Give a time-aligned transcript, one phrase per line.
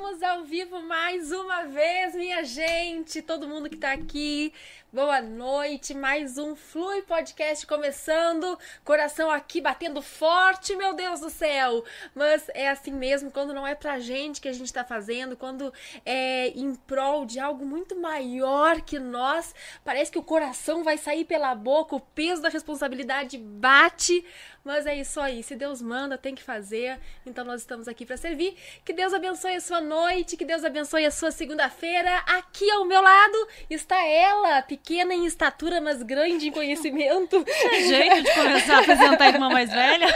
[0.00, 4.50] Estamos ao vivo mais uma vez, minha gente, todo mundo que tá aqui.
[4.90, 8.58] Boa noite, mais um Flui Podcast começando.
[8.82, 11.84] Coração aqui batendo forte, meu Deus do céu.
[12.14, 15.70] Mas é assim mesmo, quando não é pra gente que a gente tá fazendo, quando
[16.04, 19.54] é em prol de algo muito maior que nós,
[19.84, 24.24] parece que o coração vai sair pela boca, o peso da responsabilidade bate.
[24.62, 26.98] Mas é isso aí, se Deus manda, tem que fazer.
[27.24, 28.54] Então nós estamos aqui para servir.
[28.84, 32.18] Que Deus abençoe a sua noite, que Deus abençoe a sua segunda-feira.
[32.26, 37.42] Aqui ao meu lado está ela, pequena em estatura, mas grande em conhecimento.
[37.70, 40.06] É jeito de começar a apresentar a irmã mais velha.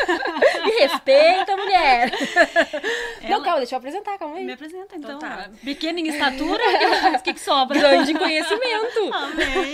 [0.64, 2.10] Me respeita, mulher.
[3.22, 3.30] Ela...
[3.30, 4.44] Não, calma, deixa eu apresentar, calma aí.
[4.44, 5.16] Me apresenta, então.
[5.16, 5.48] então tá.
[5.64, 6.62] Pequena em estatura,
[7.16, 7.78] o que, que sobra?
[7.78, 9.10] Grande em conhecimento.
[9.12, 9.72] Amém.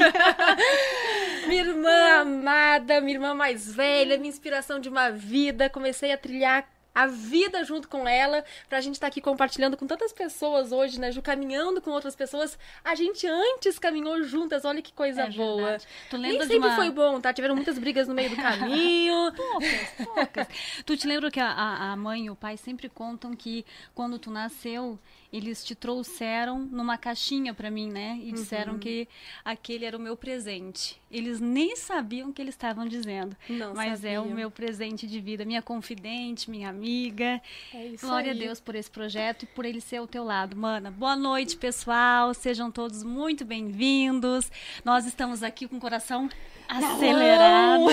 [1.48, 5.68] minha irmã amada, minha irmã mais velha, minha inspiração de uma vida.
[5.68, 9.86] Comecei a trilhar a vida junto com ela, pra gente estar tá aqui compartilhando com
[9.86, 12.58] tantas pessoas hoje, né, Ju, caminhando com outras pessoas.
[12.84, 15.78] A gente antes caminhou juntas, olha que coisa é boa.
[16.08, 16.76] Tu lembra Nem sempre uma...
[16.76, 17.32] foi bom, tá?
[17.32, 19.32] Tiveram muitas brigas no meio do caminho.
[19.36, 20.48] poucas, poucas.
[20.84, 24.30] tu te lembra que a, a mãe e o pai sempre contam que quando tu
[24.30, 24.98] nasceu,
[25.32, 28.18] eles te trouxeram numa caixinha para mim, né?
[28.22, 28.78] E disseram uhum.
[28.78, 29.08] que
[29.44, 31.00] aquele era o meu presente.
[31.10, 33.36] Eles nem sabiam o que eles estavam dizendo.
[33.48, 34.16] Não mas sabia.
[34.16, 37.40] é o meu presente de vida, minha confidente, minha amiga.
[37.72, 38.38] É isso Glória aí.
[38.38, 40.90] a Deus por esse projeto e por ele ser ao teu lado, mana.
[40.90, 42.34] Boa noite, pessoal.
[42.34, 44.50] Sejam todos muito bem-vindos.
[44.84, 46.28] Nós estamos aqui com o coração
[46.70, 47.84] acelerado.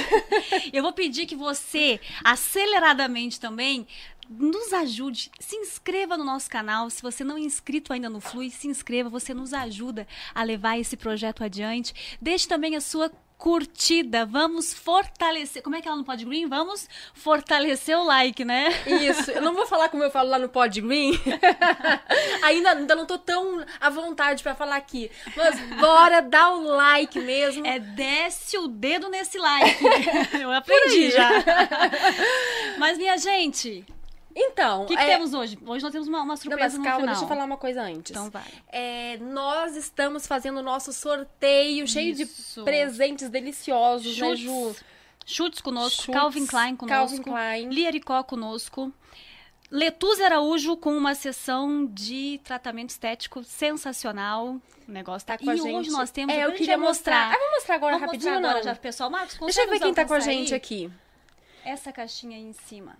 [0.73, 3.87] Eu vou pedir que você, aceleradamente também,
[4.29, 6.89] nos ajude, se inscreva no nosso canal.
[6.89, 10.79] Se você não é inscrito ainda no Flui, se inscreva, você nos ajuda a levar
[10.79, 12.17] esse projeto adiante.
[12.21, 14.25] Deixe também a sua curtida.
[14.25, 15.61] Vamos fortalecer.
[15.61, 16.47] Como é que ela no Pod Green?
[16.47, 18.69] Vamos fortalecer o like, né?
[18.85, 19.31] Isso.
[19.31, 21.13] Eu não vou falar como eu falo lá no Pod Green.
[22.41, 25.11] ainda, ainda não tô tão à vontade para falar aqui.
[25.35, 27.65] Mas bora dar o like mesmo.
[27.65, 29.85] É desce o dedo nesse like.
[30.41, 31.29] eu aprendi já.
[32.77, 33.85] Mas minha gente,
[34.39, 35.07] então, o que, que é...
[35.07, 35.57] temos hoje?
[35.65, 37.15] Hoje nós temos uma, uma surpresa Não, mas calma, final.
[37.15, 38.11] deixa eu falar uma coisa antes.
[38.11, 38.45] Então vai.
[38.67, 41.93] É, nós estamos fazendo o nosso sorteio Isso.
[41.93, 42.25] cheio de
[42.63, 44.21] presentes deliciosos, Chutes.
[44.21, 44.75] né, Ju?
[45.25, 47.69] Chutes conosco, Chutes, Calvin Klein conosco, Calvin Klein.
[47.69, 48.93] Liericó conosco.
[49.69, 54.61] Letuz Araújo com uma sessão de tratamento estético sensacional.
[54.87, 55.75] O negócio tá com e a gente.
[55.75, 56.33] hoje nós temos.
[56.33, 57.25] É, eu queria mostrar.
[57.25, 57.35] mostrar.
[57.35, 58.73] Ah, vamos mostrar agora vamos rapidinho, mostrar agora não?
[58.73, 59.09] já, pessoal.
[59.09, 60.89] Marcos, Deixa eu ver quem tá com a gente aqui.
[61.65, 62.95] Essa caixinha aí em cima.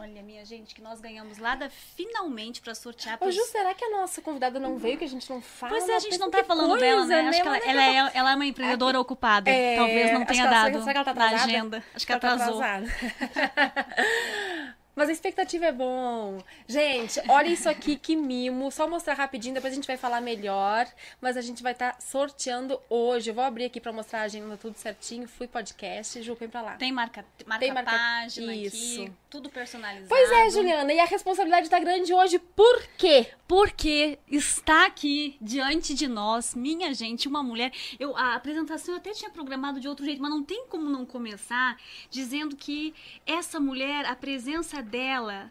[0.00, 3.18] Olha, minha gente, que nós ganhamos lá da finalmente para sortear.
[3.18, 3.34] Pros...
[3.34, 5.72] Ô, Ju, será que a nossa convidada não veio, que a gente não fala?
[5.72, 7.28] Pois é, a gente não tá falando coisa, dela, né?
[7.28, 9.02] Acho que ela, ela, é, ela é uma empreendedora Aqui.
[9.02, 9.50] ocupada.
[9.50, 9.74] É...
[9.74, 11.84] Talvez não tenha dado será que ela tá na agenda.
[11.92, 12.60] Acho que, ela tá atrasou.
[12.60, 12.80] Tá
[14.98, 16.42] Mas a expectativa é bom.
[16.66, 18.68] Gente, olha isso aqui, que mimo.
[18.72, 20.88] Só mostrar rapidinho, depois a gente vai falar melhor.
[21.20, 23.30] Mas a gente vai estar tá sorteando hoje.
[23.30, 25.28] Eu vou abrir aqui para mostrar a agenda tudo certinho.
[25.28, 26.72] Fui podcast, Ju, vem pra lá.
[26.72, 27.92] Tem marca, marca, Tem marca...
[27.92, 29.02] página isso.
[29.02, 30.08] aqui, tudo personalizado.
[30.08, 30.92] Pois é, Juliana.
[30.92, 32.40] E a responsabilidade tá grande hoje.
[32.40, 33.28] Por quê?
[33.46, 37.70] Porque está aqui diante de nós, minha gente, uma mulher.
[38.00, 41.06] Eu, a apresentação eu até tinha programado de outro jeito, mas não tem como não
[41.06, 41.76] começar
[42.10, 42.92] dizendo que
[43.24, 45.50] essa mulher, a presença dela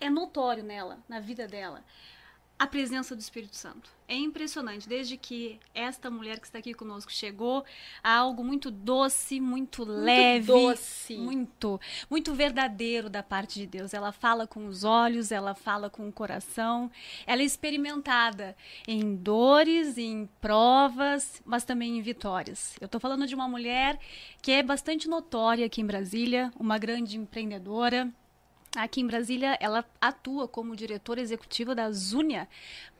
[0.00, 1.82] é notório nela, na vida dela,
[2.64, 3.90] a presença do Espírito Santo.
[4.08, 7.64] É impressionante, desde que esta mulher que está aqui conosco chegou,
[8.02, 11.16] há algo muito doce, muito, muito leve, doce.
[11.16, 11.80] muito,
[12.10, 13.94] muito verdadeiro da parte de Deus.
[13.94, 16.90] Ela fala com os olhos, ela fala com o coração.
[17.26, 22.76] Ela é experimentada em dores, em provas, mas também em vitórias.
[22.80, 23.98] Eu estou falando de uma mulher
[24.42, 28.12] que é bastante notória aqui em Brasília, uma grande empreendedora,
[28.76, 32.48] Aqui em Brasília, ela atua como diretora executiva da Zúnia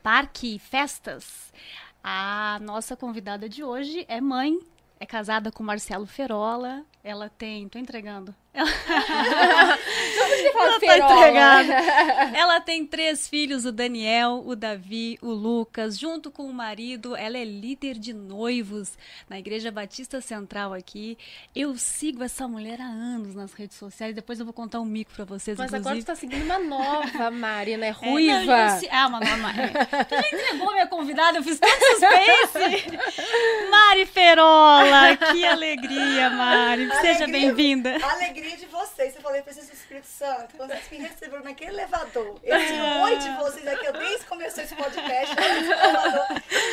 [0.03, 1.53] Parque Festas.
[2.03, 4.57] A nossa convidada de hoje é mãe,
[5.01, 6.85] é casada com Marcelo Ferola.
[7.03, 7.69] Ela tem.
[7.69, 8.35] Tô entregando.
[8.55, 8.71] Ela,
[10.55, 11.75] ela tá entregada.
[12.39, 15.99] Ela tem três filhos: o Daniel, o Davi, o Lucas.
[15.99, 18.97] Junto com o marido, ela é líder de noivos
[19.29, 21.19] na Igreja Batista Central aqui.
[21.55, 24.15] Eu sigo essa mulher há anos nas redes sociais.
[24.15, 25.59] Depois eu vou contar um mico pra vocês.
[25.59, 25.89] Mas inclusive.
[25.89, 27.91] agora você tá seguindo uma nova, Mari, né?
[27.91, 28.53] Ruiva.
[28.53, 28.89] É, não, se...
[28.89, 29.35] Ah, uma nova.
[29.61, 30.05] É.
[30.05, 32.87] Tu já entregou minha convidada, eu fiz tanto suspense.
[33.69, 36.89] Mari Ferola, que alegria, Mari.
[37.01, 37.99] Seja bem-vinda.
[38.01, 39.17] Alegria alegria de vocês.
[39.17, 40.57] Eu falei, preciso do Espírito Santo.
[40.57, 44.75] Vocês me receberam naquele elevador, esse oi de vocês aqui, eu desde que começou esse
[44.75, 45.35] podcast,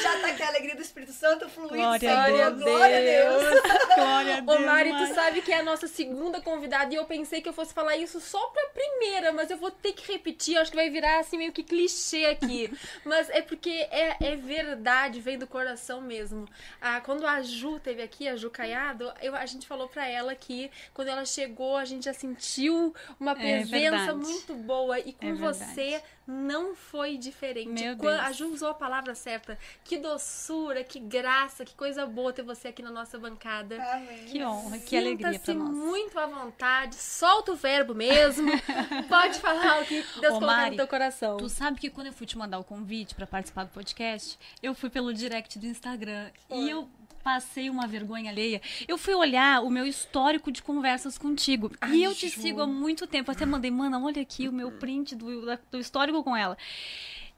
[0.03, 1.75] já tá aqui a alegria do Espírito Santo fluindo.
[1.75, 2.63] Glória Senhor, a Deus.
[2.63, 3.61] Glória a Deus.
[3.95, 4.65] Glória a Ô, Deus.
[4.65, 5.07] Mari, Mari.
[5.07, 7.95] tu sabe que é a nossa segunda convidada e eu pensei que eu fosse falar
[7.95, 11.19] isso só pra primeira, mas eu vou ter que repetir, eu acho que vai virar
[11.19, 12.71] assim meio que clichê aqui.
[13.05, 16.47] mas é porque é, é verdade, vem do coração mesmo.
[16.81, 20.35] Ah, quando a Ju teve aqui, a Ju Caiado, eu, a gente falou pra ela
[20.35, 24.13] que quando ela chegou, a gente já sentiu uma presença verdade.
[24.17, 27.67] muito boa e com É você não foi diferente.
[27.83, 28.19] Meu Deus.
[28.19, 29.57] A Ju usou a palavra certa.
[29.83, 33.75] Que doçura, que graça, que coisa boa ter você aqui na nossa bancada.
[33.81, 34.25] Amém.
[34.25, 35.69] Que honra, que alegria Sinta-se nós.
[35.69, 38.49] muito à vontade, solta o verbo mesmo.
[39.09, 41.37] Pode falar o que Deus Ô, colocar Mari, no teu coração.
[41.37, 44.73] Tu sabe que quando eu fui te mandar o convite pra participar do podcast, eu
[44.73, 46.87] fui pelo direct do Instagram e eu
[47.23, 48.61] passei uma vergonha alheia.
[48.87, 51.71] Eu fui olhar o meu histórico de conversas contigo.
[51.79, 52.41] Ai, e eu te Ju.
[52.41, 53.31] sigo há muito tempo.
[53.31, 55.27] Até mandei, mana, olha aqui o meu print do,
[55.69, 56.57] do histórico com ela.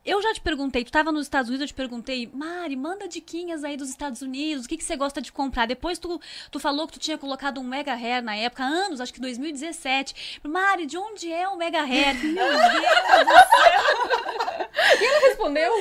[0.06, 3.64] Eu já te perguntei, tu tava nos Estados Unidos, eu te perguntei, Mari, manda diquinhas
[3.64, 5.66] aí dos Estados Unidos, o que, que você gosta de comprar?
[5.66, 6.20] Depois tu,
[6.52, 10.42] tu falou que tu tinha colocado um Mega Hair na época, anos, acho que 2017.
[10.44, 12.18] Mari, de onde é o Mega Hair?
[12.22, 12.46] Meu
[15.00, 15.72] Deus respondeu?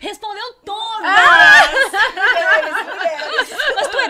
[0.00, 1.02] Respondeu todas!
[1.02, 3.58] Mulheres, mulheres.
[3.74, 4.08] Mas tu é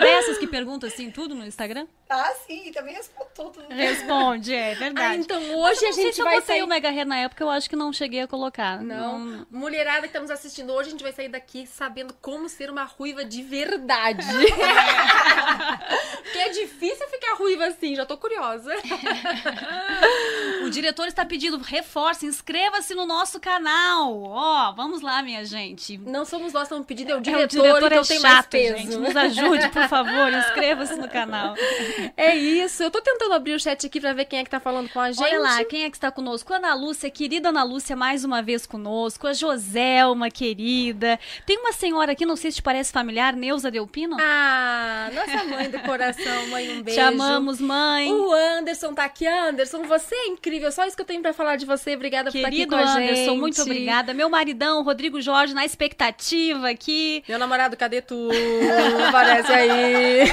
[0.57, 1.85] pergunta assim tudo no Instagram?
[2.09, 3.63] Ah, sim, também respondo tudo.
[3.69, 5.17] Responde, é Ah, verdade.
[5.21, 6.63] então Mas hoje eu a não gente se eu vai botei sair.
[6.63, 8.81] o Mega Hair na época, eu acho que não cheguei a colocar.
[8.81, 9.45] Não.
[9.51, 13.23] Mulherada que estamos assistindo hoje, a gente vai sair daqui sabendo como ser uma ruiva
[13.23, 14.25] de verdade.
[16.23, 18.73] Porque é difícil ficar ruiva assim, já tô curiosa.
[20.67, 24.21] O diretor está pedindo reforço, inscreva-se no nosso canal.
[24.23, 25.97] Ó, vamos lá, minha gente.
[25.97, 28.19] Não somos nós que estamos pedindo, é o É, diretor, o diretor então é tem
[28.19, 28.77] mais chato, peso.
[28.77, 28.95] gente.
[28.97, 30.33] Nos ajude, por favor.
[30.33, 31.55] Inscreva-se no canal.
[32.17, 32.81] É isso.
[32.83, 34.99] Eu tô tentando abrir o chat aqui pra ver quem é que tá falando com
[34.99, 35.23] a gente.
[35.23, 36.51] Olha lá, quem é que está conosco?
[36.53, 39.27] Ana Lúcia, querida Ana Lúcia, mais uma vez conosco.
[39.27, 41.19] A Joselma, querida.
[41.45, 44.17] Tem uma senhora aqui, não sei se te parece familiar, Neuza Delpino.
[44.19, 46.99] Ah, nossa mãe do coração, mãe, um beijo.
[46.99, 48.11] Te amamos, mãe.
[48.11, 49.27] O Anderson tá aqui.
[49.27, 50.56] Anderson, você é incrível.
[50.71, 51.95] Só isso que eu tenho pra falar de você.
[51.95, 53.39] Obrigada por Querido estar aqui com a Anderson, gente.
[53.39, 54.13] muito obrigada.
[54.13, 57.23] Meu maridão, Rodrigo Jorge, na expectativa aqui.
[57.27, 58.29] Meu namorado, cadê tu?
[59.07, 60.23] Aparece aí.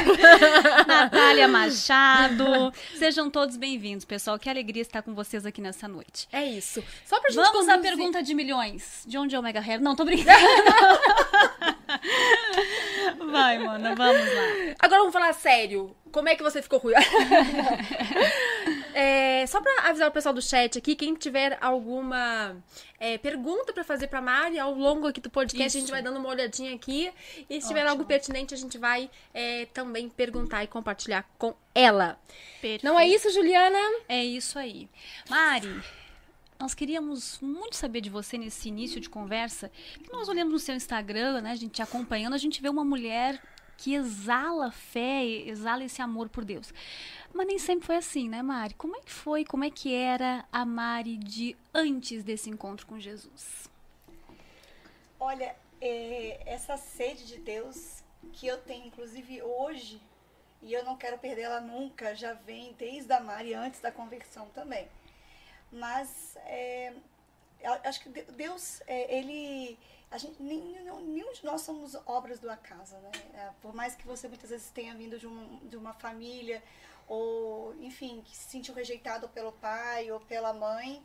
[0.87, 2.73] Natália Machado.
[2.97, 4.39] Sejam todos bem-vindos, pessoal.
[4.39, 6.29] Que alegria estar com vocês aqui nessa noite.
[6.33, 6.83] É isso.
[7.05, 9.03] Só pra gente Vamos à conduzir- pergunta de milhões.
[9.07, 9.81] De onde é o Mega Hair?
[9.81, 10.35] Não, tô brincando.
[13.31, 14.75] Vai, mana, vamos lá.
[14.79, 15.95] Agora vamos falar sério.
[16.13, 16.95] Como é que você ficou ruim?
[18.95, 22.57] É, só pra avisar o pessoal do chat aqui, quem tiver alguma
[23.01, 25.93] é, pergunta pra fazer pra Mari ao longo aqui do podcast, a gente Isso.
[25.93, 27.13] vai dando uma olhadinha aqui.
[27.51, 27.91] E se tiver Ótimo.
[27.91, 32.17] algo pertinente, a gente vai é, também perguntar e compartilhar com ela.
[32.61, 32.85] Perfeito.
[32.85, 33.79] Não é isso, Juliana?
[34.09, 34.89] É isso aí.
[35.29, 35.83] Mari,
[36.59, 39.71] nós queríamos muito saber de você nesse início de conversa.
[40.13, 41.51] Nós olhamos no seu Instagram, né?
[41.51, 43.43] A gente te acompanhando, a gente vê uma mulher
[43.77, 46.73] que exala fé, exala esse amor por Deus.
[47.33, 48.75] Mas nem sempre foi assim, né, Mari?
[48.75, 49.45] Como é que foi?
[49.45, 53.69] Como é que era a Mari de antes desse encontro com Jesus?
[55.19, 58.03] Olha, é, essa sede de Deus
[58.33, 60.01] que eu tenho, inclusive hoje,
[60.63, 64.89] e eu não quero perdê-la nunca, já vem desde a Mari, antes da conversão também.
[65.75, 66.93] Mas é,
[67.85, 69.79] acho que De- Deus, é, ele.
[70.11, 73.11] A gente, nenhum, nenhum de nós somos obras do acaso, né?
[73.35, 76.63] É, por mais que você muitas vezes tenha vindo de, um, de uma família,
[77.09, 81.03] ou, enfim, que se sentiu rejeitado pelo pai ou pela mãe,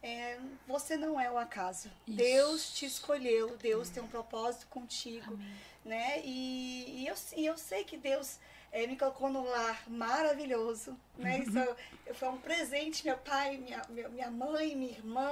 [0.00, 1.90] é, você não é o acaso.
[2.06, 2.16] Isso.
[2.16, 5.36] Deus te escolheu, Deus tem um propósito contigo,
[5.84, 6.20] né?
[6.24, 8.38] E, e eu, e eu sei que Deus
[8.72, 11.38] eh, me colocou num lar maravilhoso, né?
[11.38, 15.30] Isso é- foi um presente, meu pai, minha, minha mãe, minha irmã,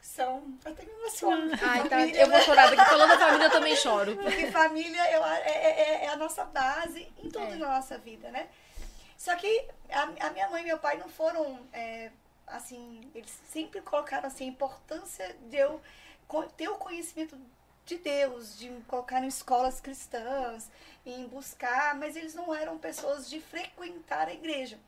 [0.00, 0.54] são...
[0.64, 1.58] Eu tenho emocionado.
[1.62, 2.06] Ai, tá.
[2.06, 2.90] Eu vou chorar daqui.
[2.90, 4.16] Falando da família, eu também choro.
[4.16, 7.56] Porque família eu, é, é- é a nossa base em tudo É.
[7.56, 8.48] na nossa vida, né?
[9.16, 12.10] Só que a, a minha mãe e meu pai não foram, é,
[12.46, 15.80] assim, eles sempre colocaram assim, a importância de eu
[16.56, 17.38] ter o conhecimento
[17.86, 20.70] de Deus, de colocar em escolas cristãs,
[21.04, 24.78] em buscar, mas eles não eram pessoas de frequentar a igreja.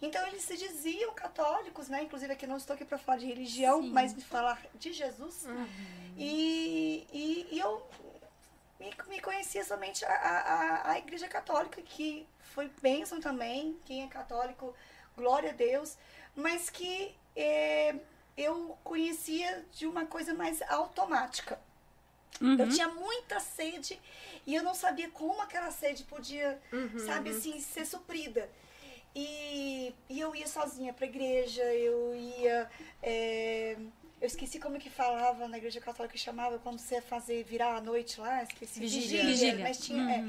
[0.00, 2.02] Então eles se diziam católicos, né?
[2.02, 3.90] Inclusive aqui não estou aqui para falar de religião, Sim.
[3.90, 5.46] mas de falar de Jesus.
[6.16, 7.86] E, e, e eu
[8.78, 14.06] me, me conhecia somente a, a, a- Igreja Católica, que foi bênção também, quem é
[14.06, 14.74] católico,
[15.16, 15.96] glória a Deus,
[16.34, 17.94] mas que eh,
[18.36, 21.58] eu conhecia de uma coisa mais automática.
[22.40, 22.56] Uhum.
[22.58, 23.98] Eu tinha muita sede
[24.46, 26.60] e eu não sabia como aquela sede podia,
[27.06, 28.48] sabe assim, ser suprida.
[29.14, 32.68] E, e eu ia sozinha pra igreja, eu ia.
[33.02, 33.76] é,
[34.20, 37.76] eu esqueci como que falava na igreja católica que chamava quando você ia fazer virar
[37.76, 38.78] a noite lá, esqueci.
[38.78, 39.24] Vigília.
[39.24, 39.62] Vigília.
[39.62, 40.10] Mas tinha.
[40.10, 40.24] é,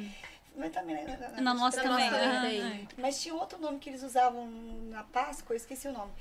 [0.56, 2.10] mas também, né, na, Na nossa Na também.
[2.10, 2.62] nossa também.
[2.62, 2.88] aham.
[2.98, 4.50] mas tinha outro nome que eles usavam
[4.90, 6.12] na Páscoa, eu esqueci o nome.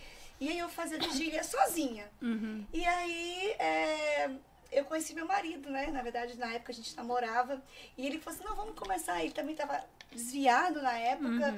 [0.40, 2.10] E aí eu fazia vigília sozinha.
[2.20, 2.66] Uhum.
[2.72, 4.30] E aí é,
[4.76, 5.86] eu conheci meu marido, né?
[5.86, 7.62] Na verdade, na época a gente namorava.
[7.96, 9.22] E ele falou assim, não, vamos começar.
[9.22, 11.54] Ele também estava desviado na época.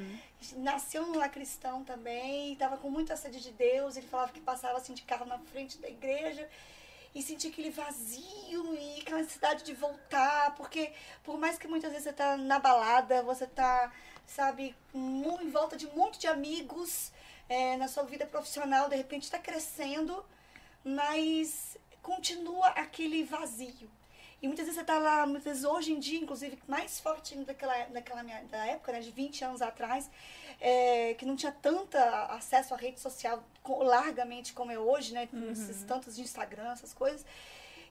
[0.59, 2.53] Nasceu no lar cristão também.
[2.53, 3.97] Estava com muita sede de Deus.
[3.97, 6.49] Ele falava que passava assim de carro na frente da igreja.
[7.13, 10.55] E sentia aquele vazio e aquela necessidade de voltar.
[10.55, 10.93] Porque
[11.25, 13.93] por mais que muitas vezes você tá na balada, você tá,
[14.27, 17.11] sabe, em volta de um monte de amigos
[17.49, 20.25] é, na sua vida profissional, de repente está crescendo,
[20.85, 21.77] mas
[22.09, 23.91] continua aquele vazio.
[24.41, 27.47] E muitas vezes você está lá, muitas vezes hoje em dia, inclusive, mais forte ainda
[27.47, 30.09] daquela, daquela minha, da época, né, de 20 anos atrás,
[30.59, 31.99] é, que não tinha tanto
[32.31, 35.27] acesso à rede social largamente como é hoje, né?
[35.27, 37.27] com Esses tantos de Instagram, essas coisas.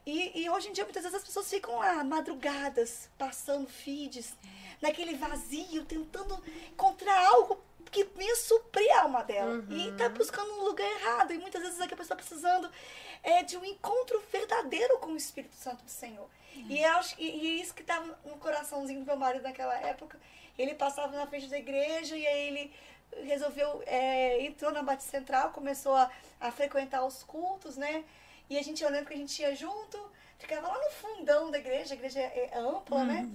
[0.06, 4.36] E, e hoje em dia, muitas vezes as pessoas ficam lá, madrugadas, passando feeds,
[4.82, 9.64] naquele vazio, tentando encontrar algo que venha suprir a alma dela.
[9.70, 11.34] E tá buscando um lugar errado.
[11.34, 12.70] E muitas vezes é que a pessoa está precisando
[13.24, 16.30] é, de um encontro verdadeiro com o Espírito Santo do Senhor.
[16.70, 20.20] E, eu acho, e, e isso que estava no coraçãozinho do meu marido naquela época.
[20.58, 22.74] Ele passava na frente da igreja e aí ele
[23.24, 26.10] resolveu, é, entrou na Batista Central, começou a,
[26.40, 28.04] a frequentar os cultos, né?
[28.50, 30.00] E a gente, eu lembro que a gente ia junto,
[30.40, 33.30] ficava lá no fundão da igreja, a igreja é é ampla, né?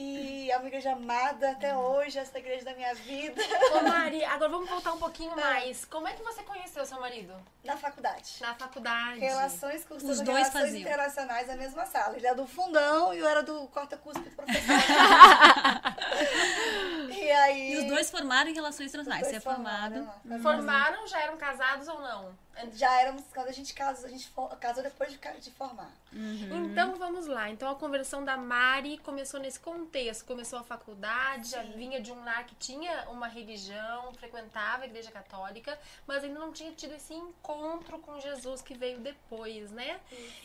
[0.00, 3.42] E é uma igreja amada até hoje, essa igreja da minha vida,
[3.76, 5.84] Ô, Mari, agora vamos voltar um pouquinho mais.
[5.86, 7.34] Como é que você conheceu seu marido?
[7.64, 8.36] na faculdade.
[8.40, 9.18] Na faculdade.
[9.18, 10.80] Relações, cursando Os dois relações faziam.
[10.82, 12.16] internacionais na mesma sala.
[12.16, 14.62] Ele era do fundão e eu era do corta-cuspe do professor.
[17.10, 17.72] e aí...
[17.72, 19.26] E os dois formaram em relações internacionais.
[19.26, 19.94] Você é formado.
[19.96, 20.38] formaram lá.
[20.38, 22.32] Formaram, já eram casados ou não?
[22.74, 25.90] Já éramos, quando a gente casou, a gente for- casou depois de, de formar.
[26.12, 27.50] Então vamos lá.
[27.50, 30.24] Então a conversão da Mari começou nesse contexto.
[30.24, 35.10] Começou a faculdade, já vinha de um lar que tinha uma religião, frequentava a igreja
[35.10, 40.00] católica, mas ainda não tinha tido esse encontro com Jesus que veio depois, né?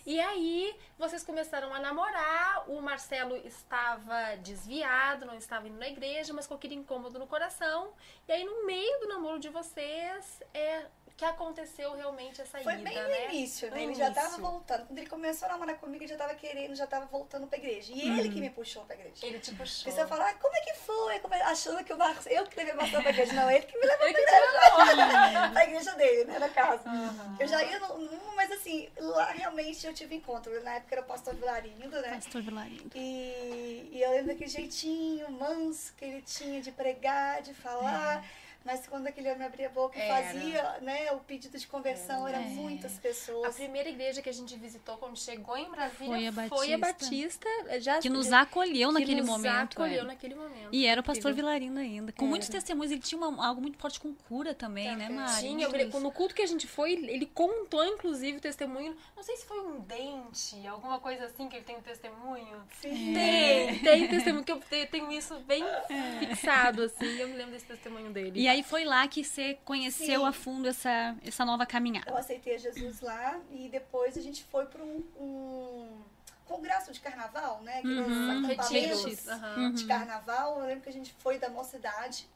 [0.05, 6.33] E aí vocês começaram a namorar, o Marcelo estava desviado, não estava indo na igreja,
[6.33, 7.93] mas com aquele incômodo no coração.
[8.27, 12.83] E aí no meio do namoro de vocês é que aconteceu realmente essa Foi ida,
[12.89, 13.25] bem no né?
[13.33, 13.77] início, né?
[13.77, 14.41] No Ele já tava início.
[14.43, 14.87] voltando.
[14.87, 17.93] Quando ele começou a namorar comigo, ele já tava querendo, já tava voltando pra igreja.
[17.93, 19.23] E ele que me puxou pra igreja.
[19.25, 19.83] Ele te puxou.
[19.85, 21.19] Porque você fala, ah, como é que foi?
[21.19, 23.33] Como é- Achando que o Marcos, eu que levei Marcelo pra igreja.
[23.33, 25.49] Não, ele que me levou pra igreja.
[25.53, 26.83] pra igreja dele, né, na casa.
[27.39, 30.63] Eu já ia, no, no- mas assim, lá realmente eu tive encontro.
[30.63, 32.15] Na época era o pastor Vilarindo, né?
[32.15, 32.89] Pastor Vilarindo.
[32.95, 38.25] E, e eu lembro daquele jeitinho manso que ele tinha de pregar, de falar.
[38.65, 40.07] Mas quando aquele homem abria a boca e É.
[40.23, 42.45] Fazia né, o pedido de conversão, eram É.
[42.45, 43.55] muitas A pessoas.
[43.55, 47.47] primeira igreja que a gente visitou quando chegou em Brasília Foi a foi a Batista.
[47.49, 47.79] Batista.
[47.81, 49.73] Já, Que nos acolheu que naquele nos momento.
[49.73, 50.05] acolheu é.
[50.05, 50.69] naquele momento.
[50.71, 51.51] E era o pastor Incrível.
[51.51, 52.11] Vilarino ainda.
[52.13, 52.91] Com muitos testemunhos.
[52.91, 55.41] Ele tinha uma- algo muito forte com cura também, né, Mari?
[55.41, 55.67] Tinha,
[55.99, 58.95] no culto que a gente foi, ele contou, inclusive, o testemunho.
[59.15, 62.63] Não sei se foi um dente, alguma coisa assim que ele tem um testemunho.
[62.79, 63.13] Sim.
[63.13, 65.63] Tem, tem testemunho, que eu te- tenho isso bem
[66.19, 67.05] fixado, assim.
[67.19, 68.39] Eu me lembro desse testemunho dele.
[68.39, 70.27] E aí foi lá que você conheceu Sim.
[70.27, 72.09] a fundo essa, essa nova caminhada.
[72.09, 76.01] Eu aceitei Jesus lá e depois a gente foi para um, um
[76.45, 77.79] congresso de carnaval, né?
[77.79, 78.31] Aqueles Uhum.
[78.45, 78.69] acampamentos
[79.03, 79.27] Retiros.
[79.27, 79.71] aham.
[79.73, 80.59] de carnaval.
[80.59, 82.27] Eu lembro que a gente foi da mocidade.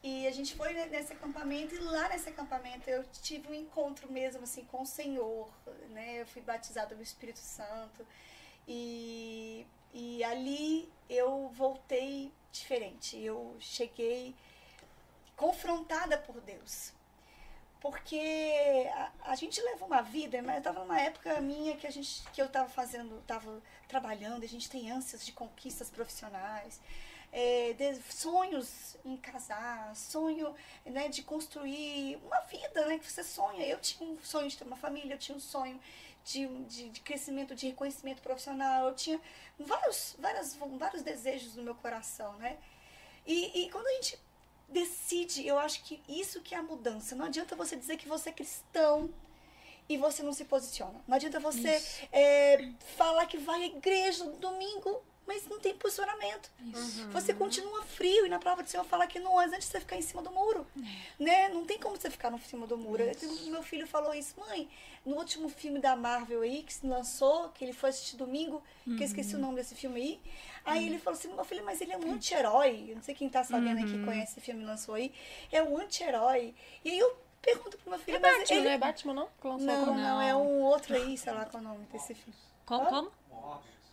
[0.00, 4.44] E a gente foi nesse acampamento e lá nesse acampamento eu tive um encontro mesmo
[4.44, 5.48] assim com o Senhor,
[5.90, 6.20] né?
[6.20, 8.06] Eu fui batizada no Espírito Santo
[8.66, 13.18] e, e ali eu voltei diferente.
[13.18, 14.36] Eu cheguei
[15.38, 16.92] confrontada por Deus.
[17.80, 21.90] Porque a, a gente leva uma vida, mas eu estava numa época minha que a
[21.90, 26.80] gente que eu estava fazendo, estava trabalhando, a gente tem ânsias de conquistas profissionais,
[27.32, 30.52] é, de- sonhos em casar, sonho
[30.84, 33.64] né, de construir uma vida né, que você sonha.
[33.64, 35.80] Eu tinha um sonho de ter uma família, eu tinha um sonho
[36.24, 39.20] de, de, de crescimento, de reconhecimento profissional, eu tinha
[39.56, 42.58] vários, várias, vários desejos no meu coração, né?
[43.24, 44.18] E, e quando a gente
[44.68, 47.14] decide, eu acho que isso que é a mudança.
[47.14, 49.10] Não adianta você dizer que você é cristão
[49.88, 51.02] e você não se posiciona.
[51.06, 51.82] Não adianta você
[52.12, 56.50] é, falar que vai à igreja no domingo, mas não tem posicionamento.
[56.74, 57.06] Isso.
[57.10, 59.96] Você continua frio e na palavra do Senhor fala que não antes de você ficar
[59.96, 60.66] em cima do muro.
[61.18, 61.50] Né?
[61.50, 63.04] Não tem como você ficar no cima do muro.
[63.50, 64.66] Meu filho falou isso, mãe,
[65.04, 69.02] no último filme da Marvel aí, que se lançou, que ele foi assistir domingo, que
[69.02, 70.20] eu esqueci o nome desse filme aí.
[70.64, 72.86] Aí ele falou assim, meu filho, mas ele é um anti-herói.
[72.88, 75.12] Eu Não sei quem tá sabendo aí que conhece esse filme lançou aí.
[75.52, 76.54] É um anti-herói.
[76.82, 78.64] E aí eu pergunto pro meu filho, É mas Batman, ele...
[78.64, 79.28] não é Batman, não?
[79.44, 79.98] Não, agora?
[79.98, 82.34] não, é um outro aí, sei lá qual é o nome desse filme.
[82.64, 82.86] Como?
[82.86, 83.12] como?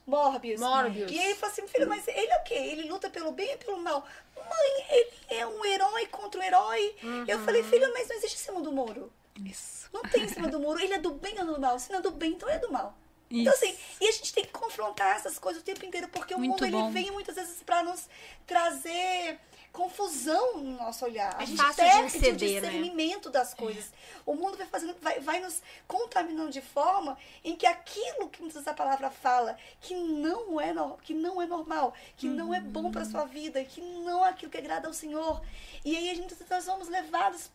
[0.05, 0.59] Morbius.
[0.59, 1.11] Morbius.
[1.11, 2.53] E aí ele falou assim, filho, mas ele é o quê?
[2.53, 4.05] Ele luta pelo bem e pelo mal.
[4.35, 6.95] Mãe, ele é um herói contra um herói.
[7.27, 9.11] Eu falei, filho, mas não existe cima do muro.
[9.43, 9.89] Isso.
[9.91, 10.79] Não tem em cima do muro.
[10.79, 11.79] Ele é do bem ou do mal?
[11.79, 12.95] Se não é do bem, então é do mal.
[13.29, 13.65] Então, Isso.
[13.65, 16.63] assim, e a gente tem que confrontar essas coisas o tempo inteiro, porque o Muito
[16.63, 18.07] mundo ele vem muitas vezes para nos
[18.45, 19.39] trazer
[19.75, 21.35] confusão no nosso olhar.
[21.37, 22.69] A É gente fácil de perde ceder, o né?
[22.69, 23.91] discernimento das coisas.
[24.25, 28.55] O mundo vai fazendo, vai, vai nos contaminando de forma em que aquilo que muitas
[28.55, 32.91] vezes a palavra fala, que não é, que não é normal, que não é bom
[32.91, 35.41] para sua vida, que não é aquilo que agrada ao Senhor.
[35.83, 37.51] E aí a gente, nós vamos levados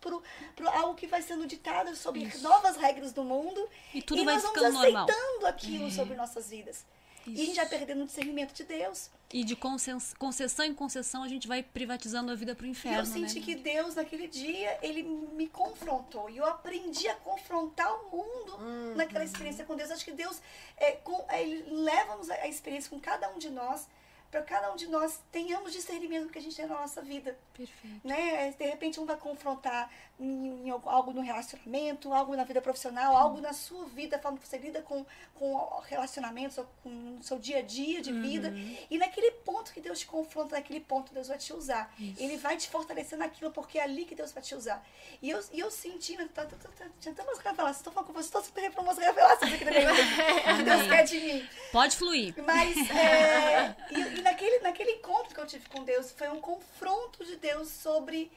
[0.55, 3.69] para algo que vai sendo ditado sobre novas regras do mundo.
[3.95, 5.05] E tudo e vai nós vamos ficando normal.
[5.09, 6.85] aceitando aquilo sobre nossas vidas.
[7.27, 9.11] E a gente vai perdendo o discernimento de Deus.
[9.33, 12.73] E de concess- concessão em concessão a gente vai privatizando a vida pro E eu
[12.73, 13.45] inferno, senti né?
[13.45, 16.29] que Deus, naquele dia, ele me confrontou.
[16.29, 18.95] E eu aprendi a confrontar o mundo Uhum.
[18.97, 19.91] naquela experiência com Deus.
[19.91, 20.41] Acho que Deus
[20.77, 23.87] é, com- é, ele leva-nos a experiência com cada um de nós,
[24.31, 27.37] para cada um de nós tenhamos discernimento do que a gente tem na nossa vida.
[27.53, 28.01] Perfeito.
[28.07, 28.53] né?
[28.57, 33.41] De repente um vai confrontar em, em algo- no relacionamento, algo na vida profissional, algo
[33.41, 37.59] na sua vida, a forma que você lida com, com relacionamentos, com o seu dia
[37.59, 38.53] a dia de vida.
[38.91, 41.93] E naquele ponto que Deus te confronta, naquele ponto Deus vai te usar.
[41.99, 44.87] Ele vai te fortalecer naquilo, porque é ali que Deus vai te usar.
[45.21, 48.13] E eu, e eu senti, né, tá, tá, tá, tinha tantas revelações, estou falando com
[48.15, 50.57] você, estou sempre para umas revelações aqui na minha vida.
[50.57, 51.49] que Deus quer de mim.
[51.73, 52.35] Pode fluir.
[52.45, 57.25] Mas é, e, e naquele, naquele encontro que eu tive com Deus, foi um confronto
[57.25, 58.31] de Deus sobre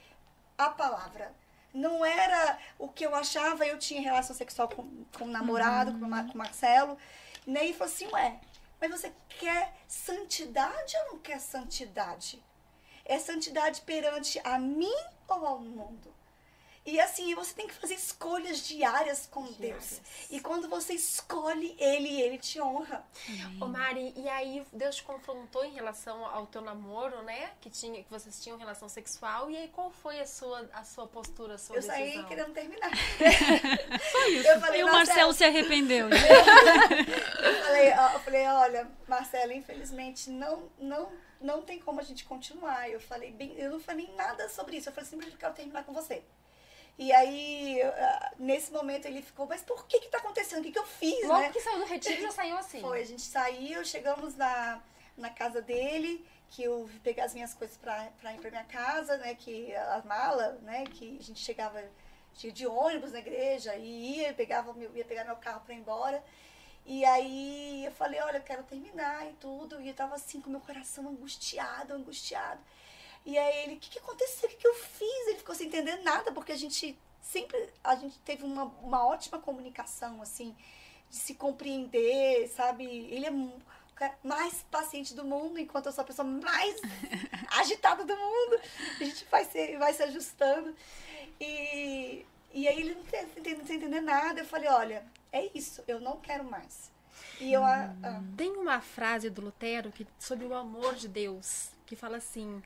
[0.57, 1.33] a palavra.
[1.73, 6.05] Não era o que eu achava, eu tinha relação sexual com, com o namorado, com,
[6.05, 6.97] o Ma- com o Marcelo.
[7.45, 7.65] Né?
[7.65, 8.39] E falou assim, ué,
[8.79, 12.41] mas você quer santidade ou não quer santidade?
[13.03, 14.95] É santidade perante a mim
[15.27, 16.12] ou ao mundo?
[16.85, 20.01] E assim, você tem que fazer escolhas diárias com Deus.
[20.29, 23.05] E quando você escolhe Ele, Ele te honra.
[23.61, 27.51] Ô Mari, e aí Deus te confrontou em relação ao teu namoro, né?
[27.61, 29.49] Que, tinha, que vocês tinham relação sexual.
[29.49, 32.25] E aí qual foi a sua, a sua postura, a sua Eu saí decisão?
[32.27, 32.91] querendo terminar.
[34.11, 34.47] Só isso.
[34.47, 36.09] Eu falei, E o Marcelo se arrependeu.
[36.09, 36.17] né?
[37.39, 42.25] eu falei, ó, eu falei, olha, Marcelo, infelizmente não, não, não tem como a gente
[42.25, 42.89] continuar.
[42.89, 44.89] Eu falei bem, eu não falei nada sobre isso.
[44.89, 46.21] Eu falei simplesmente quero terminar com você.
[46.97, 50.59] E aí, ah, nesse momento ele ficou, mas por que que tá acontecendo?
[50.59, 51.49] O que que eu fiz, Logo né?
[51.49, 52.81] que saiu do retiro, já saiu assim.
[52.81, 54.81] Foi, a gente saiu, chegamos na,
[55.17, 59.33] na casa dele, que eu pegar as minhas coisas pra ir pra minha casa, né?
[59.33, 60.85] Que a mala, né?
[60.85, 61.83] Que a gente chegava
[62.35, 66.23] de, de ônibus na igreja e ia, pegava, ia pegar meu carro pra ir embora.
[66.85, 69.81] E aí eu falei, olha, eu quero terminar e tudo.
[69.81, 72.61] E eu tava assim, com meu coração angustiado, angustiado.
[73.25, 74.49] E aí ele, o que, que aconteceu?
[74.49, 75.27] O que, que eu fiz?
[75.27, 79.39] Ele ficou sem entender nada, porque a gente sempre, a gente teve uma, uma ótima
[79.39, 80.55] comunicação, assim,
[81.09, 82.85] de se compreender, sabe?
[82.85, 86.81] Ele é o cara mais paciente do mundo, enquanto eu sou a pessoa mais
[87.59, 88.59] agitada do mundo.
[88.99, 90.75] A gente vai se, vai se ajustando.
[91.39, 94.41] E, e aí ele não sem entender, nada.
[94.41, 96.91] Eu falei, olha, é isso, eu não quero mais.
[97.39, 97.63] E eu...
[97.63, 102.17] ah, ah, Tem uma frase do Lutero que, sobre o amor de Deus, que fala
[102.17, 102.61] assim,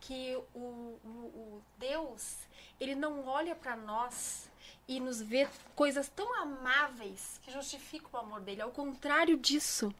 [0.00, 2.38] que o, o, o Deus,
[2.78, 4.48] ele não olha para nós
[4.88, 8.62] e nos vê coisas tão amáveis que justificam o amor dele.
[8.62, 9.92] Ao contrário disso,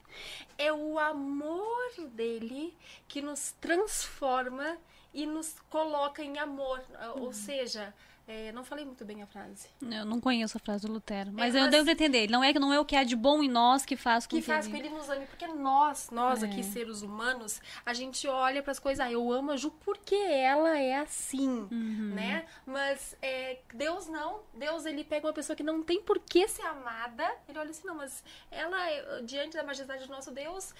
[0.56, 2.76] é o amor dele
[3.08, 4.78] que nos transforma
[5.12, 6.80] e nos coloca em amor.
[7.16, 7.92] Ou seja,
[8.28, 9.68] é, não falei muito bem a frase.
[9.80, 12.28] Eu não conheço a frase do Lutero, mas É, eu mas- devo entender.
[12.28, 14.30] Não é que não é o que há de bom em nós que faz com
[14.36, 16.46] que que, faz com que ele nos ame, porque nós, nós É.
[16.46, 20.14] aqui, seres humanos, a gente olha para as coisas, ah, eu amo a Ju porque
[20.14, 22.12] ela é assim, Uhum.
[22.14, 22.46] né?
[22.66, 26.62] Mas é, Deus não, Deus ele pega uma pessoa que não tem por que ser
[26.66, 30.74] amada, ele olha assim, não, mas ela, é, diante da majestade do nosso Deus,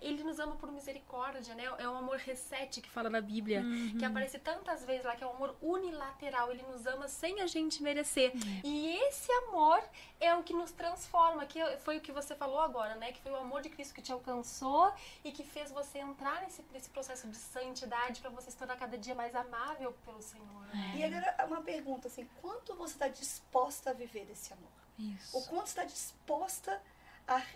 [0.00, 1.64] ele nos ama por misericórdia, né?
[1.78, 3.98] É um amor recete que fala na Bíblia, Uhum.
[3.98, 7.46] que aparece tantas vezes lá, que é um amor unilateral, ele nos ama sem a
[7.46, 8.30] gente merecer.
[8.32, 8.66] É.
[8.66, 9.82] E esse amor
[10.20, 13.10] é o que nos transforma, que foi o que você falou agora, né?
[13.12, 14.92] Que foi o amor de Cristo que te alcançou
[15.24, 18.96] e que fez você entrar nesse, nesse processo de santidade para você se tornar cada
[18.96, 20.66] dia mais amável pelo Senhor.
[20.72, 20.94] né?
[20.96, 24.68] E agora uma pergunta, assim, quanto você está disposta a viver desse amor?
[24.98, 25.48] O Isso.
[25.48, 26.80] quanto está disposta a,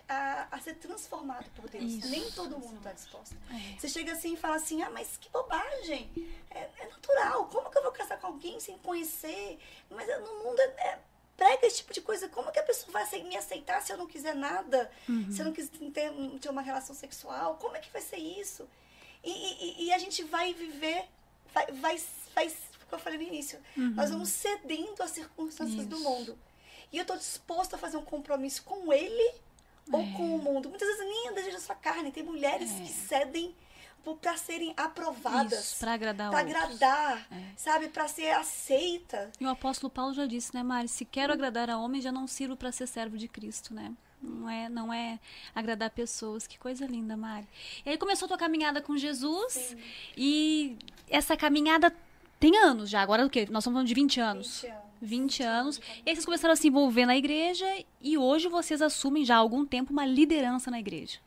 [0.07, 1.83] a, a ser transformado por Deus.
[1.83, 2.07] Isso.
[2.09, 3.35] Nem todo mundo está disposto.
[3.51, 3.77] É.
[3.79, 6.09] Você chega assim e fala assim, ah, mas que bobagem.
[6.51, 7.45] É, é natural.
[7.47, 9.59] Como que eu vou casar com alguém sem conhecer?
[9.89, 10.99] Mas eu- no mundo é, é-
[11.35, 12.29] prega esse tipo de coisa.
[12.29, 14.89] Como que a pessoa vai me aceitar se eu não quiser nada?
[15.31, 17.55] Se eu não quiser ter, ter uma relação sexual?
[17.57, 18.67] Como é que vai ser isso?
[19.23, 21.05] E, e- e a gente vai viver,
[21.53, 21.97] vai, vai,
[22.33, 26.03] vai, como eu falei no início, nós vamos cedendo às circunstâncias do Isso.
[26.03, 26.37] mundo.
[26.93, 29.33] E eu estou disposta a fazer um compromisso com ele
[29.91, 30.11] ou É.
[30.13, 30.69] com o mundo.
[30.69, 32.11] Muitas vezes nem da sua carne.
[32.11, 32.81] Tem mulheres É.
[32.81, 33.55] que cedem
[34.21, 37.43] para serem aprovadas, para agradar para agradar, É.
[37.57, 37.87] sabe?
[37.89, 39.31] Para ser aceita.
[39.39, 40.87] E o apóstolo Paulo já disse, né, Mari?
[40.87, 43.91] Se quero agradar a homem, já não sirvo para ser servo de Cristo, né?
[44.21, 45.19] Não é, não é
[45.55, 46.45] agradar pessoas.
[46.45, 47.47] Que coisa linda, Mari.
[47.85, 49.53] E aí começou a tua caminhada com Jesus.
[49.53, 49.77] Sim.
[50.15, 50.77] E
[51.09, 51.91] essa caminhada
[52.39, 53.01] tem anos já.
[53.01, 53.41] Agora o quê?
[53.49, 54.61] Nós estamos falando de 20 anos.
[54.61, 54.84] 20 anos.
[55.05, 55.77] 20 anos.
[56.05, 57.65] E aí vocês começaram a se envolver na igreja
[58.01, 61.19] e hoje vocês assumem já há algum tempo uma liderança na igreja.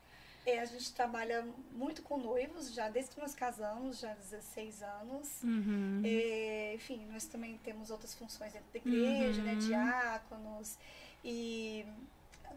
[0.45, 4.81] É, a gente trabalha muito com noivos, já desde que nós casamos, já há 16
[4.81, 5.43] anos.
[5.43, 6.01] Uhum.
[6.03, 9.53] É, enfim, nós também temos outras funções dentro da igreja, né?
[9.53, 9.59] Uhum.
[9.59, 10.77] Diáconos.
[11.23, 11.85] E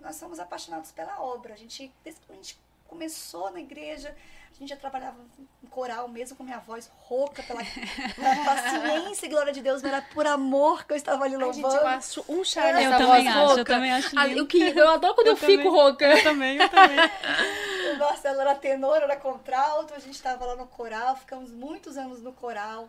[0.00, 1.52] nós somos apaixonados pela obra.
[1.52, 2.58] A gente, desde que a gente
[2.92, 4.14] começou na igreja,
[4.50, 5.16] a gente já trabalhava
[5.62, 9.90] em coral, mesmo com minha voz rouca pela, pela paciência e glória de Deus, mas
[9.92, 11.70] era por amor que eu estava ali Ai, louvando.
[11.70, 13.64] gente, eu acho um charme Eu essa também voz acho, eu rouca.
[13.64, 14.28] também acho Ah.
[14.28, 15.70] Eu, que, eu adoro quando eu, Eu fico também.
[15.70, 16.05] rouca.
[16.07, 16.98] Eu também, eu também.
[17.94, 22.22] O Marcelo era tenor, era contralto, a gente estava lá no coral, ficamos muitos anos
[22.22, 22.88] no coral.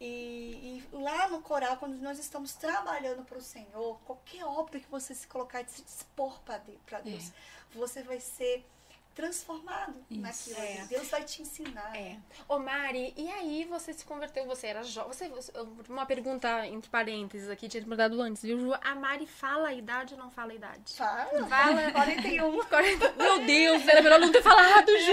[0.00, 4.90] E, e lá no coral, quando nós estamos trabalhando para o Senhor, qualquer obra que
[4.90, 7.30] você se colocar e se dispor para Deus,
[7.72, 8.66] você vai ser
[9.14, 10.20] transformado Isso.
[10.20, 10.58] naquilo.
[10.66, 10.84] É.
[10.88, 11.96] Deus vai te ensinar.
[11.96, 12.16] É.
[12.48, 15.12] Ô Mari, e aí você se converteu, você era jovem.
[15.12, 15.52] Você, você-
[15.88, 18.74] uma pergunta entre parênteses aqui, tinha perguntado antes, viu, Ju?
[18.82, 20.94] A Mari fala a idade ou não fala a idade?
[20.94, 21.90] Fala, Fala.
[21.92, 22.64] 41.
[22.64, 25.12] 40 Meu Deus, era melhor não ter falado, Ju!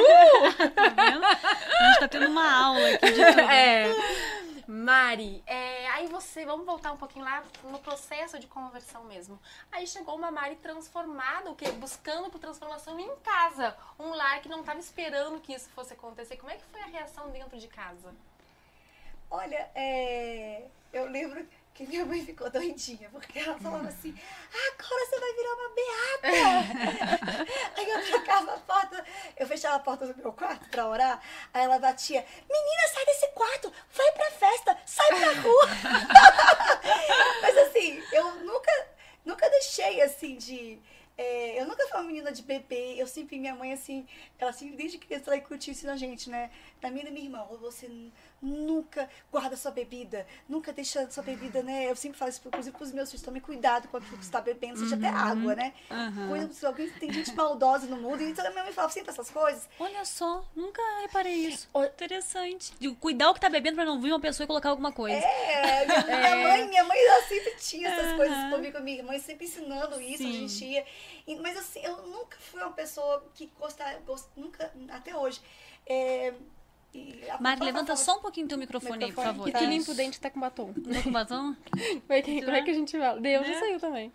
[0.75, 1.23] Tá vendo?
[1.25, 3.39] A gente tá tendo uma aula aqui de tudo.
[3.49, 3.85] É.
[4.71, 9.39] Mari, é, aí você, vamos voltar um pouquinho lá no processo de conversão mesmo.
[9.71, 11.71] Aí chegou uma Mari transformada, o quê?
[11.71, 13.75] Buscando por transformação em casa.
[13.97, 16.37] Um lar que não estava esperando que isso fosse acontecer.
[16.37, 18.13] Como é que foi a reação dentro de casa?
[19.31, 24.13] Olha, é, eu lembro que minha mãe ficou doidinha, porque ela falava assim,
[24.51, 27.47] agora você vai virar uma beata.
[27.77, 29.05] aí eu trancava a porta,
[29.37, 31.21] eu fechava a porta do meu quarto pra orar,
[31.53, 35.67] aí ela batia, menina, sai desse quarto, vai pra festa, sai pra rua.
[37.41, 38.87] Mas assim, eu nunca,
[39.23, 40.79] nunca deixei assim de...
[41.17, 44.05] é, eu nunca fui uma menina de bebê, eu sempre, minha mãe, assim,
[44.37, 46.51] ela sempre, desde criança, ela incutiu isso na gente, né?
[46.81, 47.87] Da minha e da minha irmã, você
[48.41, 51.89] nunca guarda sua bebida, nunca deixa sua bebida, né?
[51.89, 54.41] Eu sempre falo isso, inclusive, pros meus filhos, tome cuidado com aquilo que você está
[54.41, 55.73] bebendo, seja até água, né?
[56.27, 59.29] Cuida, se alguém tem gente maldosa no mundo, então a minha mãe falava sempre essas
[59.29, 59.67] coisas.
[59.79, 61.67] Olha só, nunca reparei isso.
[61.73, 61.85] Oi.
[61.87, 62.73] Interessante.
[62.79, 65.17] De cuidar o que tá bebendo pra não vir uma pessoa e colocar alguma coisa.
[65.17, 68.15] É, minha, minha mãe, minha mãe ela sempre tinha essas Aham.
[68.17, 70.47] coisas comigo, minha mãe sempre ensinando isso, a Sim.
[70.47, 70.85] gente ia.
[71.27, 75.41] E- mas assim, eu nunca fui uma pessoa que gostava, gost, nunca, até hoje.
[75.85, 76.33] É, e a
[77.39, 79.33] Mari, levanta só um pouquinho teu microfone aí, por Microfone.
[79.35, 79.49] favor.
[79.49, 79.59] E Tá.
[79.59, 80.73] tu limpa o dente tá com batom.
[80.75, 81.55] Não com batom?
[82.07, 83.21] Como é que, como é que a gente fala?
[83.21, 83.59] Deus já Né?
[83.59, 84.11] saiu também.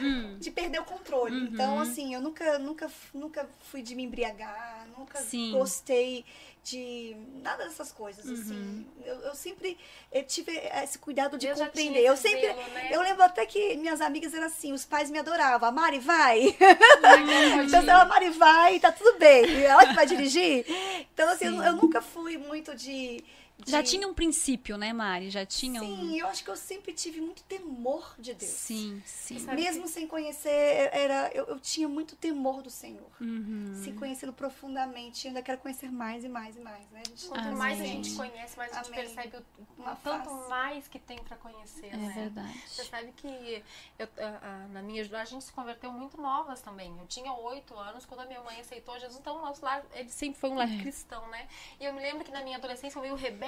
[0.00, 0.36] Hum.
[0.38, 1.34] de perder o controle.
[1.36, 1.44] Uhum.
[1.52, 5.52] Então, assim, eu nunca, nunca, nunca fui de me embriagar, nunca Sim.
[5.52, 6.24] gostei
[6.64, 8.32] de nada dessas coisas, Uhum.
[8.34, 8.86] assim.
[9.04, 9.78] Eu, eu sempre
[10.12, 12.00] eh, tive esse cuidado de já compreender.
[12.00, 12.88] Eu sempre, zelo, né?
[12.92, 15.68] eu lembro até que minhas amigas eram assim, os pais me adoravam.
[15.68, 16.56] A Mari, vai!
[17.66, 19.64] então, se ela, Mari, vai, tá tudo bem.
[19.64, 20.64] Ela que vai dirigir.
[21.12, 23.24] Então, assim, eu, eu nunca fui muito de...
[23.64, 25.30] de- Já tinha um princípio, né, Mari?
[25.30, 25.86] Já tinha um.
[25.86, 28.50] Sim, eu acho que eu sempre tive muito temor de Deus.
[28.52, 29.38] Sim, sim.
[29.54, 30.48] Mesmo sem conhecer,
[30.92, 33.10] era, eu, eu tinha muito temor do Senhor.
[33.20, 33.72] Uhum.
[33.82, 37.02] Se conhecendo profundamente, ainda quero conhecer mais e mais e mais, né?
[37.04, 37.54] A gente Quanto Amém.
[37.56, 40.48] mais a gente conhece, mais a gente percebe o, Uma tanto face.
[40.48, 42.12] mais que tem pra conhecer, É né?
[42.14, 42.62] verdade.
[42.68, 43.62] Você sabe que
[43.98, 46.96] eu, a- a- na minha a gente se converteu muito novas também.
[46.98, 50.08] Eu tinha oito anos quando a minha mãe aceitou Jesus, então o nosso lar ele
[50.10, 50.78] sempre foi um lar É.
[50.80, 51.48] cristão, né?
[51.80, 53.47] E eu me lembro que na minha adolescência eu meio rebelde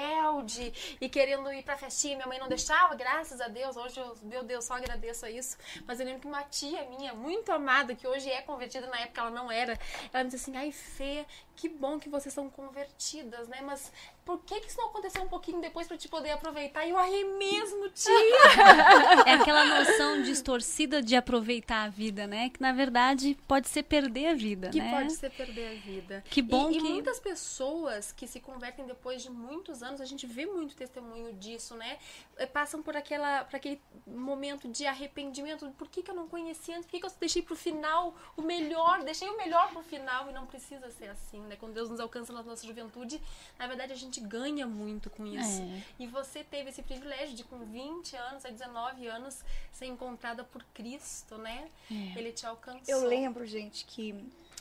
[1.00, 3.76] e querendo ir pra festinha, minha mãe não deixava, graças a Deus.
[3.76, 5.56] Hoje eu, meu Deus, só agradeço a isso.
[5.86, 9.20] Mas eu lembro que uma tia minha, muito amada, que hoje é convertida, na época
[9.20, 9.78] ela não era,
[10.12, 11.24] ela me disse assim: ai, Fê,
[11.60, 13.60] que bom que vocês são convertidas, né?
[13.60, 13.92] Mas
[14.24, 16.86] por que, que isso não aconteceu um pouquinho depois pra te poder aproveitar?
[16.86, 18.10] E eu arrei mesmo, tia!
[19.26, 22.48] É aquela noção distorcida de aproveitar a vida, né?
[22.48, 24.90] Que na verdade pode ser perder a vida, que né?
[24.90, 26.24] pode ser perder a vida.
[26.30, 30.06] Que bom e, que e muitas pessoas que se convertem depois de muitos anos, a
[30.06, 31.98] gente vê muito testemunho disso, né?
[32.38, 35.68] Eh, Passam por, aquela, por aquele momento de arrependimento.
[35.76, 36.86] Por que, que eu não conheci antes?
[36.86, 39.02] Por que, que eu deixei pro final o melhor?
[39.04, 41.56] Deixei o melhor pro final e não precisa ser assim, né?
[41.58, 43.20] Quando Deus nos alcança na nossa juventude,
[43.58, 45.62] na verdade a gente ganha muito com isso.
[45.62, 45.82] É.
[45.98, 49.40] E você teve esse privilégio de, com 20 anos a 19 anos,
[49.72, 51.68] ser encontrada por Cristo, né?
[51.90, 52.18] É.
[52.18, 52.82] Ele te alcançou.
[52.86, 54.14] Eu lembro, gente, que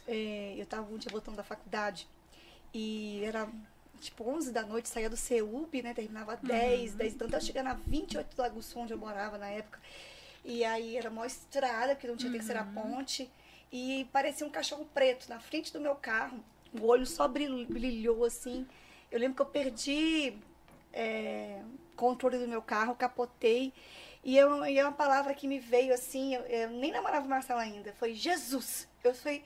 [0.07, 2.07] é, eu tava um dia voltando da faculdade
[2.73, 3.47] e era
[4.01, 5.93] tipo 11 da noite, saía do CEUB, né?
[5.93, 9.47] Terminava 10, 10 então eu chegando a 28 do Lago Sul, onde eu morava na
[9.47, 9.79] época.
[10.43, 13.29] E aí era mó estrada, porque não tinha terceira ponte.
[13.71, 16.43] E parecia um cachorro preto na frente do meu carro.
[16.73, 18.67] O olho só bril- brilhou assim.
[19.11, 20.37] Eu lembro que eu perdi
[20.93, 21.61] é,
[21.95, 23.73] controle do meu carro, capotei.
[24.23, 27.29] E, eu, e é uma palavra que me veio assim, eu, eu nem namorava o
[27.29, 28.87] Marcelo ainda, foi Jesus.
[29.03, 29.43] Eu fui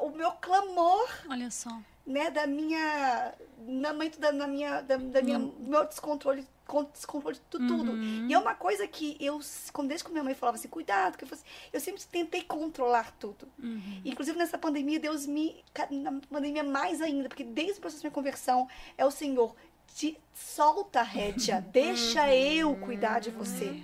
[0.00, 1.70] o meu clamor, Olha só.
[2.06, 3.34] Né, da minha,
[3.66, 5.54] na momento da, na minha, da, da minha, Hum.
[5.60, 7.92] meu descontrole, con- descontrole de tu- tudo.
[7.92, 8.26] Uhum.
[8.28, 9.38] E é uma coisa que eu,
[9.86, 13.46] desde que minha mãe falava assim, cuidado, que eu, fosse, eu sempre tentei controlar tudo.
[13.62, 14.00] Uhum.
[14.04, 15.62] Inclusive nessa pandemia, Deus me.
[15.90, 19.54] Na pandemia mais ainda, porque desde o processo de minha conversão, é o Senhor.
[19.94, 23.82] Te solta a rédea, deixa eu cuidar de você.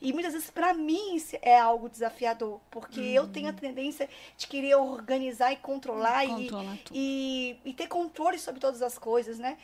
[0.00, 4.76] E muitas vezes, pra mim, é algo desafiador, porque eu tenho a tendência de querer
[4.76, 6.48] organizar e controlar e,
[6.92, 9.58] e, e ter controle sobre todas as coisas, né?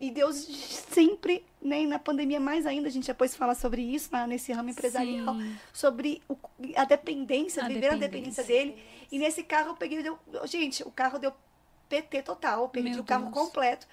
[0.00, 4.08] E Deus sempre, né, e na pandemia mais ainda, a gente depois fala sobre isso,
[4.12, 5.56] na- nesse ramo empresarial, Sim.
[5.74, 6.36] sobre o-
[6.76, 8.42] a dependência, A viver a dependência.
[8.42, 8.82] dependência dele.
[9.12, 11.32] E nesse carro eu peguei, deu, gente, o carro deu
[11.88, 13.34] PT total, eu perdi Meu o carro Deus.
[13.34, 13.86] completo.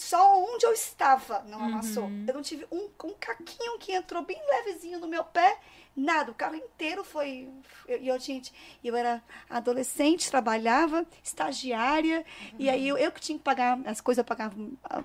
[0.00, 1.64] Só onde eu estava não Uhum.
[1.66, 2.12] amassou.
[2.26, 5.58] Eu não tive um, um caquinho que entrou bem levezinho no meu pé,
[5.96, 6.30] nada.
[6.30, 7.48] O carro inteiro foi.
[7.88, 8.52] E eu, gente,
[8.84, 12.24] eu era adolescente, trabalhava, estagiária,
[12.58, 14.54] e aí eu, eu que tinha que pagar as coisas, eu pagava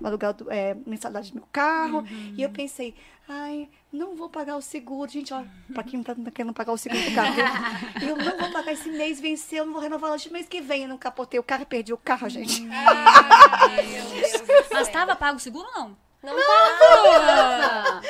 [0.04, 2.04] aluguel, do- é, mensalidade do meu carro,
[2.36, 2.94] e eu pensei,
[3.28, 5.10] ai, não vou pagar o seguro.
[5.10, 7.34] Gente, ó, pra quem tá querendo pagar o seguro do carro,
[8.00, 10.60] eu, eu não vou pagar esse mês, venceu, eu não vou renovar no mês que
[10.60, 10.82] vem.
[10.82, 12.62] Eu não capotei o carro e perdi o carro, gente.
[12.70, 15.96] Ai, meu Deus Mas estava pago o seguro ou não?
[16.22, 18.00] Não, tá.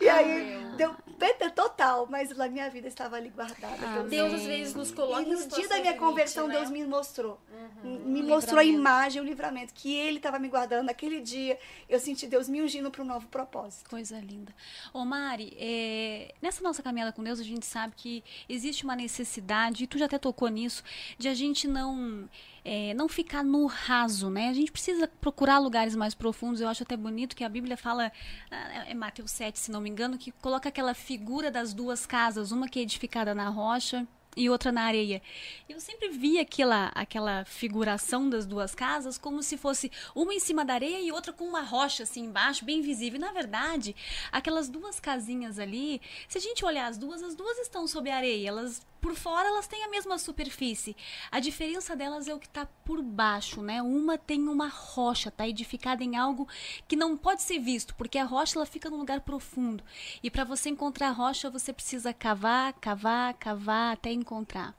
[0.00, 3.76] E aí deu PT total, mas a minha vida estava ali guardada.
[4.04, 6.54] Deus- Deus às vezes nos coloca E no dia da minha limite, conversão, né?
[6.54, 7.38] Deus me mostrou.
[7.82, 7.98] Uhum.
[8.06, 8.80] Me mostrou a livramento.
[8.88, 10.86] imagem, o livramento, que Ele estava me guardando.
[10.86, 11.58] Naquele dia,
[11.88, 13.90] eu senti Deus me ungindo para um novo propósito.
[13.90, 14.54] Coisa linda.
[14.94, 19.84] Ô Mari, é, nessa nossa caminhada com Deus, a gente sabe que existe uma necessidade,
[19.84, 20.82] e tu já até tocou nisso,
[21.18, 22.28] de a gente não
[22.70, 24.50] é, não ficar no raso, né?
[24.50, 26.60] A gente precisa procurar lugares mais profundos.
[26.60, 28.12] Eu acho até bonito que a Bíblia fala,
[28.50, 32.52] ah, é Mateus 7, se não me engano, que coloca aquela figura das duas casas,
[32.52, 35.22] uma que é edificada na rocha e outra na areia.
[35.66, 40.62] Eu sempre vi aquela, aquela figuração das duas casas como se fosse uma em cima
[40.62, 43.16] da areia e outra com uma rocha assim embaixo, bem visível.
[43.16, 43.96] E, na verdade,
[44.30, 48.16] aquelas duas casinhas ali, se a gente olhar as duas, as duas estão sob a
[48.16, 48.48] areia.
[48.48, 50.96] Elas por fora elas têm a mesma superfície.
[51.30, 53.82] A diferença delas é o que está por baixo, né?
[53.82, 56.48] Uma tem uma rocha, está edificada em algo
[56.86, 59.84] que não pode ser visto, porque a rocha ela fica num lugar profundo.
[60.22, 64.74] E para você encontrar a rocha, você precisa cavar, cavar, cavar até encontrar.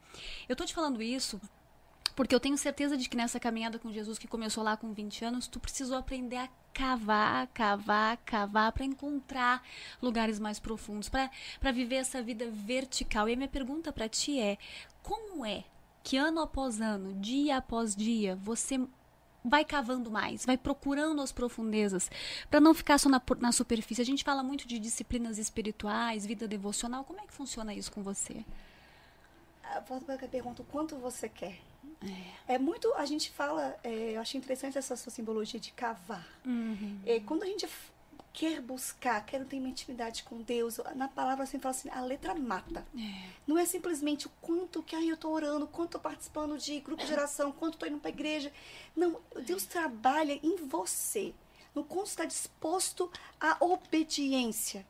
[0.48, 1.40] Eu tô te falando isso
[2.20, 5.24] porque eu tenho certeza de que nessa caminhada com Jesus que começou lá com 20
[5.24, 6.50] anos, tu precisou aprender a
[6.80, 9.62] cavar, cavar, cavar para encontrar
[10.02, 13.28] lugares mais profundos, para viver essa vida vertical.
[13.28, 14.58] E a minha pergunta para ti é:
[15.04, 15.66] como é
[16.02, 18.80] que ano após ano, dia após dia, você
[19.44, 22.10] vai cavando mais, vai procurando as profundezas,
[22.50, 24.02] para não ficar só na, na superfície?
[24.02, 27.04] A gente fala muito de disciplinas espirituais, vida devocional.
[27.04, 28.46] Como é que funciona isso com você?
[29.64, 31.60] A próxima pergunta, o quanto você quer?
[32.48, 36.28] É, muito, a gente fala, é, eu acho interessante essa sua simbologia de cavar.
[37.06, 37.68] É, quando a gente
[38.32, 42.34] quer buscar, quer ter uma intimidade com Deus, na palavra sempre fala assim, a letra
[42.34, 42.86] mata.
[43.46, 47.06] Não é simplesmente o quanto que ai, eu tô orando, quanto tô participando de grupo
[47.06, 48.52] de oração, quanto tô indo pra igreja.
[48.96, 51.34] Não, Deus trabalha em você.
[51.76, 54.86] No quanto está disposto à obediência,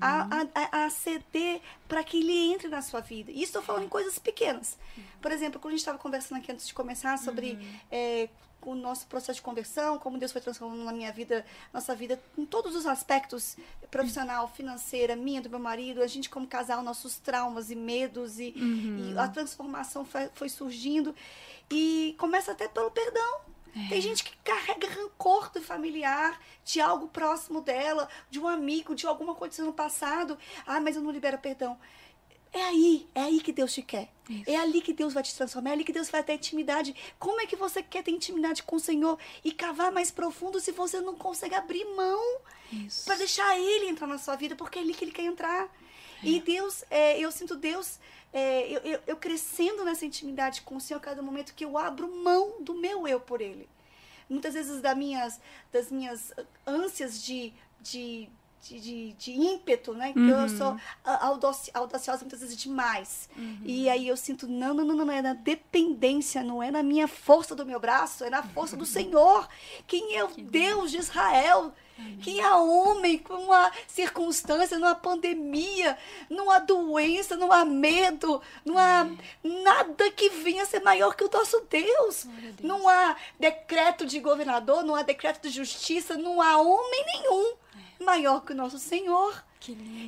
[0.00, 0.46] a, a,
[0.80, 3.30] a- a ceder para que ele entre na sua vida.
[3.30, 4.78] E estou falando em coisas pequenas.
[5.20, 7.58] Por exemplo, quando a gente estava conversando aqui antes de começar sobre
[7.90, 8.28] é,
[8.62, 12.46] o nosso processo de conversão, como Deus foi transformando na minha vida, nossa vida, em
[12.46, 13.56] todos os aspectos,
[13.90, 18.54] profissional, financeira, minha, do meu marido, a gente como casal, nossos traumas e medos e,
[18.56, 21.14] e a transformação foi, foi surgindo.
[21.70, 23.40] E começa até pelo perdão.
[23.88, 29.06] Tem gente que carrega rancor do familiar, de algo próximo dela, de um amigo, de
[29.06, 30.38] alguma coisa no passado.
[30.66, 31.78] Ah, mas eu não libero perdão.
[32.52, 34.10] É aí, é aí que Deus te quer.
[34.28, 34.50] Isso.
[34.50, 36.94] É ali que Deus vai te transformar, é ali que Deus vai ter intimidade.
[37.18, 40.70] Como é que você quer ter intimidade com o Senhor e cavar mais profundo se
[40.70, 42.20] você não consegue abrir mão
[43.06, 45.70] para deixar Ele entrar na sua vida, porque é ali que Ele quer entrar.
[46.22, 47.98] E Deus, é, eu sinto Deus,
[48.32, 51.76] é, eu, eu, eu crescendo nessa intimidade com o Senhor a cada momento que eu
[51.76, 53.68] abro mão do meu eu por Ele.
[54.28, 55.40] Muitas vezes das minhas,
[55.72, 56.32] das minhas
[56.66, 58.28] ânsias de, de,
[58.62, 60.12] de, de, de ímpeto, né?
[60.14, 63.28] Que eu sou a- audaci- audaciosa muitas vezes demais.
[63.64, 66.82] E aí eu sinto, não, não, não, não, não, é na dependência, não é na
[66.82, 69.46] minha força do meu braço, é na força do Senhor.
[69.86, 71.74] Quem é o Deus de Israel?
[72.22, 75.98] Quem é homem com uma circunstância, numa pandemia,
[76.30, 79.08] numa doença, não há medo, não há
[79.42, 82.26] nada que venha ser maior que o nosso Deus.
[82.62, 87.54] Não há decreto de governador, não há decreto de justiça, não há homem nenhum
[88.04, 89.44] maior que o nosso Senhor.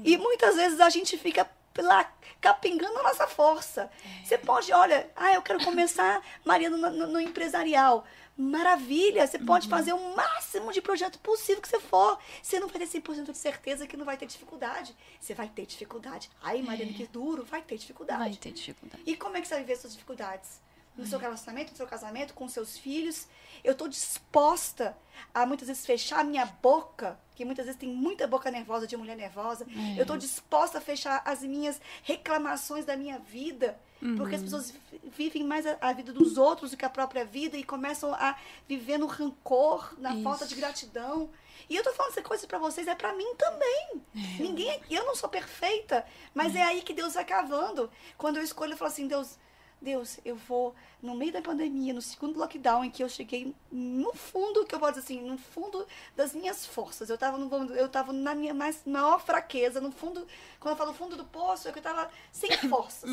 [0.04, 1.48] E muitas vezes a gente fica
[1.82, 3.90] lá capengando a nossa força.
[4.22, 8.04] Você pode, olha, ah, eu quero começar, Maria, no, no- no empresarial.
[8.36, 12.18] Maravilha, você pode fazer o máximo de projeto possível que você for.
[12.42, 14.94] Você não vai ter 100% de certeza que não vai ter dificuldade.
[15.20, 16.28] Você vai ter dificuldade.
[16.42, 18.20] Ai, Mariana, que duro, vai ter dificuldade.
[18.20, 19.02] Vai ter dificuldade.
[19.06, 20.60] E como é que você vai viver suas dificuldades?
[20.96, 23.26] No seu relacionamento, no seu casamento, com seus filhos.
[23.64, 24.96] Eu estou disposta
[25.32, 28.96] a muitas vezes fechar a minha boca, que muitas vezes tem muita boca nervosa de
[28.96, 29.66] mulher nervosa.
[29.96, 33.78] Eu estou disposta a fechar as minhas reclamações da minha vida.
[34.18, 37.24] Porque as pessoas vi- vivem mais a, a vida dos outros do que a própria
[37.24, 38.36] vida e começam a
[38.68, 40.60] viver no rancor, na falta de Isso.
[40.60, 41.30] gratidão.
[41.70, 44.02] E eu tô falando essa coisa pra vocês, é pra mim também.
[44.38, 46.62] Ninguém, é- eu não sou perfeita, mas é.
[46.62, 47.90] aí que Deus vai cavando.
[48.18, 49.38] Quando eu escolho, eu falo assim, Deus,
[49.84, 54.12] Deus, eu vou no meio da pandemia, no segundo lockdown, em que eu cheguei no
[54.14, 57.10] fundo, que eu posso dizer assim, no fundo das minhas forças.
[57.10, 60.26] Eu tava, no, eu tava na minha mais, maior fraqueza, no fundo,
[60.58, 63.08] quando eu falo fundo do poço, é que eu tava sem forças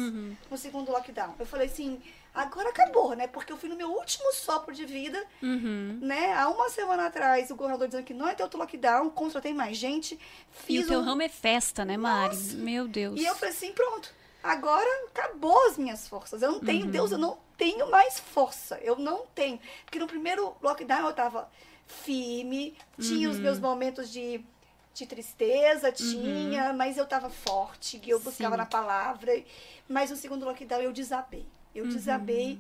[0.50, 1.36] no segundo lockdown.
[1.38, 2.02] Eu falei assim,
[2.34, 3.28] agora acabou, né?
[3.28, 6.00] Porque eu fui no meu último sopro de vida, Uhum.
[6.02, 6.34] né?
[6.34, 9.76] Há uma semana atrás, o governador dizendo que não ia ter outro lockdown, contratei mais
[9.78, 10.20] gente, E
[10.66, 12.36] fiz o teu um- ramo é festa, né, Mari?
[12.36, 12.56] Nossa.
[12.56, 13.20] Meu Deus.
[13.20, 16.42] e eu falei assim, pronto, agora acabou as minhas forças.
[16.42, 18.78] Eu não tenho, Deus, eu não tenho mais força.
[18.82, 19.60] Eu não tenho.
[19.86, 21.50] Porque no primeiro lockdown eu tava
[21.88, 24.44] firme, tinha os meus momentos de,
[24.94, 28.58] de tristeza, tinha, mas eu tava forte, eu buscava Sim.
[28.58, 29.44] na palavra.
[29.88, 31.46] Mas no segundo lockdown eu desabei.
[31.74, 32.60] Eu desabei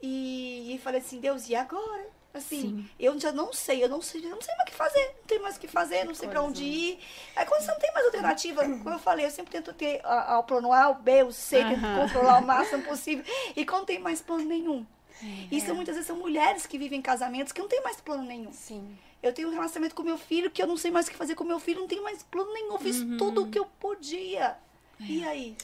[0.00, 2.06] e, e falei assim, Deus, e agora?
[2.34, 2.90] Assim, Sim.
[2.98, 5.24] eu já não sei, eu não sei, eu não sei mais o que fazer, não
[5.26, 6.50] tenho mais o que fazer, não sei pra coisa.
[6.50, 6.98] onde ir.
[7.36, 10.32] Aí quando você não tem mais alternativa, como eu falei, eu sempre tento ter a-
[10.34, 12.00] a- o plano A, o B, o C, tento Aham.
[12.00, 13.22] controlar o máximo possível.
[13.54, 14.86] E quando tem mais plano nenhum.
[15.22, 15.54] É.
[15.54, 18.50] Isso muitas vezes são mulheres que vivem em casamentos que não tem mais plano nenhum.
[18.52, 18.96] Sim.
[19.22, 21.34] Eu tenho um relacionamento com meu filho que eu não sei mais o que fazer
[21.34, 22.72] com meu filho, não tenho mais plano nenhum.
[22.72, 23.16] Eu fiz Uhum.
[23.18, 24.56] tudo o que eu podia.
[25.00, 25.04] É.
[25.04, 25.56] E aí?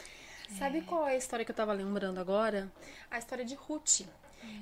[0.59, 2.71] Sabe qual é a história que eu tava lembrando agora?
[3.11, 4.03] A história de Ruth.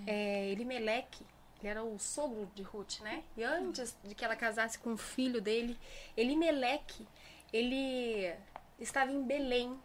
[0.07, 1.25] É, Elimeleque,
[1.61, 3.23] ele era o sogro de Ruth, né?
[3.37, 5.79] E antes de que ela casasse com o filho dele,
[6.17, 7.07] Elimeleque,
[7.53, 8.33] ele
[8.79, 9.79] estava em Belém.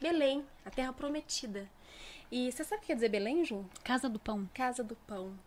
[0.00, 1.68] Belém, a terra prometida.
[2.30, 3.64] E você sabe o que quer dizer Belém, Ju?
[3.84, 4.48] Casa do Pão.
[4.54, 5.38] Casa do Pão.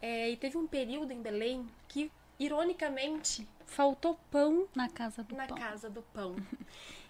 [0.00, 5.46] É, e teve um período em Belém que, ironicamente, faltou pão Na Casa do na
[5.46, 5.56] Pão.
[5.56, 6.36] casa do pão.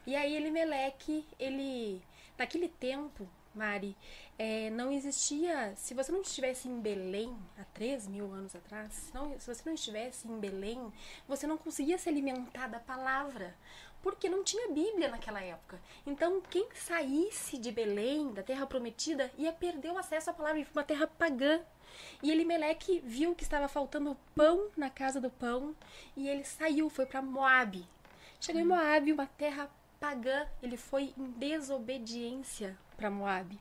[0.05, 2.03] E aí Elimeleque, ele.
[2.37, 3.97] Naquele tempo, Mari,
[4.39, 5.75] é, não existia.
[5.77, 9.63] Se você não estivesse em Belém, há 3 mil anos atrás, se, não- se você
[9.67, 10.93] não estivesse em Belém,
[11.29, 13.55] você não conseguia se alimentar da palavra.
[14.03, 15.81] Porque não tinha Bíblia naquela época.
[16.05, 20.83] Então, quem saísse de Belém, da terra prometida, ia perder o acesso à palavra, uma
[20.83, 21.61] terra pagã.
[22.21, 25.77] E Elimeleque viu que estava faltando pão na casa do pão
[26.17, 27.87] e ele saiu, foi para Moabe.
[28.41, 33.59] Chegou em Moabe, uma terra pagã, ele foi em desobediência para Moabe.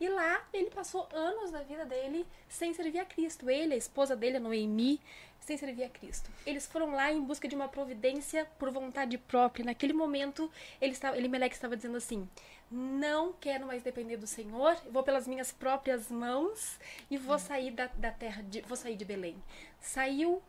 [0.00, 3.48] E lá ele passou anos da vida dele sem servir a Cristo.
[3.48, 5.00] Ele, a esposa dele, a Noemi,
[5.40, 6.30] sem servir a Cristo.
[6.46, 9.64] Eles foram lá em busca de uma providência por vontade própria.
[9.64, 12.28] Naquele momento, ele estava, Elimeleque estava dizendo assim:
[12.70, 16.78] não quero mais depender do Senhor, vou pelas minhas próprias mãos
[17.10, 19.36] e vou sair da, da terra, de, vou sair de Belém.
[19.80, 20.42] Saiu,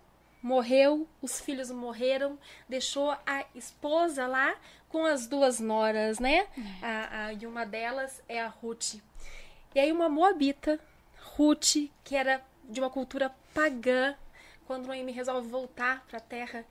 [0.45, 2.38] morreu, os filhos morreram,
[2.69, 4.55] deixou a esposa lá
[4.88, 6.45] com as duas noras, né?
[6.84, 8.95] A, a- e uma delas é a Ruth.
[9.73, 10.79] E aí uma moabita,
[11.36, 14.15] Ruth, que era de uma cultura pagã,
[14.67, 16.63] quando Noemi resolve voltar para a terra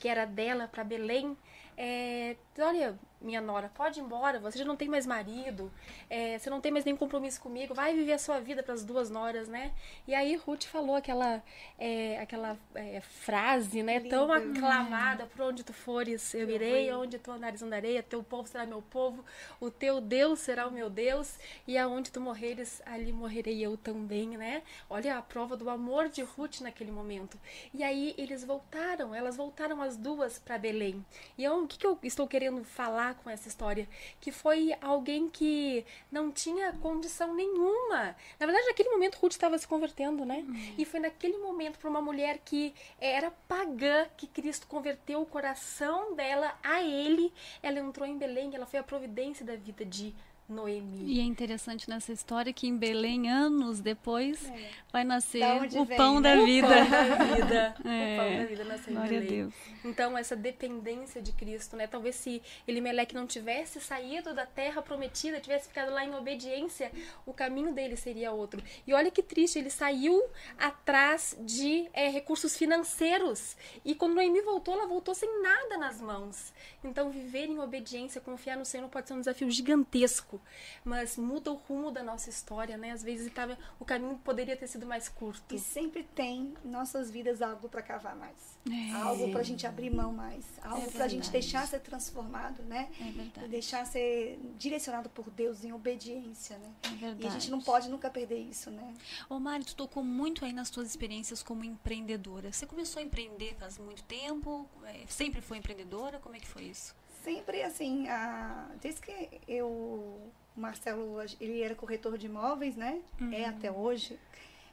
[0.00, 1.36] que era dela, para Belém,
[1.76, 5.70] é, olha, minha nora, pode ir embora, você já não tem mais marido,
[6.08, 8.82] é, você não tem mais nenhum compromisso comigo, vai viver a sua vida para as
[8.82, 9.72] duas noras, né?
[10.08, 11.42] E aí Ruth falou aquela,
[11.78, 14.08] é, aquela é, frase, né, Linda.
[14.08, 18.64] tão aclamada, por onde tu fores eu irei, onde tu andares andarei, teu povo será
[18.64, 19.24] meu povo,
[19.60, 24.28] o teu Deus será o meu Deus, e aonde tu morreres, ali morrerei eu também,
[24.28, 24.62] né?
[24.88, 27.38] Olha a prova do amor de Ruth naquele momento.
[27.74, 31.04] E aí eles voltaram, elas voltaram as duas para Belém.
[31.36, 33.88] E o que, que eu estou querendo falar com essa história?
[34.20, 38.16] Que foi alguém que não tinha condição nenhuma.
[38.38, 40.44] Na verdade, naquele momento Ruth estava se convertendo, né?
[40.76, 46.14] E foi naquele momento para uma mulher que era pagã que Cristo converteu o coração
[46.14, 47.32] dela a ele.
[47.62, 50.14] Ela entrou em Belém, ela foi a providência da vida de
[50.52, 51.04] Noemi.
[51.04, 54.50] E é interessante nessa história que em Belém, anos depois,
[54.92, 55.44] vai nascer
[55.76, 56.34] o vem, pão né?
[56.34, 56.68] da O vida.
[56.68, 57.76] pão da vida.
[57.84, 58.14] É.
[58.14, 59.38] O pão da vida nasceu em Glória Belém.
[59.42, 59.54] Deus.
[59.84, 61.86] Então, essa dependência de Cristo, né?
[61.86, 66.90] Talvez se Elimeleque não tivesse saído da terra prometida, tivesse ficado lá em obediência,
[67.24, 68.62] o caminho dele seria outro.
[68.86, 70.22] E olha que triste, ele saiu
[70.58, 73.56] atrás de é, recursos financeiros.
[73.84, 76.52] E quando Noemi voltou, ela voltou sem nada nas mãos.
[76.84, 80.39] Então, viver em obediência, confiar no Senhor pode ser um desafio gigantesco,
[80.84, 82.92] mas muda o rumo da nossa história, né?
[82.92, 85.54] Às vezes tava, o caminho poderia ter sido mais curto.
[85.54, 88.58] E sempre tem em nossas vidas algo para cavar mais.
[88.70, 88.92] É.
[88.92, 90.44] Algo pra gente abrir mão mais.
[90.62, 91.30] Algo pra gente verdade.
[91.30, 92.90] deixar ser transformado, né?
[93.00, 93.46] É verdade.
[93.46, 96.72] E deixar ser direcionado por Deus em obediência, né?
[96.82, 97.24] É verdade.
[97.24, 98.94] E a gente não pode nunca perder isso, né?
[99.28, 102.52] Ô Mari, tu tocou muito aí nas tuas experiências como empreendedora.
[102.52, 104.68] Você começou a empreender faz muito tempo?
[104.84, 106.18] É, Sempre foi empreendedora?
[106.18, 106.94] Como é que foi isso?
[107.22, 108.68] Sempre assim, a...
[108.80, 113.00] desde que eu, o Marcelo, ele era corretor de imóveis, né?
[113.34, 114.18] É até hoje.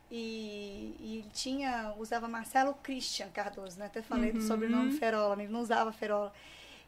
[0.10, 3.88] E, e ele tinha, usava Marcelo Christian Cardoso, né?
[3.88, 6.32] Até falei do sobrenome Ferola, ele não usava Ferola.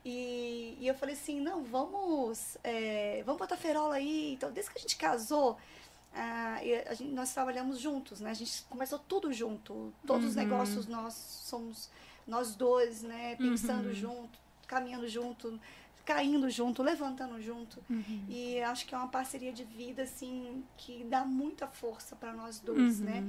[0.06, 4.34] E, e eu falei assim, não, vamos, é, vamos botar Ferola aí.
[4.34, 5.58] Então, desde que a gente casou,
[6.64, 8.32] e a gente- nós trabalhamos juntos, né?
[8.32, 9.94] A gente começou tudo junto.
[10.08, 11.90] Todos os negócios nós somos
[12.26, 13.36] nós dois, né?
[13.38, 14.40] Pensando junto,
[14.70, 15.60] caminhando junto,
[16.06, 17.84] caindo junto, levantando junto.
[18.30, 22.60] E acho que é uma parceria de vida, assim, que dá muita força para nós
[22.60, 23.24] dois, né?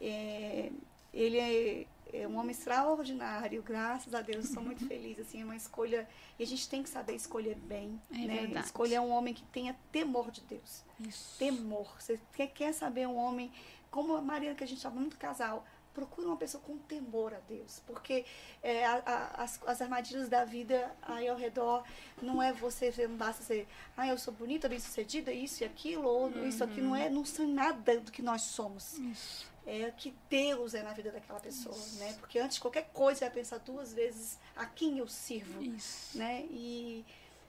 [0.00, 0.72] É,
[1.14, 5.54] ele é, é um homem extraordinário, graças a Deus, sou muito feliz, assim, é uma
[5.56, 6.08] escolha,
[6.38, 8.40] e a gente tem que saber escolher bem, É né?
[8.40, 8.66] verdade.
[8.66, 11.38] Escolher um homem que tenha temor de Deus Isso.
[11.38, 11.94] temor.
[12.00, 13.52] Você quer, quer saber um homem,
[13.90, 15.64] como a Maria, que a gente chama muito casal,
[15.94, 17.80] procura uma pessoa com temor a Deus.
[17.86, 18.24] Porque
[18.62, 21.84] é, a- a- as, as armadilhas da vida aí ao redor
[22.20, 23.66] não é você, você não basta ser,
[23.96, 27.24] ah, eu sou bonita, bem sucedida, isso e aquilo, ou isso aqui, não é, não
[27.24, 28.98] são nada do que nós somos.
[28.98, 29.46] Isso.
[29.64, 32.14] É o que Deus é na vida daquela pessoa, né?
[32.18, 36.18] Porque antes de qualquer coisa, você vai pensar duas vezes a quem eu sirvo Isso.
[36.18, 36.44] né?
[36.50, 37.04] E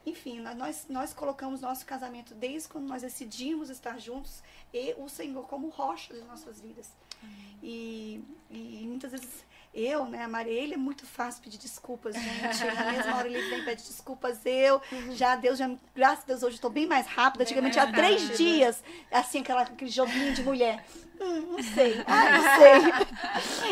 [0.06, 5.48] enfim, nós nós colocamos nosso casamento desde quando nós decidimos estar juntos e o Senhor
[5.48, 6.92] como rocha de nossas vidas.
[7.62, 12.64] E, e muitas vezes eu, né, a Maria, ele é muito fácil pedir desculpas, gente.
[12.76, 14.80] Na mesma hora ele vem e pede desculpas, eu.
[15.12, 17.44] Já Deus, já, graças a Deus, hoje eu tô bem mais rápida.
[17.44, 20.86] Antigamente, há três dias, assim, aquela, aquele joguinho de mulher.
[21.20, 22.44] Hum, não sei, ah, não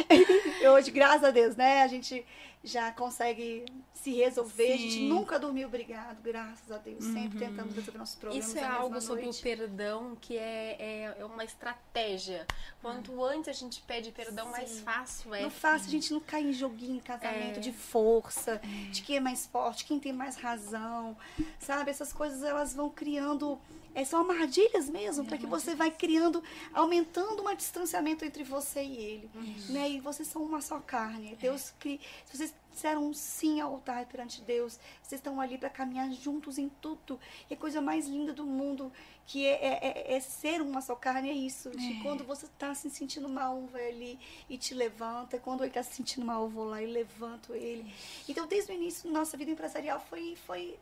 [0.09, 0.67] sei.
[0.69, 2.25] hoje, graças a Deus, né, a gente
[2.63, 4.73] já consegue se resolver.
[4.73, 5.09] A gente Sim.
[5.09, 7.03] nunca dormiu brigado, graças a Deus.
[7.03, 9.39] Sempre tentamos resolver nossos problemas Isso é algo sobre noite.
[9.39, 12.45] o perdão que é, é, é uma estratégia.
[12.81, 15.41] Quanto antes a gente pede perdão, mais fácil é.
[15.41, 17.59] Não fácil a gente não cair em joguinho, em casamento É.
[17.61, 21.17] de força, de quem é mais forte, quem tem mais razão,
[21.59, 21.89] sabe?
[21.91, 23.59] Essas coisas elas vão criando,
[23.93, 28.97] é, são armadilhas mesmo, para que você vai criando, aumentando um distanciamento entre você e
[28.97, 29.29] ele,
[29.69, 29.89] né?
[29.89, 31.35] E vocês são uma só carne.
[31.35, 35.69] Deus cria, se vocês disseram um sim ao altar perante Deus, vocês estão ali para
[35.69, 37.19] caminhar juntos em tudo.
[37.49, 38.91] E a coisa mais linda do mundo
[39.27, 41.69] que é, é- é- é ser uma só carne, é isso.
[41.71, 44.19] De quando você tá se sentindo mal, um vai ali
[44.49, 45.37] e te levanta.
[45.37, 47.93] Quando ele tá se sentindo mal, eu vou lá e levanto ele.
[48.27, 50.77] Então, desde o início da nossa vida empresarial, foi, foi,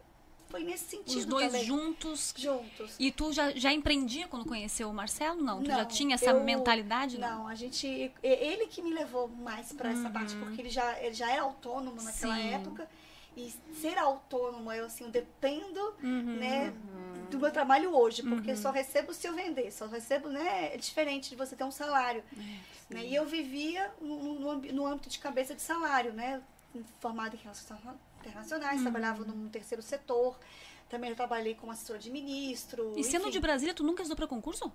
[0.50, 1.64] foi nesse sentido Os dois também.
[1.66, 2.34] juntos.
[2.36, 2.95] Juntos.
[3.00, 5.41] E tu já, já empreendia quando conheceu o Marcelo?
[5.41, 7.18] Não, tu já Não, tinha essa eu- mentalidade?
[7.20, 8.12] Não, a gente.
[8.24, 12.02] Ele que me levou mais para essa parte, porque ele já, ele já era autônomo
[12.02, 12.50] naquela Sim.
[12.54, 12.89] época.
[13.38, 16.38] E ser autônomo, eu assim, eu dependo Uhum.
[16.39, 16.74] né,
[17.30, 20.74] do meu trabalho hoje, porque só recebo se eu vender, só recebo, né?
[20.74, 22.24] É diferente de você ter um salário.
[22.36, 23.06] É, né?
[23.06, 26.41] E eu vivia no, no, no âmbito de cabeça de salário, né?
[27.00, 27.80] Formada em relações
[28.22, 28.84] internacionais, Uhum.
[28.84, 30.38] trabalhava no terceiro setor.
[30.89, 32.93] Também trabalhei como assessora de ministro.
[32.97, 33.32] E sendo enfim.
[33.32, 34.72] de Brasília, tu nunca estudou pra concurso?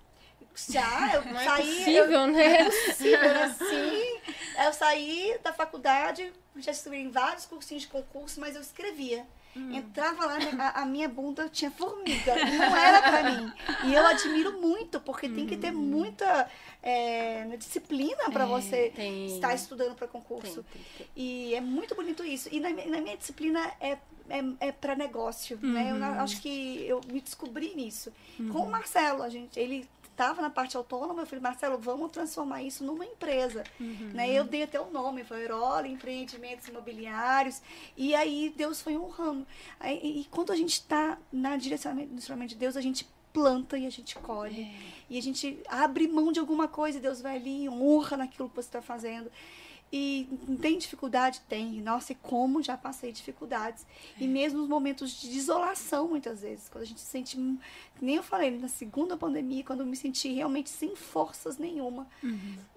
[0.69, 1.65] Já, eu Não é saí.
[1.77, 2.55] possível, eu, né?
[2.61, 3.55] É possível, né?
[3.57, 4.33] Sim.
[4.65, 9.25] Eu saí da faculdade, já estudei em vários cursinhos de concurso, mas eu escrevia.
[9.55, 12.35] Entrava lá, né, a, a minha bunda tinha formiga.
[12.45, 13.51] Não era pra mim.
[13.85, 16.49] E eu admiro muito, porque tem que ter muita
[16.83, 19.25] é, disciplina pra você tem.
[19.27, 20.63] estar estudando pra concurso.
[20.71, 21.07] Tem, tem.
[21.15, 22.49] E é muito bonito isso.
[22.51, 23.97] E na, minha- na minha disciplina é,
[24.29, 25.91] é, é para negócio, né?
[25.91, 28.11] Eu na- acho que eu me descobri nisso.
[28.51, 32.63] Com o Marcelo, a gente, ele estava na parte autônoma, eu falei, Marcelo, vamos transformar
[32.63, 33.63] isso numa empresa.
[34.13, 34.31] Né?
[34.31, 37.61] Eu dei até o nome, foi Aerola Empreendimentos Imobiliários.
[37.97, 39.45] E aí Deus foi honrando.
[39.77, 43.89] Aí, e, quando a gente está na direcionamento, de Deus, a gente planta e a
[43.89, 44.73] gente colhe.
[45.09, 48.47] E a gente abre mão de alguma coisa e Deus vai ali e honra naquilo
[48.47, 49.29] que você está fazendo.
[49.91, 50.27] E
[50.61, 51.41] tem dificuldade?
[51.47, 51.81] Tem.
[51.81, 53.85] Nossa, e como já passei dificuldades.
[54.19, 56.67] E mesmo nos momentos de desolação, muitas vezes.
[56.69, 57.37] Quando a gente se sente.
[58.01, 62.07] Nem eu falei, na segunda pandemia, quando eu me senti realmente sem forças nenhuma.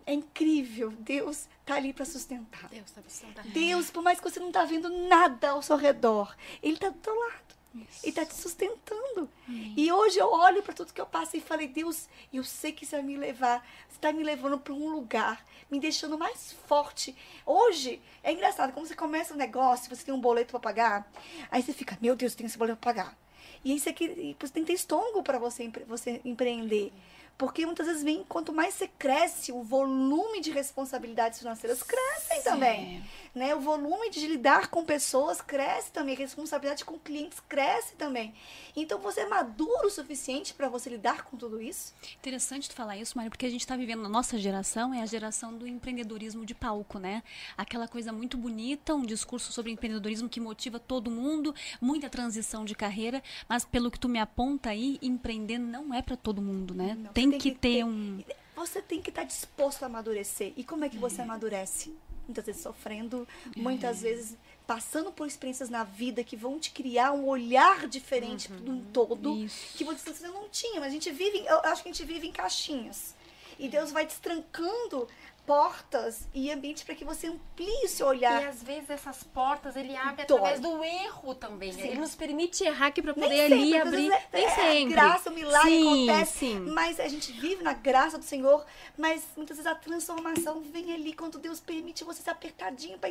[0.07, 0.91] É incrível.
[1.01, 2.69] Deus tá ali para sustentar.
[2.69, 3.49] Deus tá sustentando.
[3.51, 6.99] Deus, por mais que você não tá vendo nada ao seu redor, Ele tá do
[6.99, 7.58] teu lado.
[8.03, 9.29] Ele tá te sustentando.
[9.77, 12.85] E hoje eu olho para tudo que eu passo e falei, Deus, eu sei que
[12.87, 13.67] você vai me levar.
[13.89, 17.15] Você tá me levando para um lugar, me deixando mais forte.
[17.45, 21.13] Hoje, é engraçado, como você começa um negócio, você tem um boleto para pagar,
[21.51, 23.19] aí você fica, meu Deus, tem esse boleto para pagar.
[23.65, 26.93] E que- e você tem que ter estômago para você, você empreender.
[27.37, 33.05] Porque muitas vezes vem, quanto mais você cresce, o volume de responsabilidades financeiras crescem também.
[33.39, 33.55] Né?
[33.55, 38.35] O volume de lidar com pessoas cresce também, a responsabilidade com clientes cresce também.
[38.75, 41.95] Então você é maduro o suficiente para você lidar com tudo isso?
[42.19, 45.07] Interessante tu falar isso, Mário, porque a gente está vivendo na nossa geração, é a
[45.07, 47.23] geração do empreendedorismo de palco, né?
[47.57, 52.75] Aquela coisa muito bonita, um discurso sobre empreendedorismo que motiva todo mundo, muita transição de
[52.75, 56.97] carreira, mas pelo que tu me aponta aí, empreender não é para todo mundo, né?
[56.99, 58.21] Não, tem, você que, ter um.
[58.57, 60.53] Você tem que estar disposto a amadurecer.
[60.57, 61.95] E como é que você amadurece?
[62.29, 63.27] Muitas vezes sofrendo,
[63.57, 68.71] muitas vezes passando por experiências na vida que vão te criar um olhar diferente de
[68.71, 69.79] um todo Isso.
[69.79, 70.79] que você não tinha.
[70.79, 73.15] Mas a gente vive, eu acho que a gente vive em caixinhas.
[73.59, 75.09] E Deus vai destrancando
[75.49, 78.43] portas e ambientes para que você amplie o seu olhar.
[78.43, 80.37] E às vezes essas portas ele abre Dói.
[80.37, 81.73] através do erro também.
[81.73, 81.81] Sim.
[81.81, 84.13] Ele nos permite errar aqui para poder sempre, ali abrir.
[84.13, 84.95] é, Nem é sempre.
[84.95, 86.39] A graça, o milagre sim, acontece.
[86.39, 86.61] Sim.
[86.61, 88.63] Mas a gente vive na graça do Senhor,
[88.99, 93.09] mas muitas vezes a transformação vem ali quando Deus permite você ser apertadinho para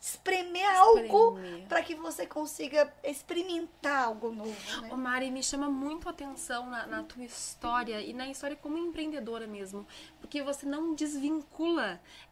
[0.00, 1.36] espremer algo
[1.68, 4.54] para que você consiga experimentar algo novo.
[4.82, 4.88] Né?
[4.92, 8.78] Ô Mari, me chama muito a atenção na, na tua história e na história como
[8.78, 9.84] empreendedora mesmo.
[10.20, 11.71] Porque você não desvincula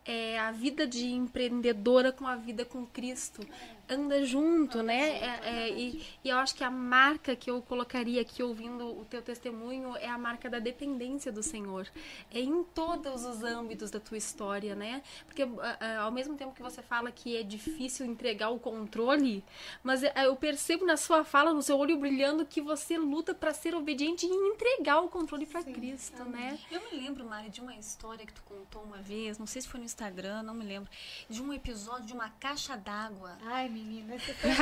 [0.05, 3.47] é, a vida de empreendedora com a vida com Cristo.
[3.91, 5.18] Anda junto, né?
[5.18, 9.05] É, é, e, e eu acho que a marca que eu colocaria aqui ouvindo o
[9.05, 11.88] teu testemunho é a marca da dependência do Senhor.
[12.32, 15.03] É em todos os âmbitos da tua história, né?
[15.26, 19.45] Porque ah, ah, ao mesmo tempo que você fala que é difícil entregar o controle,
[19.82, 23.53] mas eh, eu percebo na sua fala, no seu olho brilhando, que você luta para
[23.53, 26.59] ser obediente e entregar o controle para Cristo, né?
[26.70, 29.68] Eu me lembro, Mari, de uma história que tu contou uma vez, não sei se
[29.68, 30.91] foi no Instagram, não me lembro,
[31.28, 33.36] de um episódio de uma caixa d'água.
[33.43, 34.51] Ai, menina, você foi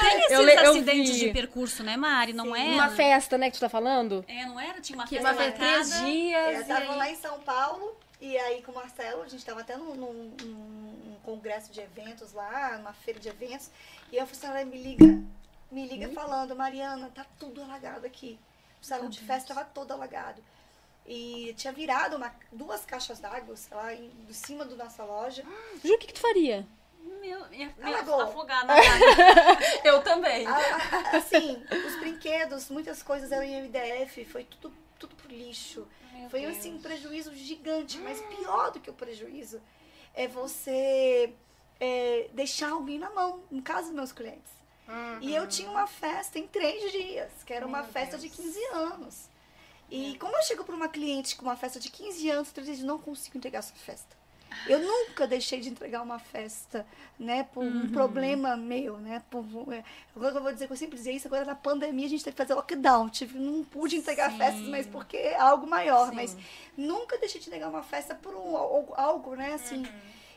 [0.00, 1.26] Tem esses Eu le- eu acidentes vi.
[1.26, 2.32] de percurso, né, Mari?
[2.32, 2.64] Não é?
[2.74, 4.24] Uma festa, né, que tu tá falando?
[4.28, 4.80] É, não era?
[4.80, 6.54] Tinha uma Que festa uma festa três dias.
[6.54, 9.44] Eu e tava aí- lá em São Paulo e aí com o Marcelo, a gente
[9.44, 13.70] tava até num, num- num congresso de eventos lá, numa feira de eventos,
[14.10, 15.22] e a funcionária me liga,
[15.70, 18.38] me liga falando, Mariana, tá tudo alagado aqui.
[18.82, 20.42] O salão de festa tava todo alagado.
[21.10, 25.42] E tinha virado uma- duas caixas d'água lá em, em cima da nossa loja.
[25.82, 26.66] Ju, o que, que tu faria?
[27.20, 28.20] Meu, ia, ia Alagou.
[28.20, 29.58] afogar na água.
[29.84, 30.46] Eu também.
[30.46, 35.88] A- a- assim, os brinquedos, muitas coisas eram em MDF, foi tudo, tudo pro lixo.
[36.30, 39.62] Foi assim, um prejuízo gigante, mas pior do que o prejuízo
[40.14, 41.32] é você
[41.80, 44.52] é, deixar alguém na mão, no caso dos meus clientes.
[45.20, 48.22] E eu tinha uma festa em três dias, que era uma Meu festa Deus.
[48.34, 49.28] de 15 anos.
[49.90, 52.80] E como eu chego para uma cliente com uma festa de 15 anos, três dias,
[52.80, 54.18] não consigo entregar essa festa.
[54.66, 56.86] Eu nunca deixei de entregar uma festa,
[57.18, 59.84] né, por um problema meu, né, por, é,
[60.14, 62.34] agora eu vou dizer que eu sempre dizia isso, agora na pandemia a gente teve
[62.34, 64.38] que fazer lockdown, tive, não pude entregar Sim.
[64.38, 66.14] festas, mas porque é algo maior, Sim.
[66.14, 66.36] mas
[66.76, 68.56] nunca deixei de entregar uma festa por um,
[68.96, 69.86] algo, né, assim,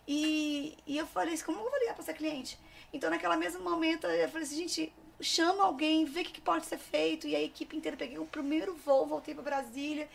[0.07, 2.59] e, e eu falei assim, como eu vou ligar para essa cliente?
[2.93, 6.65] Então naquela mesmo momento eu falei assim, gente, chama alguém, vê o que, que pode
[6.65, 10.09] ser feito, e a equipe inteira, peguei o primeiro voo, voltei para Brasília,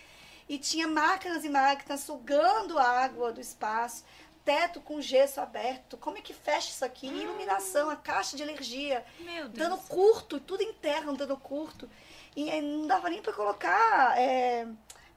[0.49, 4.05] e tinha máquinas e máquinas sugando a água do espaço,
[4.45, 5.97] teto com gesso aberto.
[5.97, 7.09] Como é que fecha isso aqui?
[7.09, 9.69] Iluminação, a caixa de energia, Meu Deus.
[9.69, 11.91] dando curto, tudo interno dando curto.
[12.37, 14.69] E não dava nem para colocar é,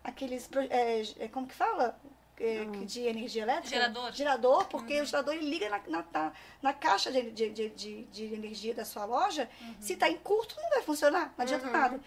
[0.03, 0.49] aqueles.
[1.19, 1.99] é, como que fala?
[2.71, 3.69] Que de energia elétrica.
[3.69, 4.13] Gerador.
[4.13, 8.23] Gerador, porque o gerador ele liga na, na, na, na caixa de, de, de, de,
[8.33, 9.49] energia da sua loja.
[9.79, 11.99] Se tá em curto, não vai funcionar, não adianta nada.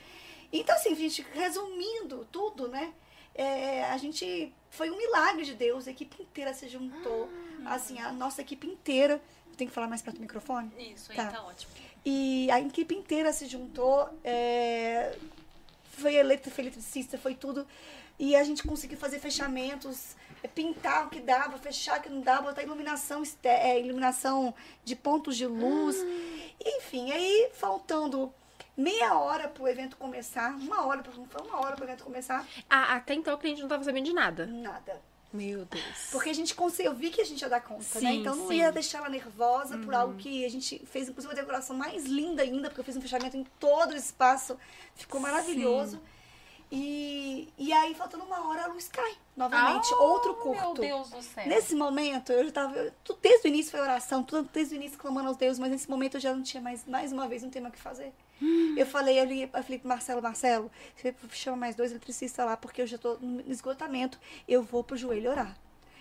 [0.52, 2.92] Então, assim, gente, resumindo tudo, né?
[3.34, 4.52] é, a gente.
[4.70, 7.28] Foi um milagre de Deus, a equipe inteira se juntou.
[7.64, 9.20] Assim, a nossa equipe inteira.
[9.56, 10.70] Tem que falar mais perto do microfone?
[10.78, 11.26] Isso, aí Tá.
[11.26, 11.70] tá, ótimo.
[12.04, 14.08] E a equipe inteira se juntou.
[14.24, 15.16] é,
[15.92, 17.66] foi eleito, foi eletricista, foi tudo.
[18.18, 20.16] E a gente conseguiu fazer fechamentos,
[20.48, 25.36] pintar o que dava, fechar o que não dava, botar iluminação, é, iluminação de pontos
[25.36, 25.96] de luz.
[26.64, 28.32] Enfim, aí faltando
[28.76, 32.94] meia hora pro evento começar, uma hora, pro- foi uma hora pro evento começar, Ah,
[32.96, 34.46] até então o cliente não tava sabendo de nada.
[34.46, 35.00] nada.
[35.32, 36.08] Meu Deus.
[36.10, 38.10] Porque a gente conseguiu, eu vi que a gente ia dar conta, né?
[38.12, 38.56] Sim, Então não sim.
[38.56, 42.42] ia deixar ela nervosa por algo que a gente fez, inclusive, uma decoração mais linda
[42.42, 44.58] ainda, porque eu fiz um fechamento em todo o espaço,
[44.94, 46.02] ficou maravilhoso.
[46.74, 50.62] E, e aí, faltando uma hora, a luz cai novamente, Ah, outro curto.
[50.62, 51.46] Meu Deus do céu.
[51.46, 52.74] Nesse momento, eu já tava.
[52.78, 55.90] eu- desde o início foi oração, tudo desde o início clamando aos deuses, mas nesse
[55.90, 58.10] momento eu já não tinha mais, mais uma vez, não tem mais o que fazer.
[58.74, 62.56] Eu falei, eu, liguei, eu falei pro Marcelo, Marcelo, você chama mais dois eletricistas lá,
[62.56, 64.18] porque eu já tô no esgotamento,
[64.48, 65.54] eu vou pro joelho orar.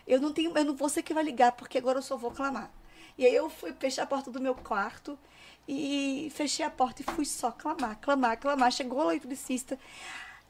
[0.08, 2.32] Eu não tenho, eu não vou ser que vai ligar, porque agora eu só vou
[2.32, 2.72] clamar.
[3.18, 5.20] E aí eu fui fechar a porta do meu quarto
[5.68, 8.72] e fechei a porta e fui só clamar, clamar, clamar.
[8.72, 9.78] Chegou o eletricista.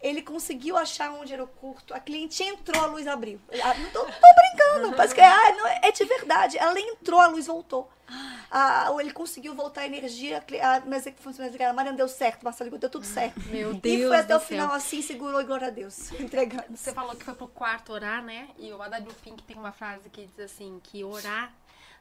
[0.01, 1.93] Ele conseguiu achar onde era o curto.
[1.93, 3.39] A cliente entrou, a luz abriu.
[3.63, 4.95] Ah, Não tô, tô brincando.
[4.97, 6.57] Parece que ah, não, é de verdade.
[6.57, 7.89] Ela entrou, a luz voltou.
[8.53, 10.43] Ah, ele conseguiu voltar a energia.
[10.61, 11.49] A, mas é que funcionou.
[11.69, 13.39] A Mariana deu certo, Marcelo ligou, deu tudo certo.
[13.47, 14.75] Meu E Deus foi até o final céu.
[14.75, 16.11] assim, segurou e glória a Deus.
[16.19, 16.75] Entregando.
[16.75, 18.49] Você falou que foi pro quarto orar, né?
[18.57, 19.13] E o A.W.
[19.23, 21.53] Pink tem uma frase que diz assim, que orar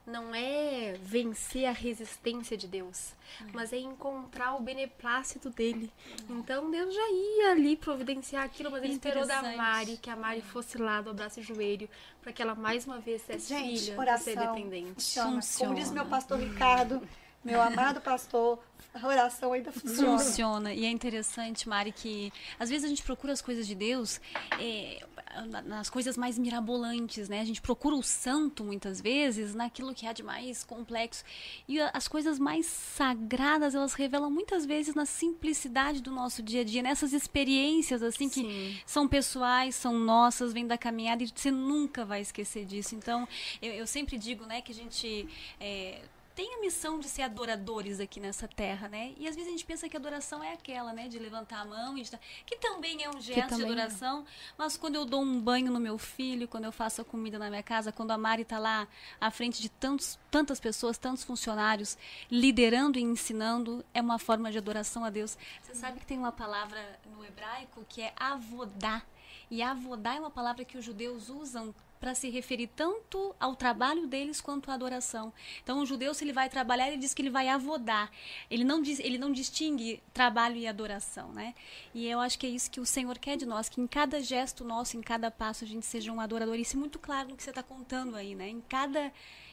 [0.06, 3.12] não é vencer a resistência de Deus,
[3.52, 5.90] mas é encontrar o beneplácito dele.
[6.28, 9.42] Então Deus já ia ali providenciar aquilo, mas ele esperou da.
[9.42, 11.88] Mari, que a Mari fosse lá, dobrasse o joelho,
[12.22, 14.94] para que ela mais uma vez fosse Gente, filha, oração ser dependente.
[14.94, 15.32] funciona.
[15.32, 15.68] Funciona.
[15.70, 17.02] Como diz meu pastor Ricardo,
[17.44, 18.58] meu amado pastor,
[18.92, 20.18] a oração ainda funciona.
[20.18, 20.74] Funciona.
[20.74, 24.20] E é interessante, Mari, que às vezes a gente procura as coisas de Deus
[24.58, 25.02] é,
[25.48, 27.40] na- nas coisas mais mirabolantes, né?
[27.40, 31.24] A gente procura o santo muitas vezes naquilo que há de mais complexo.
[31.68, 36.64] E as coisas mais sagradas, elas revelam muitas vezes na simplicidade do nosso dia a
[36.64, 38.78] dia, nessas experiências assim que Sim.
[38.84, 42.94] são pessoais, são nossas, vêm da caminhada e você nunca vai esquecer disso.
[42.94, 43.26] Então,
[43.62, 45.28] eu, eu sempre digo, né, que a gente
[45.60, 46.00] é,
[46.40, 49.12] tem a missão de ser adoradores aqui nessa terra, né?
[49.18, 51.98] E às vezes a gente pensa que adoração é aquela, né, de levantar a mão
[51.98, 52.18] e de...
[52.46, 53.64] que também é um gesto de é.
[53.66, 54.24] adoração,
[54.56, 57.50] mas quando eu dou um banho no meu filho, quando eu faço a comida na
[57.50, 58.88] minha casa, quando a Mari está lá
[59.20, 61.98] à frente de tantos, tantas pessoas, tantos funcionários,
[62.30, 65.36] liderando e ensinando, é uma forma de adoração a Deus.
[65.60, 69.02] Você sabe que tem uma palavra no hebraico que é avodá.
[69.50, 74.06] E avodá é uma palavra que os judeus usam para se referir tanto ao trabalho
[74.06, 75.32] deles quanto à adoração.
[75.62, 78.10] Então, o judeu, se ele vai trabalhar, ele diz que ele vai avodar.
[78.50, 81.54] Ele não, diz, ele não distingue trabalho e adoração, né?
[81.94, 84.18] E eu acho que é isso que o Senhor quer de nós, que em cada
[84.22, 86.56] gesto nosso, em cada passo, a gente seja um adorador.
[86.56, 88.48] Isso é muito claro no que você está contando aí, né?
[88.48, 89.12] Em cada,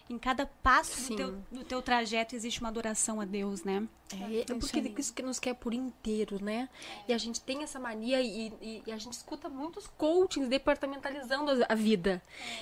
[0.09, 3.85] em cada passo do teu, do teu trajeto existe uma adoração a Deus, né?
[4.13, 6.69] É, é porque ele isso que nos quer por inteiro, né?
[7.07, 11.51] E a gente tem essa mania e, e- e a gente escuta muitos coachings departamentalizando
[11.67, 12.21] a- vida.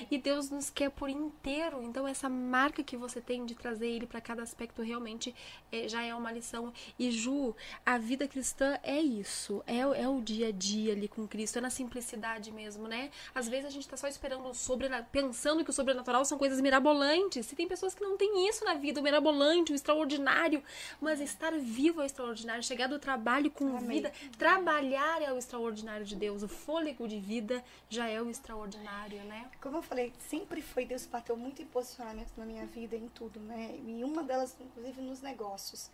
[0.10, 1.82] E Deus nos quer por inteiro.
[1.84, 5.34] Então essa marca que você tem de trazer ele para cada aspecto realmente
[5.72, 6.74] é, já é uma lição.
[6.98, 9.64] E Ju, a vida cristã é isso.
[9.68, 11.58] É, o- é o dia a dia ali com Cristo.
[11.60, 13.12] É na simplicidade mesmo, né?
[13.34, 16.60] Às vezes a gente tá só esperando o sobrenatural, pensando que o sobrenatural são coisas
[16.60, 17.52] mirabolantes.
[17.52, 20.64] E tem pessoas que não têm isso na vida, o mirabolante, o extraordinário.
[21.00, 23.98] Mas estar vivo é extraordinário, chegar do trabalho com Amém.
[23.98, 29.24] vida, trabalhar é o extraordinário de Deus, o fôlego de vida já é o extraordinário,
[29.26, 29.50] né?
[29.62, 33.08] Como eu falei, sempre foi Deus que bateu muito em posicionamento na minha vida, em
[33.10, 33.78] tudo, né?
[33.86, 35.90] E uma delas, inclusive, nos negócios.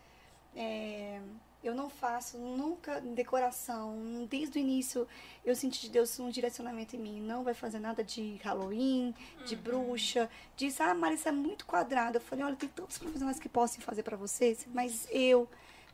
[0.56, 1.22] É,
[1.64, 4.26] eu não faço nunca decoração.
[4.30, 5.07] Desde o início,
[5.45, 7.22] eu senti de Deus um direcionamento em mim.
[7.22, 9.14] Não vai fazer nada de Halloween,
[9.45, 10.30] de bruxa.
[10.55, 12.18] Disse, ah, Marisa é muito quadrada.
[12.18, 15.47] Eu falei, olha, tem tantos profissionais que possam fazer para vocês, mas eu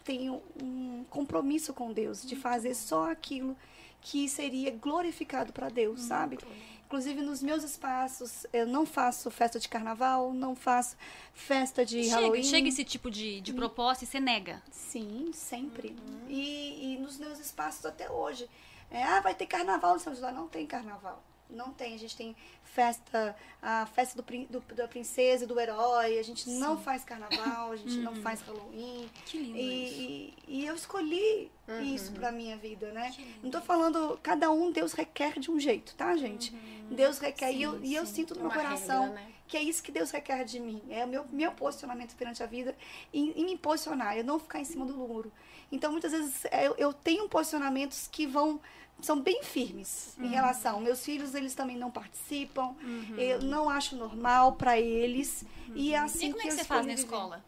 [0.07, 3.57] tenho um compromisso com Deus de fazer só aquilo
[3.99, 6.37] que seria glorificado para Deus, sabe?
[6.85, 10.95] Inclusive nos meus espaços, eu não faço festa de carnaval, não faço
[11.33, 12.43] festa de Chega, Halloween.
[12.43, 14.63] chega esse tipo de, de proposta e você nega.
[14.71, 15.93] Sim, sempre.
[16.29, 18.49] E, e nos meus espaços até hoje.
[18.89, 20.31] É, ah, vai ter carnaval no São José.
[20.31, 21.21] Não tem carnaval.
[21.49, 21.93] Não tem.
[21.95, 26.19] A gente tem festa, a festa do, do- da princesa e do herói.
[26.19, 29.09] A gente não faz carnaval, a gente não faz Halloween.
[29.25, 29.99] Que lindo isso.
[30.01, 31.81] E, e, e eu escolhi Uhum.
[31.83, 33.13] isso pra minha vida, né?
[33.43, 36.51] Não tô falando, cada um Deus requer de um jeito, tá, gente?
[36.89, 37.51] Deus requer.
[37.51, 38.55] e eu, e eu sinto no meu Uhum.
[38.55, 39.31] Coração regra, né?
[39.49, 40.81] que é isso que Deus requer de mim.
[40.89, 42.73] É o meu, meu posicionamento perante a vida
[43.11, 45.29] e, e me posicionar, eu não ficar em cima do muro.
[45.69, 48.61] Então, muitas vezes, eu, eu tenho posicionamentos que vão
[49.01, 50.25] são bem firmes Uhum.
[50.25, 50.79] em relação.
[50.81, 52.75] Meus filhos, eles também não participam.
[53.17, 55.45] Eu não acho normal pra eles.
[55.75, 56.29] E é assim Uhum.
[56.29, 57.01] E como é que que eu você faz na viver.
[57.03, 57.45] escola?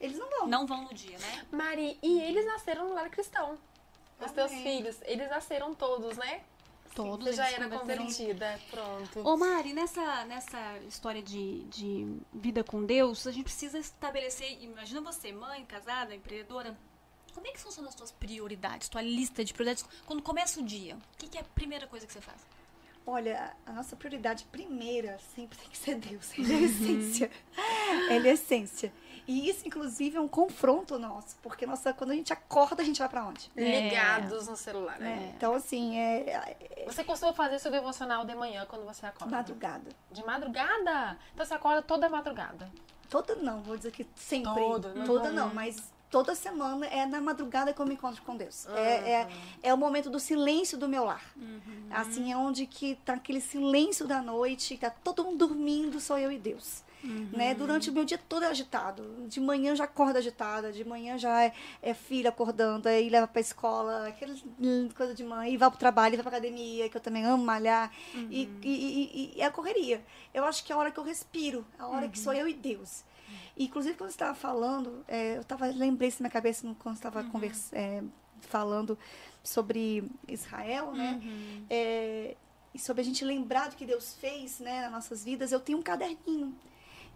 [0.00, 0.46] Eles não vão.
[0.46, 1.46] Não vão no dia, né?
[1.52, 3.58] Mari, e eles nasceram no lar cristão.
[4.24, 4.62] Os teus Amém.
[4.62, 6.42] filhos, eles nasceram todos, né?
[6.94, 9.20] Todos Você já era convertida, pronto.
[9.26, 15.00] Ô Mari, nessa, nessa história de, de vida com Deus, a gente precisa estabelecer, imagina
[15.00, 16.76] você, mãe, casada, empreendedora,
[17.32, 19.84] como é que funcionam as tuas prioridades, tua lista de prioridades?
[20.06, 22.40] Quando começa o dia, o que, que é a primeira coisa que você faz?
[23.06, 26.36] Olha, a nossa prioridade primeira sempre tem que ser Deus.
[26.38, 27.30] Ele é a essência.
[28.10, 28.92] Ele é a essência.
[29.26, 31.36] E isso, inclusive, é um confronto nosso.
[31.42, 33.50] Porque nossa, quando a gente acorda, a gente vai pra onde?
[33.56, 33.82] É.
[33.82, 35.32] Ligados no celular, né?
[35.36, 39.36] Então, assim, é, é Você costuma fazer seu devocional de manhã quando você acorda?
[39.36, 39.90] madrugada.
[40.10, 41.18] De madrugada?
[41.32, 42.70] Então você acorda toda madrugada.
[43.08, 44.54] Toda não, vou dizer que sempre.
[44.54, 45.04] Toda, né?
[45.04, 48.66] Toda não, mas toda semana é na madrugada que eu me encontro com Deus.
[48.66, 49.28] É, é,
[49.62, 51.24] é o momento do silêncio do meu lar.
[51.90, 56.30] Assim, é onde que tá aquele silêncio da noite, tá todo mundo dormindo, só eu
[56.32, 56.82] e Deus.
[57.32, 57.54] Né?
[57.54, 59.24] Durante o meu dia todo é agitado.
[59.26, 63.40] De manhã já acorda agitada, de manhã já é, é filha acordando, aí leva pra
[63.40, 64.34] escola, aquela
[64.94, 67.42] coisa de mãe, e vai pro trabalho, e vai pra academia, que eu também amo
[67.42, 67.90] malhar.
[68.30, 70.04] E, e, e- e é a correria.
[70.34, 72.52] Eu acho que é a hora que eu respiro, a hora que sou eu e
[72.52, 73.02] Deus.
[73.56, 76.96] E, inclusive, quando você estava falando, é, eu tava, lembrei isso na minha cabeça quando
[76.96, 77.22] você estava
[78.42, 78.98] falando
[79.42, 81.20] sobre Israel, né?
[81.68, 82.36] É,
[82.72, 85.78] e sobre a gente lembrar do que Deus fez né, nas nossas vidas, eu tenho
[85.78, 86.56] um caderninho.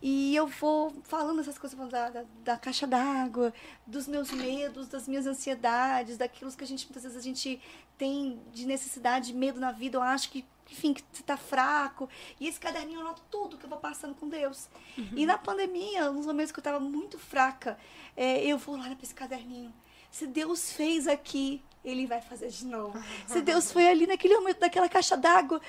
[0.02, 3.54] E eu vou falando essas coisas da, da, da caixa d'água,
[3.86, 7.60] dos meus medos, das minhas ansiedades, daquilo que a gente, muitas vezes, a gente
[7.96, 9.96] tem de necessidade, de medo na vida.
[9.96, 12.08] Eu acho que, enfim, que você tá fraco.
[12.40, 14.68] E esse caderninho eu anoto tudo que eu vou passando com Deus.
[15.16, 17.78] E na pandemia, nos momentos que eu estava muito fraca,
[18.16, 19.72] é, eu vou lá para esse caderninho.
[20.10, 22.96] Se Deus fez aqui, Ele vai fazer de novo.
[23.26, 25.60] Se Deus foi ali naquele momento daquela caixa d'água,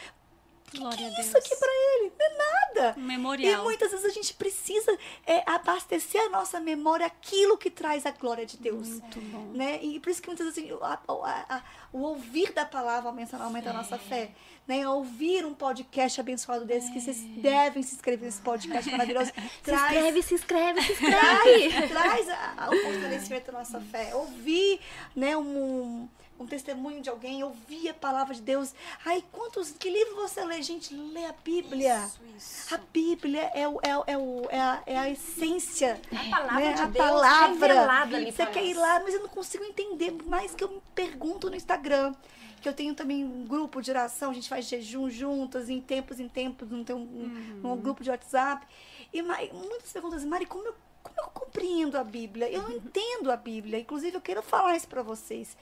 [0.73, 1.27] Glória a Deus.
[1.27, 2.95] isso aqui para Ele não é nada.
[2.97, 3.63] Um E memorial.
[3.63, 8.45] muitas vezes a gente precisa é, abastecer a nossa memória aquilo que traz a glória
[8.45, 8.87] de Deus.
[8.89, 9.51] Muito bom.
[9.53, 9.79] Né?
[9.81, 11.63] E por isso que muitas vezes a- a- a-
[11.93, 14.31] o ouvir da palavra aumenta, aumenta a nossa fé.
[14.67, 14.87] Né?
[14.89, 19.31] Ouvir um podcast abençoado desse, que vocês devem se inscrever nesse podcast maravilhoso.
[19.63, 24.13] traz, se inscreve, se traz, traz a- a- o fortalecimento da nossa fé.
[24.15, 24.79] Ouvir
[25.15, 26.09] né, um,
[26.39, 28.73] um testemunho de alguém, ouvir a palavra de Deus.
[29.05, 29.71] Ai, quantos.
[29.71, 30.61] Que livro você lê?
[30.61, 32.03] Gente, lê a Bíblia.
[32.05, 32.73] Isso, isso.
[32.75, 35.99] A Bíblia é, o, é, é, o, é, a, é a essência.
[36.11, 36.73] A palavra né?
[36.73, 38.17] de a Deus palavra.
[38.17, 40.11] ali Você quer ir lá, mas eu não consigo entender.
[40.25, 42.13] Mais que eu me pergunto no Instagram.
[42.61, 46.19] Que eu tenho também um grupo de oração, a gente faz jejum juntas, em tempos
[46.19, 47.73] em tempos, não tem um, um- Uhum.
[47.73, 48.65] um grupo de WhatsApp.
[49.13, 52.49] E muitas perguntas, Mari, como eu, como eu compreendo a Bíblia?
[52.49, 52.77] Eu não Uhum.
[52.77, 53.79] entendo a Bíblia.
[53.79, 55.55] Inclusive, eu quero falar isso para vocês.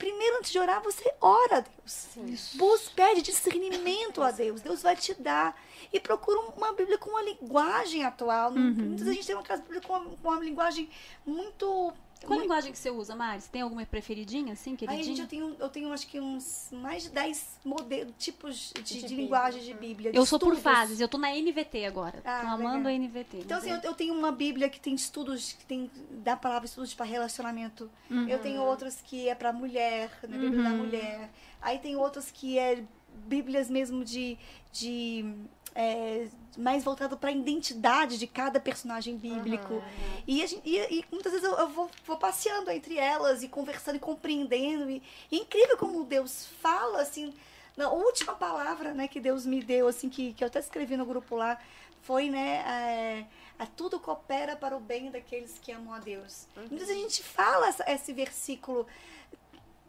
[0.00, 2.54] Primeiro, antes de orar, você ora a Deus.
[2.54, 4.62] Busca, pede discernimento a Deus.
[4.62, 5.54] Deus vai te dar.
[5.92, 8.50] E procura uma Bíblia com uma linguagem atual.
[8.50, 8.72] Uhum.
[8.72, 10.88] Muitas vezes a gente tem uma casa Bíblia com uma, com uma linguagem
[11.26, 11.92] muito.
[12.26, 13.40] Qual a linguagem que você usa, Mari?
[13.40, 15.04] Você tem alguma preferidinha, assim, Aí, queridinha?
[15.04, 18.94] gente, eu tenho, eu tenho acho que uns mais de 10 modelos, tipos de, De
[18.94, 19.16] de Bíblia.
[19.22, 20.12] linguagem de Bíblia.
[20.12, 20.62] de Eu sou por estudos.
[20.62, 22.20] fases, eu tô na NVT agora.
[22.24, 22.92] Ah, tô amando legal.
[22.92, 23.38] a NVT.
[23.38, 26.66] Então, assim, é- eu, eu tenho uma Bíblia que tem estudos, que tem da palavra
[26.66, 27.90] estudos para relacionamento.
[28.10, 28.28] Uhum.
[28.28, 30.36] Eu tenho outras que é para mulher, né?
[30.38, 31.30] Bíblia da mulher.
[31.62, 32.82] Aí tem outras que é
[33.26, 34.38] Bíblias mesmo de.
[34.72, 35.34] de
[35.74, 36.26] é,
[36.58, 39.82] mais voltado para a identidade de cada personagem bíblico.
[40.26, 43.48] E, a gente- e- e muitas vezes eu, eu vou, vou passeando entre elas e
[43.48, 44.90] conversando e compreendendo.
[44.90, 47.32] E, e é incrível como Deus fala, assim.
[47.76, 51.06] Na última palavra né, que Deus me deu, assim, que, que eu até escrevi no
[51.06, 51.58] grupo lá,
[52.02, 53.24] foi, né, é,
[53.58, 56.46] a tudo coopera para o bem daqueles que amam a Deus.
[56.56, 58.86] Muitas vezes a gente fala essa- esse versículo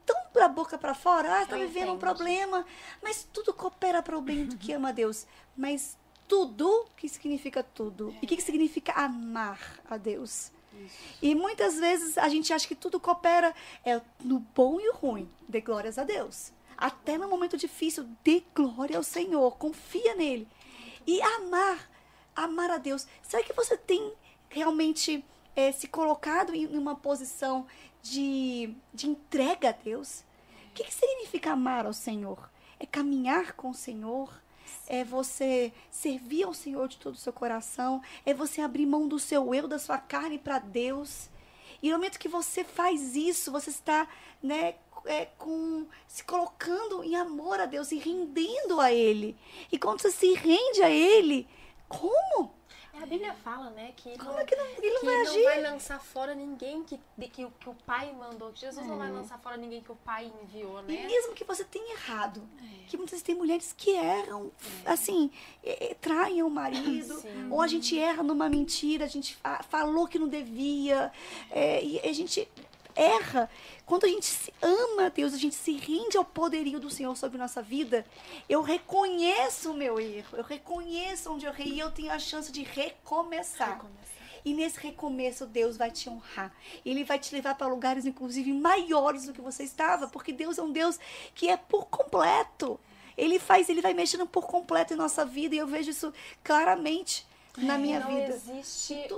[0.05, 1.99] tão da boca para fora, ah, está vivendo um entendo.
[1.99, 2.65] problema,
[3.01, 5.25] mas tudo coopera para o bem do que ama a Deus.
[5.55, 5.97] Mas
[6.27, 8.15] tudo, o que significa tudo?
[8.21, 10.51] E o que que significa amar a Deus?
[11.21, 13.53] E muitas vezes a gente acha que tudo coopera
[13.85, 15.29] é no bom e o ruim.
[15.47, 16.51] Dê glórias a Deus.
[16.77, 19.57] Até no momento difícil, dê glória ao Senhor.
[19.57, 20.47] Confia nele.
[21.05, 21.89] E amar,
[22.35, 23.05] amar a Deus.
[23.21, 24.13] Será que você tem
[24.49, 25.23] realmente
[25.55, 27.67] eh, se colocado em uma posição
[28.01, 30.23] de, de entrega a Deus?
[30.69, 32.49] O que, que significa amar ao Senhor?
[32.79, 34.41] É caminhar com o Senhor?
[34.87, 39.19] é você servir ao Senhor de todo o seu coração, é você abrir mão do
[39.19, 41.29] seu eu, da sua carne para Deus.
[41.81, 44.07] E no momento que você faz isso, você está,
[44.41, 44.75] né,
[45.05, 49.37] é, com se colocando em amor a Deus e rendendo a Ele.
[49.71, 51.47] E quando você se rende a Ele,
[51.87, 52.53] como?
[53.01, 55.43] A Bíblia fala, né, que Como não, é que não, ele não que vai não
[55.43, 56.99] vai lançar fora ninguém que,
[57.31, 58.51] que, o- que o Pai mandou.
[58.51, 61.05] Que Jesus não vai lançar fora ninguém que o Pai enviou, E né?
[61.07, 62.41] mesmo que você tenha errado,
[62.87, 64.51] que muitas vezes tem mulheres que erram,
[64.85, 65.31] assim,
[65.63, 67.47] é, é, traem o marido, Sim.
[67.49, 71.11] ou a gente erra numa mentira, a gente fa- falou que não devia,
[71.49, 72.47] é, e a gente
[72.95, 73.49] erra.
[73.85, 77.15] Quando a gente se ama a Deus, a gente se rende ao poderio do Senhor
[77.15, 78.05] sobre nossa vida,
[78.47, 82.51] eu reconheço o meu erro, eu reconheço onde eu errei e eu tenho a chance
[82.51, 83.81] de recomeçar.
[84.43, 86.53] E nesse recomeço, Deus vai te honrar.
[86.85, 90.63] Ele vai te levar para lugares, inclusive, maiores do que você estava, porque Deus é
[90.63, 90.99] um Deus
[91.35, 92.79] que é por completo.
[93.17, 96.13] Ele faz, ele vai mexendo por completo em nossa vida, e eu vejo isso
[96.43, 97.25] claramente
[97.67, 98.33] na minha não vida.
[98.33, 99.15] existe Tu-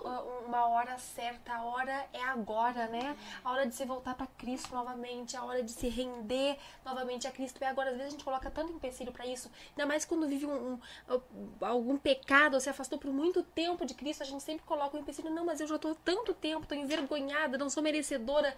[0.47, 3.15] uma hora certa, a hora é agora, né?
[3.43, 7.31] A hora de se voltar para Cristo novamente, a hora de se render novamente a
[7.31, 7.89] Cristo é agora.
[7.91, 10.79] Às vezes a gente coloca tanto empecilho para isso, ainda mais quando vive um,
[11.09, 11.19] um-
[11.61, 14.99] algum pecado, ou se afastou por muito tempo de Cristo, a gente sempre coloca o
[14.99, 18.55] empecilho, não, mas eu já tô há tanto tempo, tô envergonhada, não sou merecedora.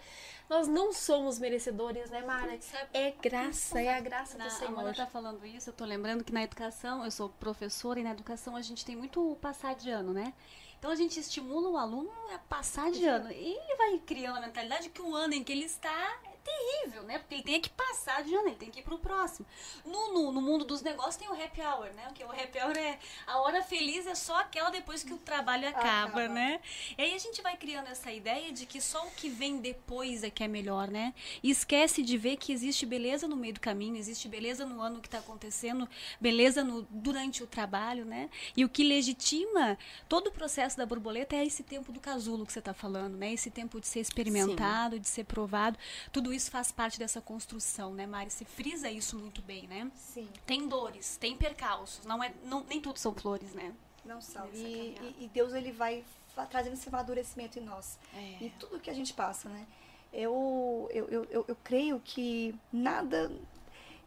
[0.48, 2.52] Nós não somos merecedores, né, Mara?
[2.94, 4.70] É graça, é a graça do a Senhor.
[4.72, 8.12] Amanda tá falando isso, eu tô lembrando que na educação, eu sou professora e na
[8.12, 9.36] educação a gente tem muito o
[9.66, 10.32] passar de ano, né?
[10.78, 13.30] Então a gente estimula o aluno a passar de ano.
[13.32, 17.18] E ele vai criando a mentalidade que o ano em que ele está terrível, né?
[17.18, 19.46] Porque ele tem que passar de ano, ele tem que ir pro próximo.
[19.84, 22.04] No, no, no mundo dos negócios tem o happy hour, né?
[22.06, 25.68] Porque o happy hour é a hora feliz é só aquela depois que o trabalho
[25.68, 26.28] acaba, Acaba.
[26.28, 26.60] né?
[26.96, 30.22] E aí a gente vai criando essa ideia de que só o que vem depois
[30.22, 31.12] é que é melhor, né?
[31.42, 35.00] E esquece de ver que existe beleza no meio do caminho, existe beleza no ano
[35.00, 35.88] que está acontecendo,
[36.20, 38.30] beleza no, durante o trabalho, né?
[38.56, 39.78] E o que legitima
[40.08, 43.32] todo o processo da borboleta é esse tempo do casulo que você está falando, né?
[43.32, 45.78] Esse tempo de ser experimentado, de ser provado.
[46.12, 48.30] Tudo isso faz parte dessa construção, né, Mari?
[48.30, 49.90] Você frisa isso muito bem, né?
[49.94, 53.74] Sim, Tem dores, tem percalços, não é, não, nem tudo são flores, né?
[54.04, 54.46] não são.
[54.54, 56.04] E, e- e Deus ele vai
[56.48, 57.98] trazendo esse amadurecimento em nós.
[58.14, 58.44] É.
[58.44, 59.66] em tudo que a gente passa, né?
[60.12, 63.30] Eu, eu, eu, eu, eu creio que nada.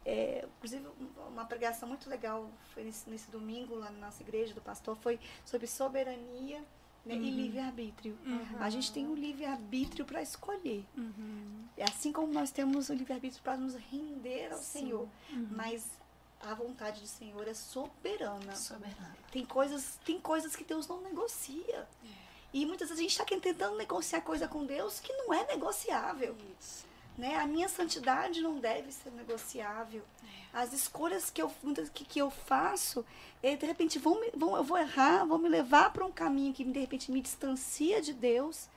[0.06, 0.86] é, inclusive,
[1.28, 5.20] uma pregação muito legal foi nesse, nesse domingo lá na nossa igreja do pastor foi
[5.44, 6.64] sobre soberania
[7.16, 8.18] né, e livre-arbítrio.
[8.58, 10.84] A gente tem o livre-arbítrio para escolher.
[11.76, 15.08] É assim como nós temos o livre-arbítrio para nos render ao Senhor.
[15.50, 15.86] Mas
[16.40, 18.54] a vontade do Senhor é soberana.
[19.30, 21.86] Tem coisas, tem coisas que Deus não negocia.
[22.52, 26.34] E muitas vezes a gente está tentando negociar coisa com Deus que não é negociável.
[27.20, 27.36] Né?
[27.36, 30.02] A minha santidade não deve ser negociável.
[30.52, 31.52] As escolhas que eu,
[31.92, 33.04] que, que eu faço,
[33.42, 36.52] eh, de repente vão, me- vão, eu vou errar, vão me levar para um caminho
[36.54, 38.68] que de repente me distancia de Deus.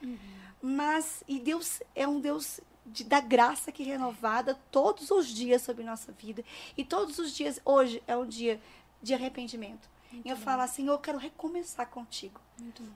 [0.61, 5.61] Mas, e Deus é um Deus de, da graça que é renovada todos os dias
[5.61, 6.43] sobre nossa vida.
[6.77, 8.59] E todos os dias, hoje é um dia
[9.01, 9.89] de arrependimento.
[10.23, 12.39] e eu falo assim, eu quero recomeçar contigo.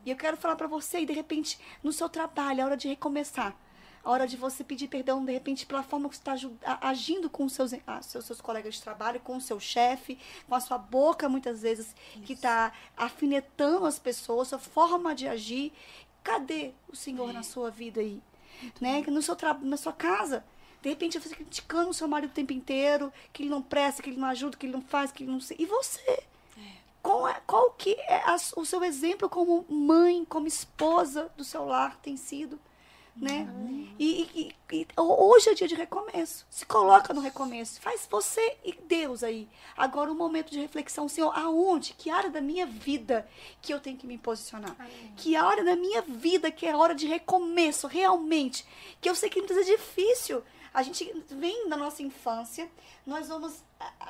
[0.06, 2.88] E eu quero falar para você, e de repente, no seu trabalho, é hora de
[2.88, 3.56] recomeçar.
[4.08, 7.44] A hora de você pedir perdão, de repente, pela forma que você está agindo com
[7.44, 10.78] os seus, ah, seus, seus colegas de trabalho, com o seu chefe, com a sua
[10.78, 11.94] boca, muitas vezes,
[12.26, 15.74] que está afinetando as pessoas, sua forma de agir.
[16.24, 18.22] Cadê o Senhor na sua vida aí?
[18.80, 19.04] Né?
[19.08, 19.36] No seu.
[19.62, 20.42] Na sua casa.
[20.82, 24.10] De repente, você criticando o seu marido o tempo inteiro, que ele não presta, que
[24.10, 25.40] ele não ajuda, que ele não faz, que ele não...
[25.60, 26.24] E você?
[27.04, 31.66] Qual, é, qual que é a- o seu exemplo como mãe, como esposa do seu
[31.66, 32.58] lar tem sido?
[33.20, 33.48] Né?
[34.00, 34.30] E,
[34.72, 36.46] e- e- hoje é dia de recomeço.
[36.50, 37.82] Se coloca no recomeço.
[37.82, 39.50] Faz você e Deus aí.
[39.76, 41.94] Agora um momento de reflexão, Senhor, aonde?
[41.96, 43.28] Que área da minha vida
[43.62, 44.76] que eu tenho que me posicionar?
[45.16, 48.66] Que área da minha vida que é hora de recomeço, realmente?
[49.02, 50.44] Que eu sei que muitas vezes é difícil.
[50.72, 52.70] A gente vem da nossa infância,
[53.04, 53.64] nós vamos,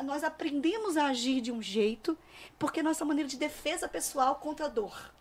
[0.04, 2.18] nós aprendemos a agir de um jeito,
[2.60, 5.14] porque nossa maneira de defesa pessoal contra a dor.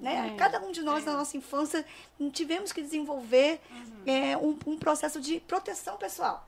[0.00, 0.32] Né?
[0.32, 1.84] É, Cada um de nós, na nossa infância,
[2.32, 3.60] tivemos que desenvolver
[4.06, 6.46] é, um, um processo de proteção pessoal.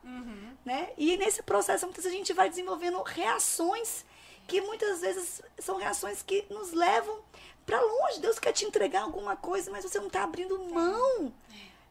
[0.65, 0.89] Né?
[0.97, 4.05] E nesse processo, muitas vezes, a gente vai desenvolvendo reações
[4.47, 7.19] que muitas vezes são reações que nos levam
[7.65, 8.19] para longe.
[8.19, 11.33] Deus quer te entregar alguma coisa, mas você não está abrindo mão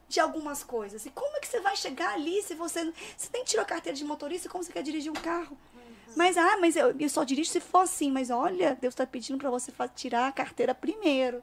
[0.08, 1.04] de algumas coisas.
[1.04, 3.96] E como é que você vai chegar ali se você, você nem tirou a carteira
[3.96, 5.56] de motorista, como você quer dirigir um carro?
[6.16, 8.10] Mas, ah, mas eu, eu só dirijo se for assim.
[8.10, 11.42] Mas olha, Deus está pedindo para você tirar a carteira primeiro.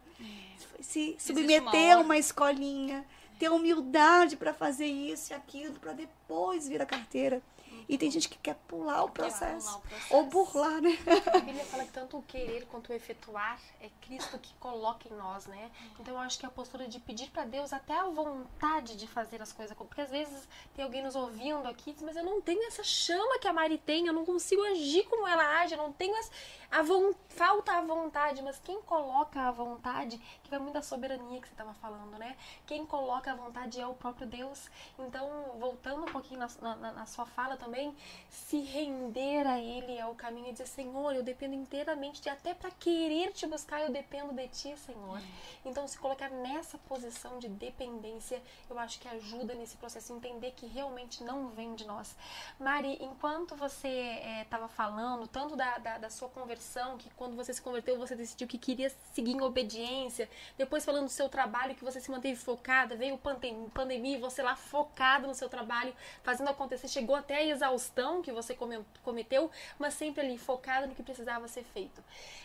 [0.82, 3.06] Se submeter uma a uma escolinha.
[3.38, 7.42] Ter humildade para fazer isso e aquilo, para depois vir a carteira.
[7.88, 9.68] E tem gente que quer pular o processo.
[9.68, 10.16] pular o processo.
[10.16, 10.98] Ou burlar, né?
[11.34, 15.16] A Bíblia fala que tanto o querer quanto o efetuar é Cristo que coloca em
[15.16, 15.72] nós, né?
[16.00, 19.42] Então eu acho que a postura de pedir pra Deus até a vontade de fazer
[19.42, 22.42] as coisas, porque às vezes tem alguém nos ouvindo aqui, e diz, mas eu não
[22.42, 25.78] tenho essa chama que a Mari tem, eu não consigo agir como ela age, eu
[25.78, 26.32] não tenho as,
[26.74, 31.40] a von, falta a vontade, mas quem coloca a vontade, que vai muito da soberania
[31.40, 32.36] que você estava falando, né?
[32.66, 34.72] Quem coloca a vontade é o próprio Deus.
[34.98, 37.96] Então, voltando um pouquinho na, na, na sua fala também,
[38.28, 42.56] se render a Ele é o caminho e dizer, Senhor, eu dependo inteiramente de até
[42.56, 45.22] para querer te buscar, eu dependo de Ti, Senhor.
[45.64, 50.66] Então, se colocar nessa posição de dependência, eu acho que ajuda nesse processo, entender que
[50.66, 52.16] realmente não vem de nós.
[52.60, 56.63] Mari, enquanto você estava falando, tanto da, da, da sua conversão,
[56.98, 61.12] que quando você se converteu, você decidiu que queria seguir em obediência, depois falando do
[61.12, 65.50] seu trabalho, que você se manteve focada, veio pandem- pandemia você lá focado no seu
[65.50, 65.94] trabalho,
[66.24, 70.96] fazendo acontecer, chegou até a exaustão que você come- cometeu, mas sempre ali focada no
[70.96, 72.04] que precisava ser feito.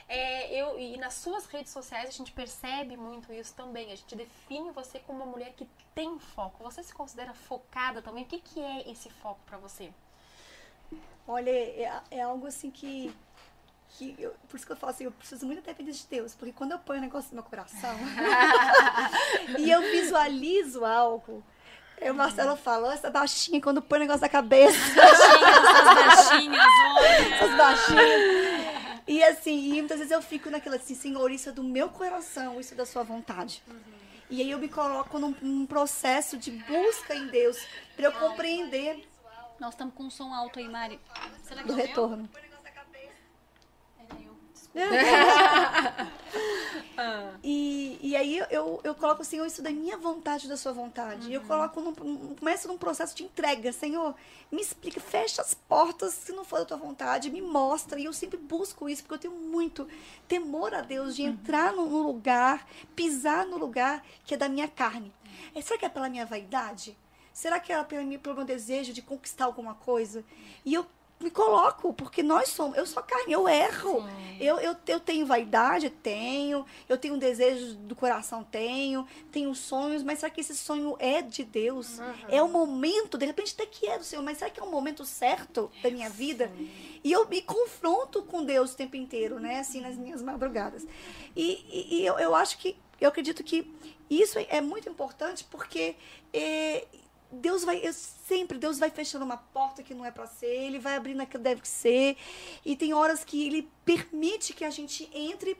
[0.08, 3.92] É, eu, e nas suas redes sociais a gente percebe muito isso também.
[3.92, 6.64] A gente define você como uma mulher que tem foco.
[6.64, 8.24] Você se considera focada também?
[8.24, 9.92] O que, que é esse foco pra você?
[11.26, 13.14] Olha, é, é algo assim que.
[13.96, 16.34] Que eu- por isso que eu falo assim, eu preciso muito da dependência de Deus.
[16.34, 17.96] Porque quando eu ponho o negócio no meu coração
[19.58, 21.42] e eu visualizo algo,
[22.00, 26.64] o Marcelo falou, essa baixinha, quando põe o negócio na cabeça, Essas baixinhas,
[27.32, 28.68] essas baixinhas.
[29.06, 32.60] E assim, e muitas vezes eu fico naquela assim, Senhor, isso é do meu coração,
[32.60, 33.62] isso é da sua vontade.
[34.30, 37.56] E aí eu me coloco num, num processo de busca em Deus,
[37.96, 39.08] para eu compreender
[39.58, 41.00] Nós estamos com um som alto aí, Mari.
[41.42, 41.76] Será que do eu?
[41.78, 42.28] retorno.
[42.34, 42.40] Eu.
[42.40, 42.47] Desculpa.
[47.42, 51.30] E, e aí eu, eu coloco, Senhor, isso da minha vontade, da sua vontade.
[51.30, 53.72] E eu coloco, num, começo num processo de entrega.
[53.72, 54.14] Senhor,
[54.50, 58.00] me explica, fecha as portas se não for da tua vontade, me mostra.
[58.00, 59.86] E eu sempre busco isso, porque eu tenho muito
[60.26, 62.66] temor a Deus de entrar no, no lugar,
[62.96, 65.12] pisar no lugar que é da minha carne.
[65.54, 66.96] É, será que é pela minha vaidade?
[67.32, 70.24] Será que é pelo meu, pelo meu desejo de conquistar alguma coisa?
[70.64, 70.84] E eu
[71.20, 74.08] me coloco, porque nós somos, eu sou carne, eu erro.
[74.38, 76.64] Eu, eu, eu tenho vaidade, tenho.
[76.88, 79.06] Eu tenho um desejo do coração, tenho.
[79.32, 81.98] Tenho sonhos, mas será que esse sonho é de Deus?
[82.28, 84.70] É o momento, de repente até que é do Senhor, mas será que é o
[84.70, 86.52] momento certo da minha vida?
[87.02, 89.58] E eu me confronto com Deus o tempo inteiro, né?
[89.58, 90.86] Assim, nas minhas madrugadas.
[91.34, 93.68] E, e, e eu, eu acho que, eu acredito que
[94.08, 95.96] isso é muito importante porque
[96.32, 96.86] eh,
[97.30, 100.78] Deus vai, eu sempre, Deus vai fechando uma porta que não é para ser, Ele
[100.78, 102.16] vai abrindo a que deve ser.
[102.64, 105.56] E tem horas que Ele permite que a gente entre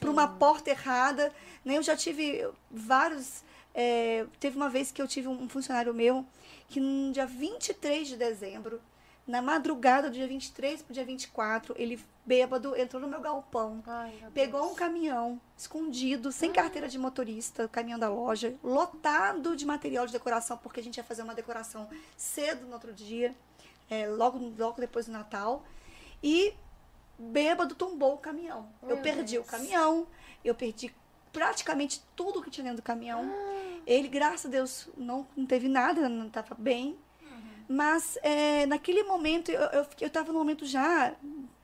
[0.00, 1.32] para uma porta errada.
[1.64, 1.76] Né?
[1.76, 3.42] Eu já tive vários.
[3.74, 6.24] é, teve uma vez que eu tive um funcionário meu
[6.68, 8.80] que no dia 23 de dezembro,
[9.26, 13.82] na madrugada do dia 23 para o dia 24, ele bêbado entrou no meu galpão.
[13.86, 19.56] Ai, meu Pegou um caminhão escondido, sem carteira de motorista, o caminhão da loja, lotado
[19.56, 23.34] de material de decoração, porque a gente ia fazer uma decoração cedo no outro dia,
[23.90, 25.64] é, logo, logo depois do Natal.
[26.22, 26.54] E
[27.18, 28.68] bêbado tombou o caminhão.
[28.82, 29.46] eu Meu perdi Deus.
[29.46, 30.06] o caminhão,
[30.44, 30.94] eu perdi
[31.32, 33.28] praticamente tudo que tinha dentro do caminhão.
[33.86, 36.96] Ele, graças a Deus, não, não teve nada, não estava bem.
[37.68, 41.14] Mas é, naquele momento, eu, eu, fiquei- eu tava no momento já,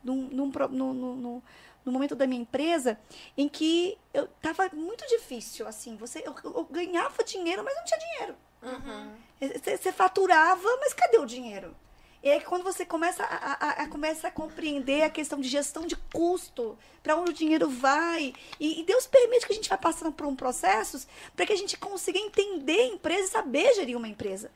[0.02, 1.42] num, num,
[1.84, 2.98] no, momento da minha empresa,
[3.36, 8.00] em que eu tava muito difícil, assim, você, eu, eu ganhava dinheiro, mas não tinha
[8.00, 8.34] dinheiro.
[8.62, 9.12] Uhum.
[9.40, 11.74] Você, você faturava, mas cadê o dinheiro?
[12.22, 15.84] E aí quando você começa a, a, a- começa a compreender a questão de gestão
[15.84, 19.76] de custo, para onde o dinheiro vai, e, e Deus permite que a gente vá
[19.76, 23.96] passando por um processos para que a gente consiga entender a empresa e saber gerir
[23.96, 24.52] uma empresa.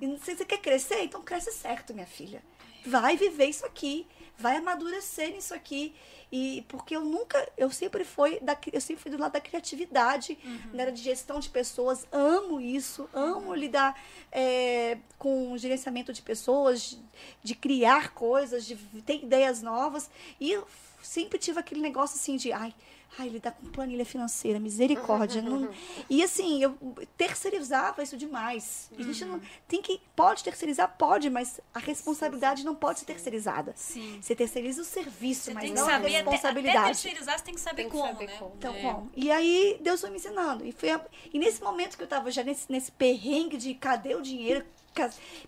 [0.00, 2.42] E se você quer crescer, então cresce certo, minha filha.
[2.86, 4.06] Vai viver isso aqui,
[4.38, 5.94] vai amadurecer nisso aqui.
[6.32, 10.38] E porque eu nunca, eu sempre fui da, eu sempre fui do lado da criatividade,
[10.72, 16.82] na área de gestão de pessoas, amo isso, amo lidar é, com gerenciamento de pessoas,
[16.82, 16.98] de,
[17.42, 20.08] de criar coisas, de ter ideias novas.
[20.38, 20.66] E eu
[21.02, 22.72] sempre tive aquele negócio assim de, ai,
[23.18, 25.42] ai, lidar com planilha financeira, misericórdia.
[25.42, 25.68] não-
[26.08, 26.76] E assim, eu
[27.16, 28.90] terceirizava isso demais.
[28.98, 33.72] A gente não tem que pode terceirizar, pode, mas a responsabilidade não pode ser terceirizada.
[33.76, 34.18] Sim.
[34.22, 36.86] Você terceiriza o serviço, Você mas tem que não a saber, até, até responsabilidade.
[36.86, 38.36] terceirizar, você tem que saber Tem que como, saber né?
[38.38, 38.54] como.
[38.56, 38.80] Então, É.
[38.82, 39.10] como?
[39.16, 40.64] E aí, Deus foi me ensinando.
[40.66, 44.14] E, foi a- e nesse momento que eu tava já nesse, nesse perrengue de cadê
[44.14, 44.64] o dinheiro,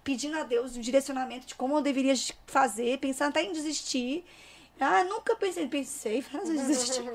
[0.04, 2.14] pedindo a Deus um direcionamento de como eu deveria
[2.46, 4.24] fazer, pensando até em desistir.
[4.80, 7.08] Ah, nunca pensei, pensei, desistir.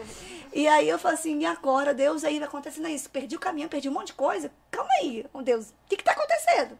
[0.53, 3.09] E aí eu falo assim, e agora, Deus, aí vai acontecendo isso.
[3.09, 4.51] Perdi o caminho, perdi um monte de coisa.
[4.71, 6.77] Calma aí, oh Deus, o que que tá acontecendo?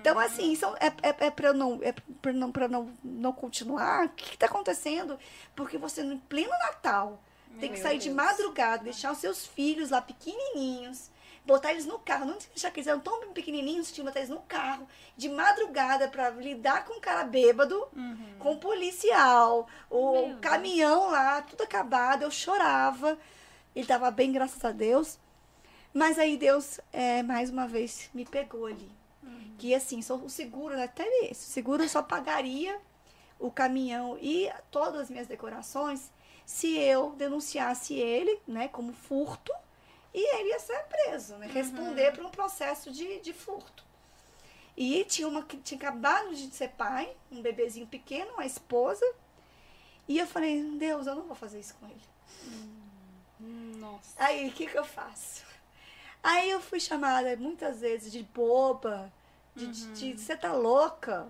[0.00, 3.32] Então, assim, isso é, é, é para eu não, é pra não, pra não, não
[3.32, 4.06] continuar.
[4.06, 5.18] O que, está acontecendo?
[5.54, 7.22] Porque você, no pleno Natal,
[7.58, 8.16] tem que Meu sair de Deus.
[8.16, 11.10] madrugada, deixar os seus filhos lá pequenininhos,
[11.44, 12.26] botar eles no carro.
[12.26, 14.86] Não deixar que eles eram tão pequenininhos, tinha que botar eles no carro,
[15.16, 17.86] de madrugada, para lidar com um cara bêbado,
[18.38, 20.40] com o policial, o Meu Deus.
[20.40, 22.22] caminhão lá, tudo acabado.
[22.22, 23.18] Eu chorava.
[23.74, 25.18] Ele tava bem, graças a Deus.
[25.92, 28.90] Mas aí Deus, é, mais uma vez, me pegou ali.
[29.58, 31.42] Que assim, só o seguro, né, até isso.
[31.42, 32.80] O seguro só pagaria
[33.38, 36.10] o caminhão e todas as minhas decorações
[36.46, 39.52] se eu denunciasse ele, né, como furto,
[40.12, 43.84] e ele ia ser preso, né, responder por um processo de, de furto.
[44.76, 49.04] E tinha uma que tinha acabado de ser pai, um bebezinho pequeno, uma esposa,
[50.08, 52.00] e eu falei, Deus, eu não vou fazer isso com ele.
[53.78, 54.14] Nossa.
[54.16, 55.44] Aí, o que, que eu faço?
[56.22, 59.12] Aí eu fui chamada muitas vezes de boba,
[59.54, 61.28] de de você tá louca,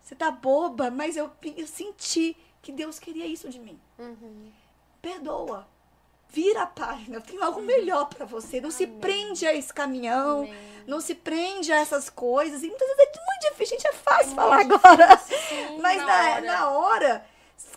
[0.00, 3.80] você tá boba, mas eu, eu senti que Deus queria isso de mim.
[3.98, 4.52] Uhum.
[5.02, 5.66] Perdoa.
[6.30, 8.60] Vira a página, eu tenho algo melhor pra você.
[8.60, 10.54] Não se prende a esse caminhão, Amém.
[10.86, 12.62] não se prende a essas coisas.
[12.62, 15.16] E muitas vezes é muito difícil, gente, é fácil falar agora.
[15.18, 16.40] Sim, Mas na na, hora.
[16.42, 17.26] na hora,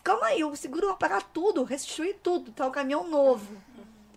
[0.03, 2.67] calma aí, o seguro vai pagar tudo, restituir tudo, tá?
[2.67, 3.55] O caminhão novo.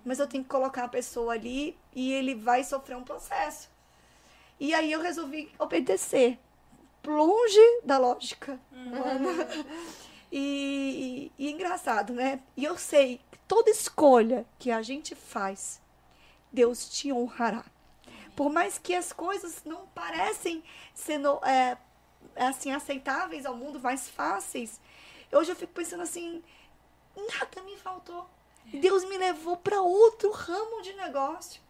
[0.04, 3.70] Mas eu tenho que colocar a pessoa ali e ele vai sofrer um processo.
[4.58, 6.38] E aí eu resolvi obedecer.
[7.06, 8.58] Longe da lógica.
[8.72, 9.48] humana.
[10.36, 12.40] E, e, e engraçado, né?
[12.56, 15.80] E eu sei toda escolha que a gente faz,
[16.52, 17.64] Deus te honrará.
[18.36, 21.76] Por mais que as coisas não parecem sendo é,
[22.36, 24.80] assim aceitáveis ao mundo, mais fáceis,
[25.32, 26.42] hoje eu fico pensando assim,
[27.16, 28.28] nada me faltou.
[28.72, 31.60] E Deus me levou para outro ramo de negócio.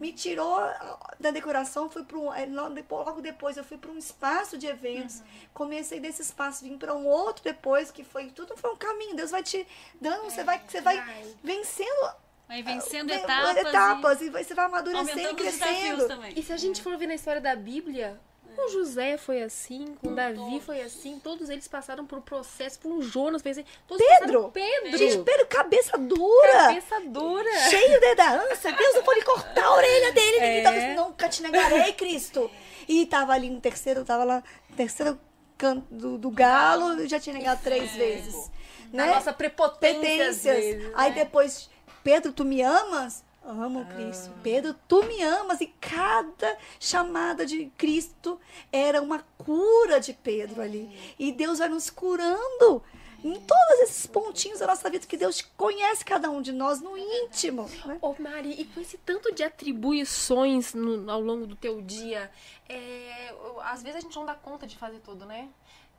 [0.00, 3.78] Me tirou ah, da decoração, fui para um, eh, logo depois, logo depois eu fui
[3.78, 5.22] para um espaço de eventos.
[5.54, 9.16] Comecei desse espaço, vim para um outro depois, que foi tudo foi um caminho.
[9.16, 9.66] Deus vai te
[10.00, 11.34] dando, você vai, você vai vai.
[11.42, 12.12] vencendo
[12.46, 13.56] Vai vencendo eh, etapas.
[13.56, 16.06] e etapas e vai- você vai amadurecendo e crescendo.
[16.36, 18.18] E se a gente for ver na história da Bíblia,
[18.58, 20.64] com José foi assim, com Davi todos.
[20.64, 23.66] foi assim, todos eles passaram por um processo, por um Jonas fez assim.
[23.86, 24.50] Todos Pedro!
[24.52, 24.98] Pedro!
[24.98, 26.52] Gente, Pedro, cabeça dura!
[26.52, 27.50] Cabeça dura!
[27.70, 28.72] cheio de dança.
[28.72, 30.36] Deus não pode cortar a orelha dele.
[30.38, 30.62] É.
[30.62, 32.50] Tava assim, nunca te negarei, Cristo.
[32.88, 35.18] E tava ali no terceiro, tava lá no terceiro
[35.56, 38.50] canto do, do galo, já tinha negado três vezes.
[38.92, 39.06] A Né?
[39.14, 41.16] nossa prepotência vezes, Aí né?
[41.24, 41.68] depois,
[42.02, 43.22] Pedro, tu me amas?
[43.50, 44.30] Amo Cristo.
[44.42, 45.60] Pedro, tu me amas.
[45.60, 48.38] E cada chamada de Cristo
[48.70, 50.88] era uma cura de Pedro ali.
[51.18, 52.82] E Deus vai nos curando
[53.24, 56.96] em todos esses pontinhos da nossa vida que Deus conhece cada um de nós no
[56.96, 57.68] íntimo.
[57.84, 57.98] Né?
[58.00, 62.30] Ô, Mari, e com esse tanto de atribuições no- ao longo do teu dia,
[62.68, 63.34] é,
[63.64, 65.48] às vezes a gente não dá conta de fazer tudo, né?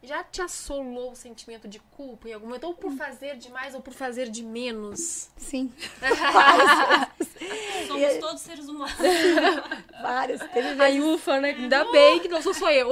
[0.02, 2.64] Já te assolou o sentimento de culpa em algum momento?
[2.64, 5.30] Ou por fazer demais ou por fazer de menos?
[5.36, 5.72] Sim.
[7.88, 8.94] Somos todos seres humanos.
[10.02, 10.40] Vários.
[10.40, 11.50] Teve vezes Aí ufa, né?
[11.50, 12.92] Ainda bem que não sou só eu.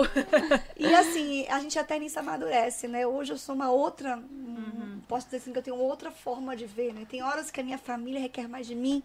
[0.75, 3.07] E assim, a gente até nisso amadurece, né?
[3.07, 4.17] Hoje eu sou uma outra.
[4.17, 4.76] um-
[5.07, 7.05] Posso dizer assim que eu tenho outra forma de ver, né?
[7.09, 9.01] Tem horas que a minha família requer mais de mim.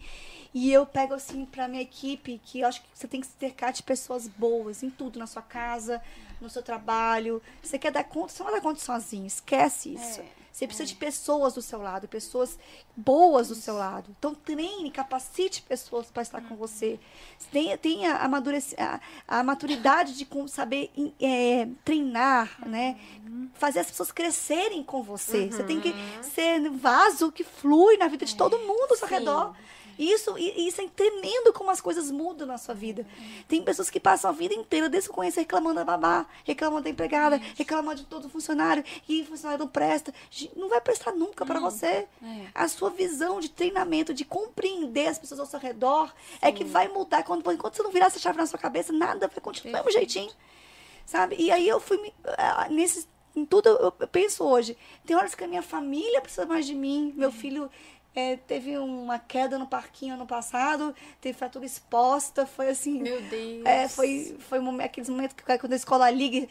[0.53, 3.35] E eu pego assim pra minha equipe que eu acho que você tem que se
[3.39, 6.03] cercar de pessoas boas em tudo, na sua casa,
[6.41, 7.41] no seu trabalho.
[7.63, 9.27] Você quer dar conta, você não vai dar conta sozinho.
[9.27, 10.21] Esquece isso.
[10.53, 12.59] Você precisa de pessoas do seu lado, pessoas
[12.95, 14.15] boas do seu lado.
[14.19, 17.01] Então treine, capacite pessoas para estar com você.
[17.51, 19.01] Tenha, tenha a, a,
[19.39, 23.01] a maturidade de saber é, treinar, né?
[23.55, 25.49] Fazer as pessoas crescerem com você.
[25.51, 29.09] Você tem que ser um vaso que flui na vida de todo mundo ao seu
[29.09, 29.55] redor.
[29.99, 33.07] Isso, isso é tremendo como as coisas mudam na sua vida.
[33.49, 36.85] Tem pessoas que passam a vida inteira, desde que eu conheço, reclamando da babá, reclamando
[36.85, 40.13] da empregada, reclamando de todo funcionário, e o funcionário não presta.
[40.57, 42.07] Não vai prestar nunca para você.
[42.23, 42.47] É.
[42.55, 46.89] A sua visão de treinamento, de compreender as pessoas ao seu redor, é que vai
[46.89, 47.23] mudar.
[47.23, 49.93] Quando, enquanto você não virar essa chave na sua cabeça, nada vai continuar do mesmo
[49.99, 50.33] jeitinho.
[51.05, 51.37] Sabe?
[51.39, 52.15] E aí eu fui me-
[52.71, 54.77] nesses em tudo eu eu penso hoje.
[55.07, 57.13] Tem horas que a minha família precisa mais de mim.
[57.17, 57.71] Meu filho
[58.15, 63.03] eh, teve uma queda no parquinho ano passado, teve fratura exposta, foi assim.
[63.03, 63.65] Meu Deus.
[63.65, 66.47] É, foi, foi um aqueles momentos que quando a escola liga.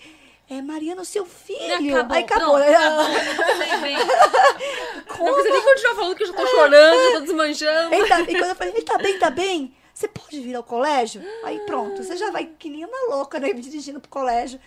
[0.49, 1.95] É, Mariana, o seu filho.
[1.95, 2.57] Acabou, Aí acabou.
[2.57, 3.95] pronto, Sei bem.
[3.97, 7.95] Não precisa nem continuar falando que eu já tô chorando, já tô desmanchando.
[7.95, 9.75] Ele tá- e quando eu falei, ele tá bem, tá bem?
[9.93, 11.21] Você pode vir ao colégio?
[11.43, 13.53] Aí pronto, você já vai que nem uma louca, né?
[13.53, 14.59] Dirigindo pro colégio,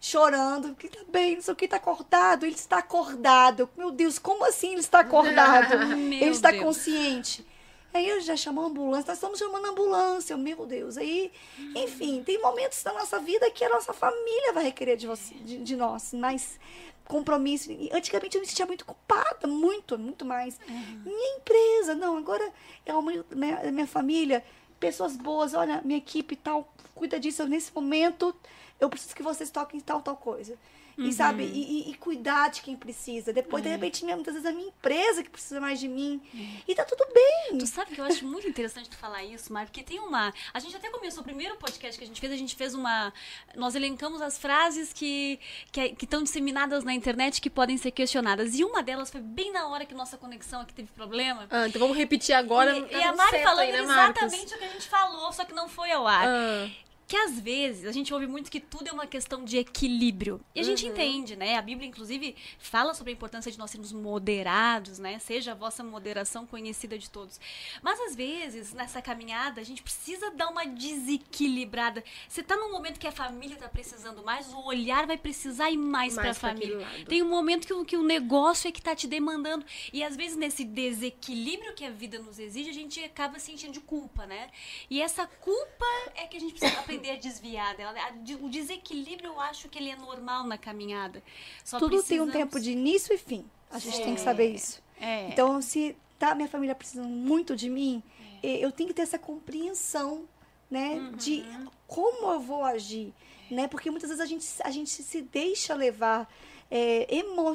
[0.00, 2.46] chorando, que tá bem, não sei o que, tá acordado.
[2.46, 3.68] Ele está acordado.
[3.76, 5.78] Meu Deus, como assim ele está acordado?
[5.96, 6.64] Meu ele está Deus.
[6.64, 7.46] consciente.
[7.92, 10.96] Aí eu já chamou a ambulância, nós estamos chamando a ambulância, meu Deus.
[10.96, 11.32] Aí,
[11.74, 15.58] enfim, tem momentos da nossa vida que a nossa família vai requerer de, você, de,
[15.58, 16.56] de nós, mais
[17.04, 17.72] compromisso.
[17.72, 20.56] E Antigamente eu me sentia muito culpada, muito, muito mais.
[20.68, 22.52] Minha empresa, não, agora
[22.86, 24.44] é uma, minha, minha família,
[24.78, 27.44] pessoas boas, olha, minha equipe tal, cuida disso.
[27.48, 28.32] Nesse momento,
[28.80, 30.56] eu preciso que vocês toquem tal, tal coisa.
[30.98, 33.32] E sabe, e, e- e cuidar de quem precisa.
[33.32, 36.20] Depois, de repente, minha- muitas vezes é a minha empresa que precisa mais de mim.
[36.68, 37.56] E tá tudo bem.
[37.56, 40.30] Tu sabe que eu acho muito interessante tu falar isso, Mar, porque tem uma.
[40.52, 43.14] A gente até começou o primeiro podcast que a gente fez, a gente fez uma.
[43.56, 45.40] Nós elencamos as frases que
[45.72, 48.58] que que estão disseminadas na internet que podem ser questionadas.
[48.58, 51.46] E uma delas foi bem na hora que nossa conexão aqui teve problema.
[51.50, 52.76] Ah, então vamos repetir agora.
[52.76, 55.46] e, Tá e a Mari falando aí, né, exatamente o que a gente falou, só
[55.46, 56.26] que não foi ao ar.
[56.28, 56.68] Ah,
[57.10, 60.40] Que às vezes a gente ouve muito que tudo é uma questão de equilíbrio.
[60.54, 60.92] E a gente Uhum.
[60.92, 61.56] entende, né?
[61.56, 65.18] A Bíblia, inclusive, fala sobre a importância de nós sermos moderados, né?
[65.18, 67.40] Seja a vossa moderação conhecida de todos.
[67.82, 72.04] Mas às vezes, nessa caminhada, a gente precisa dar uma desequilibrada.
[72.28, 75.76] Você tá num momento que a família tá precisando mais, o olhar vai precisar ir
[75.78, 76.86] mais, Mais pra pra família.
[77.08, 79.66] Tem um momento que, o- que o negócio é que tá te demandando.
[79.92, 83.80] E às vezes, nesse desequilíbrio que a vida nos exige, a gente acaba sentindo de
[83.80, 84.48] culpa, né?
[84.88, 87.94] E essa culpa é que a gente precisa aprender a desviar dela.
[88.22, 91.22] De- O desequilíbrio, eu acho que ele é normal na caminhada.
[91.64, 93.44] Só Tudo tem um precisamos- tempo de início e fim.
[93.70, 94.82] A gente tem que saber isso.
[95.00, 95.28] É.
[95.28, 98.02] Então, se tá minha família precisando muito de mim,
[98.42, 100.28] eh, eu tenho que ter essa compreensão,
[100.70, 101.44] né, de
[101.86, 103.14] como eu vou agir,
[103.50, 103.66] né?
[103.68, 106.28] Porque muitas vezes a gente, a gente se deixa levar
[106.72, 107.06] eh,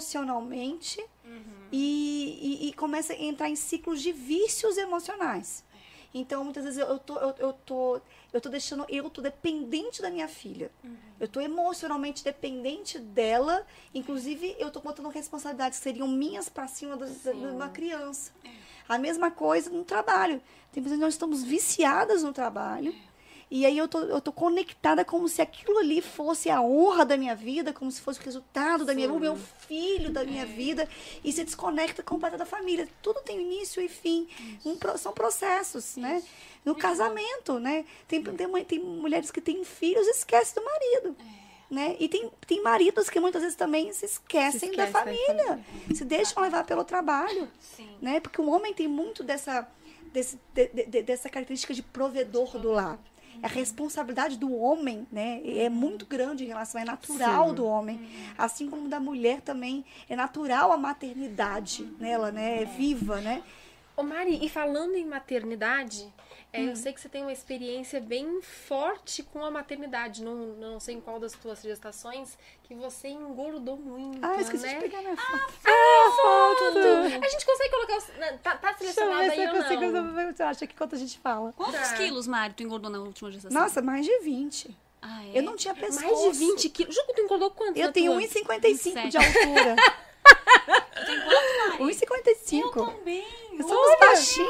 [0.10, 1.04] emocionalmente
[1.72, 5.64] e, e- e começa a entrar em ciclos de vícios emocionais.
[6.14, 8.02] Então, muitas vezes eu, eu tô, eu, eu tô,
[8.32, 10.72] eu tô deixando, eu tô dependente da minha filha.
[11.20, 13.66] Eu tô emocionalmente dependente dela.
[13.94, 18.32] Inclusive, eu tô botando responsabilidades que seriam minhas para cima de uma criança.
[18.88, 20.42] A mesma coisa no trabalho.
[20.72, 22.94] Tem vezes que nós estamos viciadas no trabalho.
[23.50, 27.16] E aí eu tô, eu tô conectada como se aquilo ali fosse a honra da
[27.16, 30.46] minha vida, como se fosse o resultado da minha vida, o meu filho da minha
[30.46, 30.90] vida.
[31.24, 32.90] E se desconecta completa da família.
[33.04, 34.28] Tudo tem início e fim.
[34.66, 36.24] Um são processos, né?
[36.66, 37.86] No casamento, né?
[38.08, 41.16] Tem, tem, tem mulheres que têm filhos e esquecem do marido.
[41.70, 41.96] Né?
[42.00, 45.66] E tem, tem maridos que muitas vezes também se esquecem Se da esquecem da família.
[45.96, 47.90] Se deixam levar pelo trabalho Sim.
[48.02, 48.20] né?
[48.20, 49.68] Porque o homem tem muito dessa,
[50.14, 53.00] desse, de- de- dessa característica de provedor do lar.
[53.42, 58.00] A responsabilidade do homem, né, é muito grande em relação, é natural do homem.
[58.38, 62.66] Assim como da mulher também, é natural a maternidade nela, né, é.
[62.66, 63.44] viva, né?
[63.98, 66.14] Ô Mari, e falando em maternidade,
[66.56, 66.70] é, Hum.
[66.70, 70.24] eu sei que você tem uma experiência bem forte com a maternidade.
[70.24, 74.74] Não, não sei em qual das tuas gestações que você engordou muito, Ah, esqueci né?
[74.76, 75.54] de pegar minha foto.
[75.66, 76.78] Ah, foto!
[77.26, 77.98] A gente consegue colocar...
[77.98, 78.08] Os...
[78.18, 80.34] na- Tá, tá Deixa eu selecionado ver aí eu ou consigo, não?
[80.34, 81.54] você acha que quanto a gente fala.
[81.54, 81.96] Quantos Tá.
[81.98, 83.60] quilos, Mário, tu engordou na última gestação?
[83.62, 84.76] Nossa, mais de 20.
[85.02, 85.38] Ah, é?
[85.40, 86.04] Eu não tinha pescoço.
[86.04, 86.96] Mais de 20 quilos.
[86.96, 87.78] Juro que tu engordou quanto?
[87.78, 88.22] Eu tenho tua?
[88.22, 89.18] 1,55 de 27.
[89.18, 89.76] altura.
[90.26, 91.94] Tu tem quanto, Mari?
[91.94, 92.62] 1,55.
[92.62, 93.26] Eu também.
[93.62, 94.50] Somos baixinhas.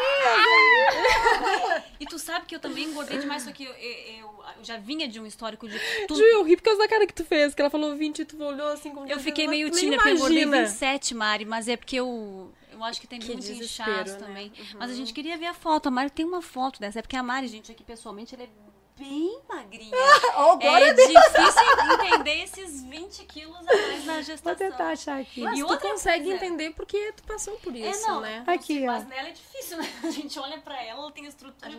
[1.99, 4.25] E tu sabe que eu também engordei demais, só que eu, eu-
[4.57, 5.77] eu já vinha de um histórico de...
[6.07, 8.19] Tu, Ju, eu ri por causa da cara que tu fez, que ela falou 20
[8.19, 11.13] e tu olhou assim como eu fiquei "Mas meio tímida, porque eu engordei imagina." 27,
[11.15, 12.51] Mari, mas é porque eu...
[12.71, 14.19] Eu acho que tem Que muito inchaço né?
[14.19, 14.51] também.
[14.77, 15.87] Mas a gente queria ver a foto.
[15.87, 16.99] A Mari tem uma foto dessa.
[16.99, 18.49] É porque a Mari, gente, aqui pessoalmente, ela é
[18.97, 19.95] bem magrinha.
[20.37, 21.07] Oh, glória é a Deus.
[21.07, 24.55] difícil entender esses 20 quilos a mais na Vou gestação.
[24.55, 25.41] tentar achar aqui.
[25.41, 28.19] Mas E tu consegue coisa- entender porque tu passou por É, isso, não.
[28.21, 28.43] né?
[28.45, 28.87] Aqui, ó.
[28.93, 29.89] Mas nela é difícil, né?
[30.03, 31.71] A gente olha pra ela, ela tem estrutura.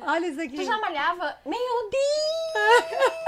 [0.00, 0.56] Olha isso aqui.
[0.56, 1.36] Tu já malhava?
[1.46, 3.22] Meu Deus!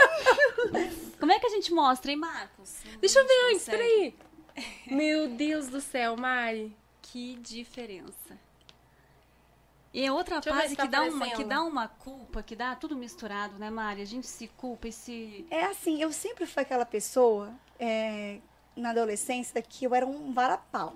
[1.19, 2.81] Como é que a gente mostra, hein, Marcos?
[3.01, 4.15] Deixa eu ver antes, peraí.
[4.87, 6.77] Meu Deus do céu, Mari.
[7.03, 8.39] Que diferença.
[9.95, 12.75] E é outra Deixa se tá que dá, uma, que dá uma culpa, que dá
[12.75, 14.03] tudo misturado, né, Mari?
[14.03, 15.47] A gente se culpa e se.
[15.49, 18.41] É assim, eu sempre fui aquela pessoa, é,
[18.77, 20.95] na adolescência, que eu era um varapau.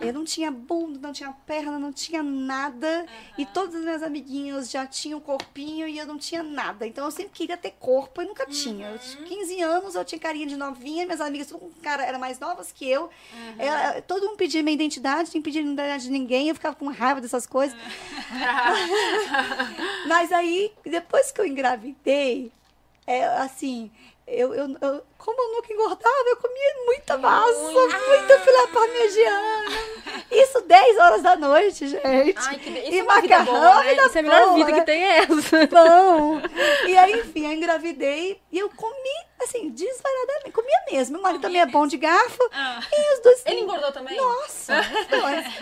[0.00, 3.06] Eu não tinha bunda, não tinha perna, não tinha nada.
[3.38, 6.86] E todas as minhas amiguinhas já tinham corpinho e eu não tinha nada.
[6.86, 8.88] Então eu sempre queria ter corpo e nunca tinha.
[8.88, 12.40] Eu tinha 15 anos, eu tinha carinha de novinha, minhas amigas, mundo, cara, eram mais
[12.40, 13.10] novas que eu.
[13.58, 16.88] É, todo mundo pedia minha identidade, não pedia a identidade de ninguém, eu ficava com
[16.88, 17.76] raiva dessas coisas.
[20.06, 22.50] Mas aí, depois que eu engravidei,
[23.06, 23.90] é assim,
[24.26, 29.70] eu, eu, eu- como eu nunca engordava, eu comia muita massa, muita filé parmegiana.
[30.30, 32.34] Isso 10 horas da noite, gente.
[32.38, 33.94] Ai, que isso e é macarrão boa, né?
[33.94, 34.80] Isso é a melhor boa, vida né?
[34.80, 35.66] que tem é essa.
[35.66, 36.40] Bom.
[36.88, 40.50] E aí, enfim, eu engravidei e eu comi, assim, desvairadamente.
[40.52, 41.14] Comia mesmo.
[41.14, 42.42] Meu marido também é bom de garfo.
[42.52, 42.80] Ah.
[42.92, 43.42] E os dois.
[43.46, 44.16] Ele engordou também?
[44.16, 44.74] Nossa!
[44.76, 45.52] Nossa.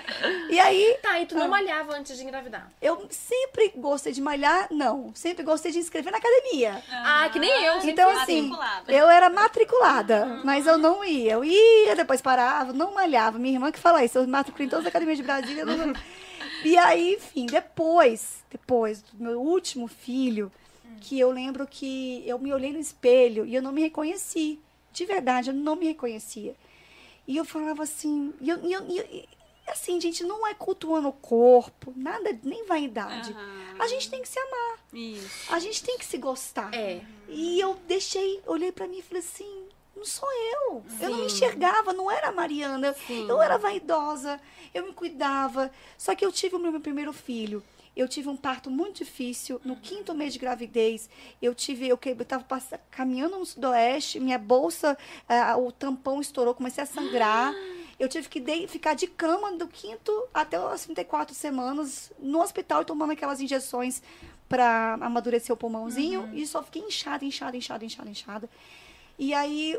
[0.49, 1.49] E aí, Tá, e tu não Ah.
[1.49, 2.71] malhava antes de engravidar?
[2.81, 5.13] eu sempre gostei de malhar, não.
[5.15, 6.83] Sempre gostei de inscrever na academia.
[6.93, 7.79] Ah, que nem eu.
[7.85, 8.53] Então, assim,
[8.89, 9.29] eu era
[9.61, 11.33] matriculada, mas eu não ia.
[11.33, 13.39] Eu ia, depois parava, não malhava.
[13.39, 15.65] Minha irmã que fala isso, eu matriculei em todas as academias de Brasília.
[15.65, 15.93] não-
[16.65, 20.51] E aí, enfim, depois, depois do meu último filho,
[21.01, 24.59] que eu lembro que eu me olhei no espelho e eu não me reconheci.
[24.93, 26.55] De verdade, eu não me reconhecia.
[27.27, 29.25] E eu falava assim, e eu, e eu- e eu-
[29.71, 33.35] assim, gente, não é cultuando o corpo, nada, nem vaidade.
[33.79, 35.53] A gente tem que se amar, Isso.
[35.53, 36.73] a gente tem que se gostar.
[36.75, 37.01] É.
[37.29, 39.65] E eu deixei, olhei pra mim e falei assim,
[39.97, 40.83] não sou eu.
[41.01, 41.37] Eu não me Sim.
[41.37, 42.89] enxergava, não era a Mariana.
[42.89, 43.29] Eu- Sim.
[43.29, 44.41] Eu era vaidosa,
[44.75, 45.71] eu me cuidava.
[45.99, 47.63] Só que eu tive o meu primeiro filho.
[47.97, 49.61] Eu tive um parto muito difícil.
[49.65, 51.11] No quinto mês de gravidez,
[51.43, 54.97] eu tive, eu, que- eu tava pass- caminhando no sudoeste, minha bolsa,
[55.29, 57.53] ah, o tampão estourou, comecei a sangrar.
[58.01, 62.85] Eu tive que dei- ficar de cama do quinto até as 34 semanas no hospital
[62.85, 64.03] tomando aquelas injeções
[64.49, 66.23] para amadurecer o pulmãozinho.
[66.33, 68.51] E só fiquei inchada, inchada, inchada, inchada, inchada.
[69.19, 69.77] E aí,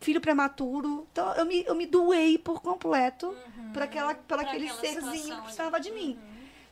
[0.00, 1.06] filho prematuro.
[1.10, 3.34] Então, eu me, eu me doei por completo
[3.72, 6.18] para aquela, pra aquele aquela serzinho que precisava de mim,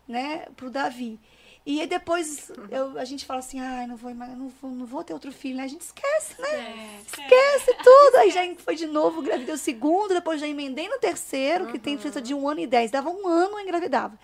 [0.06, 0.46] né?
[0.56, 1.18] Pro Davi.
[1.66, 5.02] E aí depois eu- a gente fala assim, ai, não vou, não vou, não vou
[5.02, 5.62] ter outro filho, né?
[5.64, 6.48] A gente esquece, né?
[6.50, 7.00] É.
[7.06, 8.16] Esquece tudo.
[8.18, 11.96] Aí já foi de novo, engravidei o segundo, depois já emendei no terceiro, que tem
[11.96, 12.90] diferença de um ano e dez.
[12.90, 14.18] Dava um ano, eu engravidava.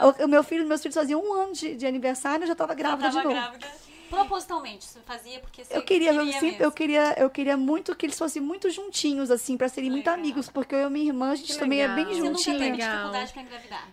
[0.00, 2.72] O, o meu filho, meus filhos faziam um ano de, de aniversário, eu já estava
[2.74, 3.34] grávida Tava de novo.
[3.40, 3.66] grávida.
[4.08, 6.62] Propositalmente, você fazia porque você Eu queria, eu, sempre, mesmo.
[6.64, 10.14] eu queria, eu queria muito que eles fossem muito juntinhos, assim, pra serem muito Legal.
[10.14, 11.96] amigos, porque eu e minha irmã, a gente Que também é legal.
[11.96, 12.58] bem Você nunca juntinha.
[12.58, 12.90] teve Legal.
[12.92, 13.88] dificuldade pra engravidar?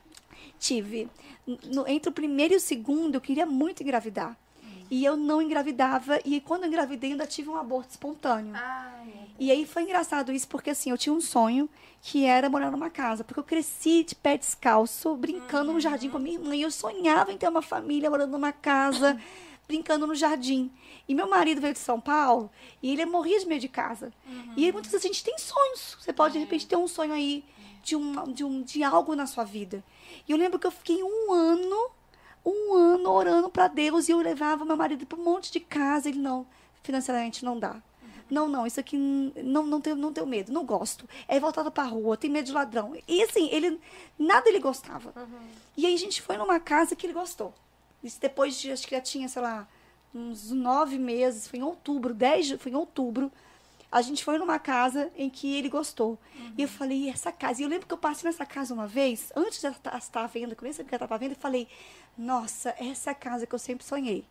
[0.59, 1.09] Tive.
[1.45, 4.37] No- entre o primeiro e o segundo, eu queria muito engravidar.
[4.91, 8.53] E eu não engravidava, e quando eu engravidei, ainda tive um aborto espontâneo.
[8.55, 9.07] Ai,
[9.39, 11.67] E aí foi engraçado isso, porque assim, eu tinha um sonho
[12.01, 13.23] que era morar numa casa.
[13.23, 16.55] Porque eu cresci de pé descalço, brincando no jardim com a minha irmã.
[16.55, 19.19] E eu sonhava em ter uma família morando numa casa,
[19.67, 20.69] brincando no jardim.
[21.07, 22.51] E meu marido veio de São Paulo
[22.81, 24.13] e ele morria de medo de casa.
[24.55, 25.97] E aí muitas vezes a gente tem sonhos.
[25.99, 27.43] Você pode, de repente, ter um sonho aí
[27.83, 29.83] de, um, de, um, de algo na sua vida.
[30.27, 31.89] E eu lembro que eu fiquei um ano,
[32.45, 36.09] um ano orando para Deus e eu levava meu marido para um monte de casa.
[36.09, 36.45] Ele, não,
[36.81, 37.81] financeiramente não dá.
[38.29, 41.07] Não, não, isso aqui não, não, tenho, não tenho medo, não gosto.
[41.27, 42.95] É voltado pra rua, tem medo de ladrão.
[43.07, 43.79] E assim, ele
[44.17, 45.13] nada ele gostava.
[45.77, 47.53] E aí a gente foi numa casa que ele gostou.
[48.03, 49.67] Isso depois de, acho que já tinha, sei lá,
[50.15, 53.31] uns nove meses, foi em outubro, dez, de- foi em outubro.
[53.93, 56.17] A gente foi numa casa em que ele gostou.
[56.57, 57.61] E eu falei, "E essa casa.
[57.61, 60.25] E eu lembro que eu passei nessa casa uma vez, antes de ela estar à
[60.25, 61.67] venda, que eu nem sabia que ela estava à venda, e falei,
[62.17, 64.25] nossa, essa é a casa que eu sempre sonhei.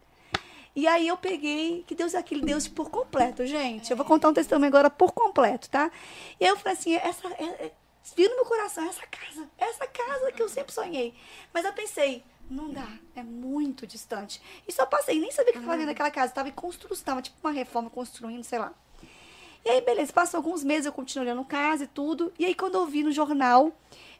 [0.74, 3.88] E aí eu peguei, que Deus é aquele Deus por completo, gente.
[3.88, 5.92] Eu vou contar um testemunho agora por completo, tá?
[6.40, 7.72] E aí eu falei assim, essa, é, é,
[8.16, 11.14] viu no meu coração, essa casa, essa casa que eu sempre sonhei.
[11.54, 14.42] Mas eu pensei, não dá, é muito distante.
[14.66, 17.36] E só passei, nem sabia que estava dentro daquela casa, estava em construção, estava tipo
[17.46, 18.74] uma reforma construindo, sei lá.
[19.64, 22.32] E aí, beleza, passou alguns meses, eu continuei olhando casa e tudo.
[22.38, 23.72] E aí, quando eu vi no jornal,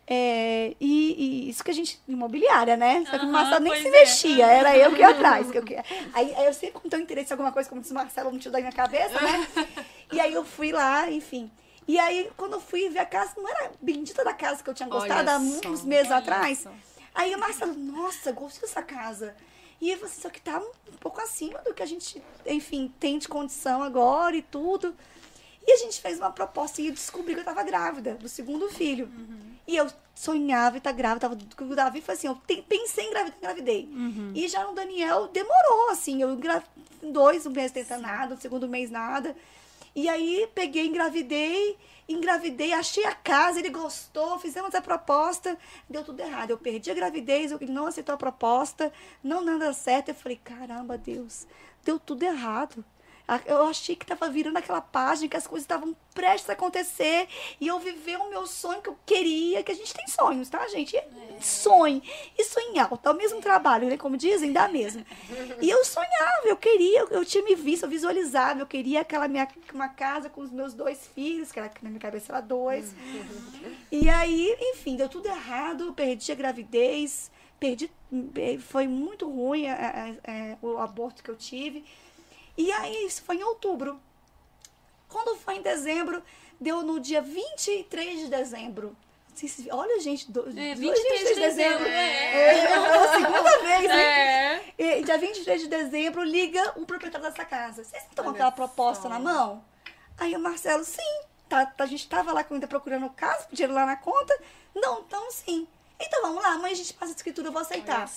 [0.06, 3.05] é, e, e isso que a gente, imobiliária, né?
[3.10, 3.90] Só que o Marcelo nem se é.
[3.90, 5.51] mexia, era eu que ia atrás.
[5.51, 5.74] Que eu, que...
[6.12, 8.39] Aí, aí eu sempre com teu interesse em alguma coisa, como disse o Marcelo, não
[8.39, 9.48] tirou da minha cabeça, né?
[10.12, 11.51] e aí eu fui lá, enfim.
[11.86, 14.74] E aí, quando eu fui ver a casa, não era bendita da casa que eu
[14.74, 16.59] tinha Olha gostado há só, uns meses olha atrás.
[16.59, 16.70] só.
[17.14, 19.35] Aí o Marcelo, nossa, gostei dessa casa.
[19.81, 22.93] E eu falei assim, só que tá um pouco acima do que a gente, enfim,
[23.01, 24.94] tem de condição agora e tudo.
[25.66, 28.68] E a gente fez uma proposta e eu descobri que eu tava grávida do segundo
[28.68, 29.09] filho.
[29.66, 33.09] E eu sonhava estar grávida, tava com o Davi, foi assim, eu te- pensei em
[33.09, 33.89] engravidar, engravidei.
[34.34, 36.62] E já no Daniel demorou, assim, eu engra...
[37.02, 39.36] dois meses tentando nada, no segundo mês nada.
[39.94, 41.76] E aí peguei, engravidei,
[42.09, 45.56] engravidei, achei a casa, ele gostou, fizemos a proposta,
[45.89, 46.51] deu tudo errado.
[46.51, 50.09] Eu perdi a gravidez, ele não aceitou a proposta, não nada certo.
[50.09, 51.47] Eu falei, caramba, Deus,
[51.84, 52.84] deu tudo errado.
[53.46, 57.28] Eu achei que estava virando aquela página, que as coisas estavam prestes a acontecer
[57.60, 60.66] e eu viver o meu sonho que eu queria, que a gente tem sonhos, tá,
[60.68, 60.96] gente?
[61.40, 62.02] Sonho.
[62.38, 63.96] E sonhar, dá o mesmo trabalho, né?
[63.96, 65.04] Como dizem, dá mesmo.
[65.60, 69.48] E eu sonhava, eu queria, eu, tinha me visto, eu visualizava, eu queria aquela minha
[69.72, 72.94] uma casa com os meus dois filhos, que era, na minha cabeça era dois.
[73.90, 77.90] E aí, enfim, deu tudo errado, perdi a gravidez, perdi,
[78.36, 81.84] eh, foi muito ruim eh, eh, o aborto que eu tive.
[82.56, 84.00] E aí, isso foi em outubro.
[85.08, 86.22] Quando foi em dezembro,
[86.60, 88.96] deu no dia 23 de dezembro.
[89.70, 94.02] Olha, gente, do, É, dois 23 de dezembro, É, é a segunda vez, né?
[94.02, 94.74] É.
[94.78, 97.82] E dia 23 de dezembro, liga o proprietário dessa casa.
[97.82, 99.64] Vocês estão com aquela proposta na mão?
[100.18, 101.00] Aí o Marcelo, sim,
[101.48, 104.38] tá, tá- a gente tava lá ainda procurando casa, dinheiro lá na conta.
[104.74, 105.66] Não, então sim.
[106.04, 108.10] Então vamos lá, amanhã a gente passa a escritura, eu vou aceitar.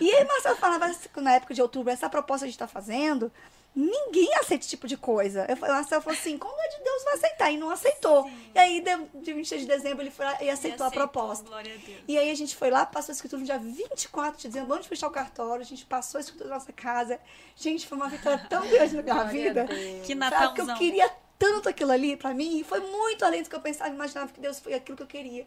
[0.00, 2.68] E aí Marcelo falava assim, na época de outubro, essa proposta que a gente tá
[2.68, 3.30] fazendo,
[3.74, 5.46] ninguém aceita esse tipo de coisa.
[5.48, 7.50] Eu, Marcelo falou assim, como é de Deus vai aceitar?
[7.50, 8.30] E não aceitou.
[8.54, 11.44] E aí, de, de 26 de dezembro, ele foi lá e aceitou a proposta.
[11.46, 11.98] Glória a Deus.
[12.06, 14.84] E aí a gente foi lá, passou a escritura no dia 24 de dezembro, antes
[14.84, 17.18] de fechar o cartório, a gente passou a escritura na nossa casa.
[17.56, 19.66] Gente, foi uma vitória tão grande na minha Glória vida.
[19.66, 20.76] Que Sabe, que eu Natalzão.
[20.76, 24.30] queria tanto aquilo ali pra mim, e foi muito além do que eu pensava, imaginava
[24.30, 25.46] que Deus foi aquilo que eu queria.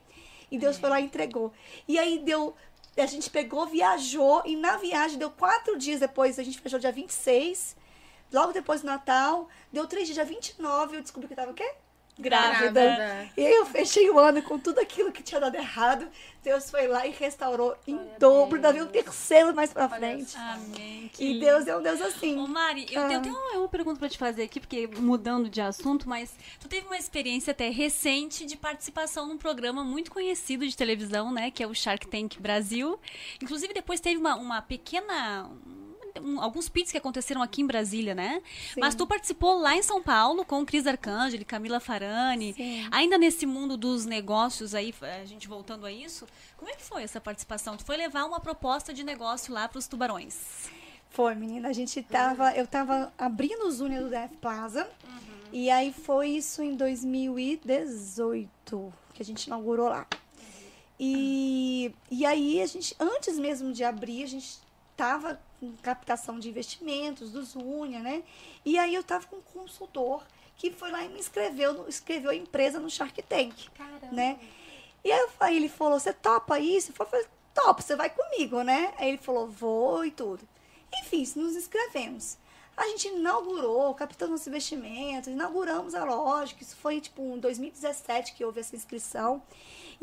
[0.54, 1.52] E Deus foi lá e entregou.
[1.88, 2.54] E aí deu,
[2.96, 6.92] a gente pegou, viajou, e na viagem deu quatro dias depois, a gente viajou dia
[6.92, 7.76] 26,
[8.32, 11.68] logo depois do Natal, deu três dias, dia 29, eu descobri que tava o quê?
[12.20, 12.72] Grávida.
[12.72, 13.30] Grávida.
[13.36, 16.08] E aí eu fechei o ano com tudo aquilo que tinha dado errado.
[16.44, 20.36] Deus foi lá e restaurou em dobro, veio um terceiro mais pra frente.
[20.38, 21.10] Amém.
[21.14, 21.40] Que E.
[21.40, 22.38] Deus é um Deus assim.
[22.38, 23.08] Ô Mari, eu, Ah.
[23.08, 26.34] tenho- eu tenho uma, uma pergunta pra te fazer aqui, porque mudando de assunto, mas
[26.60, 31.50] tu teve uma experiência até recente de participação num programa muito conhecido de televisão, né?
[31.50, 33.00] Que é o Shark Tank Brasil.
[33.42, 35.50] Inclusive, depois teve uma, uma pequena.
[36.22, 38.42] Um- alguns pits que aconteceram aqui em Brasília, né?
[38.74, 38.80] Sim.
[38.80, 42.54] Mas tu participou lá em São Paulo com Cris Arcangeli, Camila Farani.
[42.54, 42.88] Sim.
[42.92, 46.28] Ainda nesse mundo dos negócios aí, a gente voltando a isso,
[46.58, 47.78] como é que foi essa participação?
[47.78, 50.70] Tu foi levar uma proposta de negócio lá pros tubarões.
[51.10, 54.90] Foi, menina, a gente tava, eu tava abrindo os Unia do DF Plaza,
[55.52, 60.08] e aí foi isso em 2018, que a gente inaugurou lá.
[61.00, 64.58] E, e aí a gente, antes mesmo de abrir, a gente
[64.96, 68.24] tava com captação de investimentos dos Unia, né?
[68.66, 70.24] E aí eu tava com um consultor
[70.58, 74.08] que foi lá e me inscreveu, escreveu a empresa no Shark Tank Caramba.
[74.12, 74.40] né?
[75.04, 76.94] E aí ele falou, você topa isso?
[76.98, 78.94] Eu falei, topa, você vai comigo, né?
[78.98, 80.48] Aí ele falou, vou e tudo.
[81.02, 82.38] Enfim, nos inscrevemos.
[82.76, 88.34] A gente inaugurou, captamos os investimentos, inauguramos a loja, que isso foi tipo em 2017
[88.34, 89.42] que houve essa inscrição.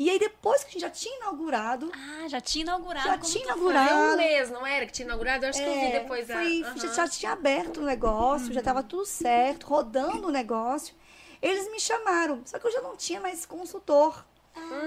[0.03, 3.07] E aí depois que a gente já tinha inaugurado, Ah, já tinha inaugurado.
[3.07, 3.89] Já tinha inaugurado.
[3.89, 4.85] Foi um mês, não era?
[4.87, 5.45] Que tinha inaugurado?
[5.45, 6.33] Eu acho que eu vi É, depois a.
[6.33, 6.77] foi- Aham.
[6.77, 10.95] já, já tinha aberto o negócio, já estava tudo certo, rodando o negócio.
[11.39, 14.25] Eles me chamaram, só que eu já não tinha mais consultor,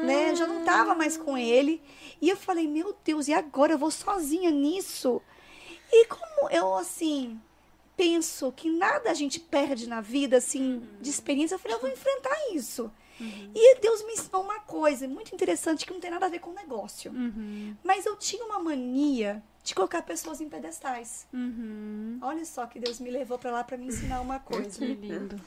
[0.02, 0.30] né?
[0.30, 1.80] Eu já não estava mais com ele.
[2.20, 5.22] E eu falei, meu Deus, e agora eu vou sozinha nisso?
[5.92, 7.40] E como eu, assim,
[7.96, 11.90] penso que nada a gente perde na vida, assim, de experiência, eu falei, eu vou
[11.90, 12.90] enfrentar isso.
[13.20, 16.50] E Deus me ensinou uma coisa muito interessante que não tem nada a ver com
[16.50, 17.12] o negócio.
[17.12, 21.26] Uhum, Mas eu tinha uma mania de colocar pessoas em pedestais.
[21.32, 22.18] uhum.
[22.20, 24.78] Olha só que Deus me levou pra lá pra me ensinar uma coisa.
[24.78, 25.40] Que lindo.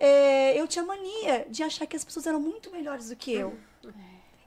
[0.00, 3.58] É, eu tinha mania de achar que as pessoas eram muito melhores do que eu.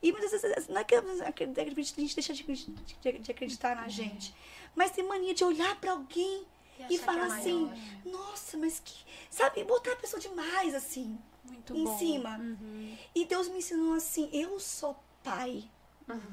[0.03, 4.33] E muitas vezes não é que a gente deixa de, de- de acreditar na gente,
[4.75, 6.43] mas tem mania de olhar pra alguém
[6.89, 7.77] E e, achar falar é assim: maior.
[8.05, 8.93] nossa, mas que.
[9.29, 11.97] Sabe, botar a pessoa demais assim, Muito em bom.
[11.97, 12.37] cima.
[12.37, 12.97] Uhum.
[13.15, 15.63] E Deus me ensinou assim: eu sou pai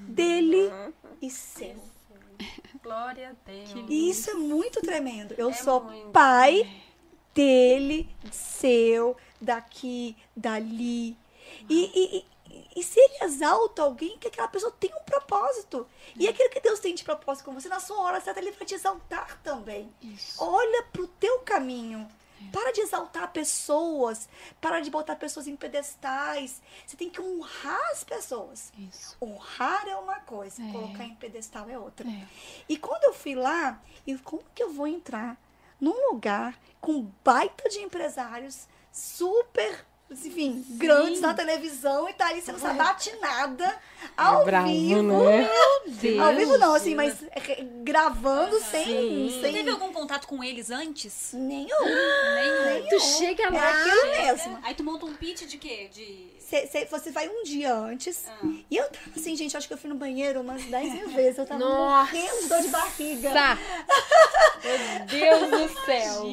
[0.08, 0.70] dele
[1.22, 1.76] e seu.
[2.82, 3.70] Glória a Deus.
[3.88, 5.34] E isso é muito tremendo.
[5.36, 6.10] Eu É sou muito.
[6.10, 6.68] pai
[7.34, 11.16] dele, seu, daqui, dali.
[11.68, 12.24] E, e, e-
[12.74, 15.86] e se ele exalta alguém, que aquela pessoa tem um propósito.
[16.16, 18.66] E aquilo que Deus tem de propósito com você, na sua hora certa, ele vai
[18.66, 19.92] te exaltar também.
[20.00, 20.42] Isso.
[20.42, 22.08] Olha pro teu caminho.
[22.52, 24.28] Para de exaltar pessoas.
[24.60, 26.62] Para de botar pessoas em pedestais.
[26.86, 28.72] Você tem que honrar as pessoas.
[28.78, 29.16] Isso.
[29.20, 30.70] Honrar é uma coisa, É.
[30.70, 32.08] colocar em pedestal é outra.
[32.08, 32.26] É.
[32.68, 35.36] E quando eu fui lá, eu, como que eu vou entrar
[35.80, 42.58] num lugar com baita de empresários super, enfim, grandes na televisão e tá ali sendo
[42.58, 43.76] sabatinada
[44.16, 45.02] ao bravo, vivo.
[45.02, 45.38] né?
[45.84, 46.18] Meu Deus.
[46.20, 49.38] Ao vivo não, assim, mas é, gravando sem, Sim.
[49.42, 51.30] sem Teve algum contato com eles antes?
[51.34, 51.68] nenhum.
[51.84, 52.88] Nenhum.
[52.88, 53.70] Tu chega É lá.
[53.70, 54.58] aquilo mesmo.
[54.62, 55.88] Aí tu monta um pitch de quê?
[55.92, 56.38] De.
[56.40, 58.24] Cê- cê- você vai um dia antes.
[58.26, 58.38] Ah.
[58.70, 61.36] E eu tava assim, gente, acho que eu fui no banheiro umas 10 mil vezes.
[61.38, 62.10] Eu tava Nossa.
[62.12, 63.30] morrendo de dor de barriga.
[63.30, 63.58] Tá.
[64.64, 66.24] Meu Deus do céu.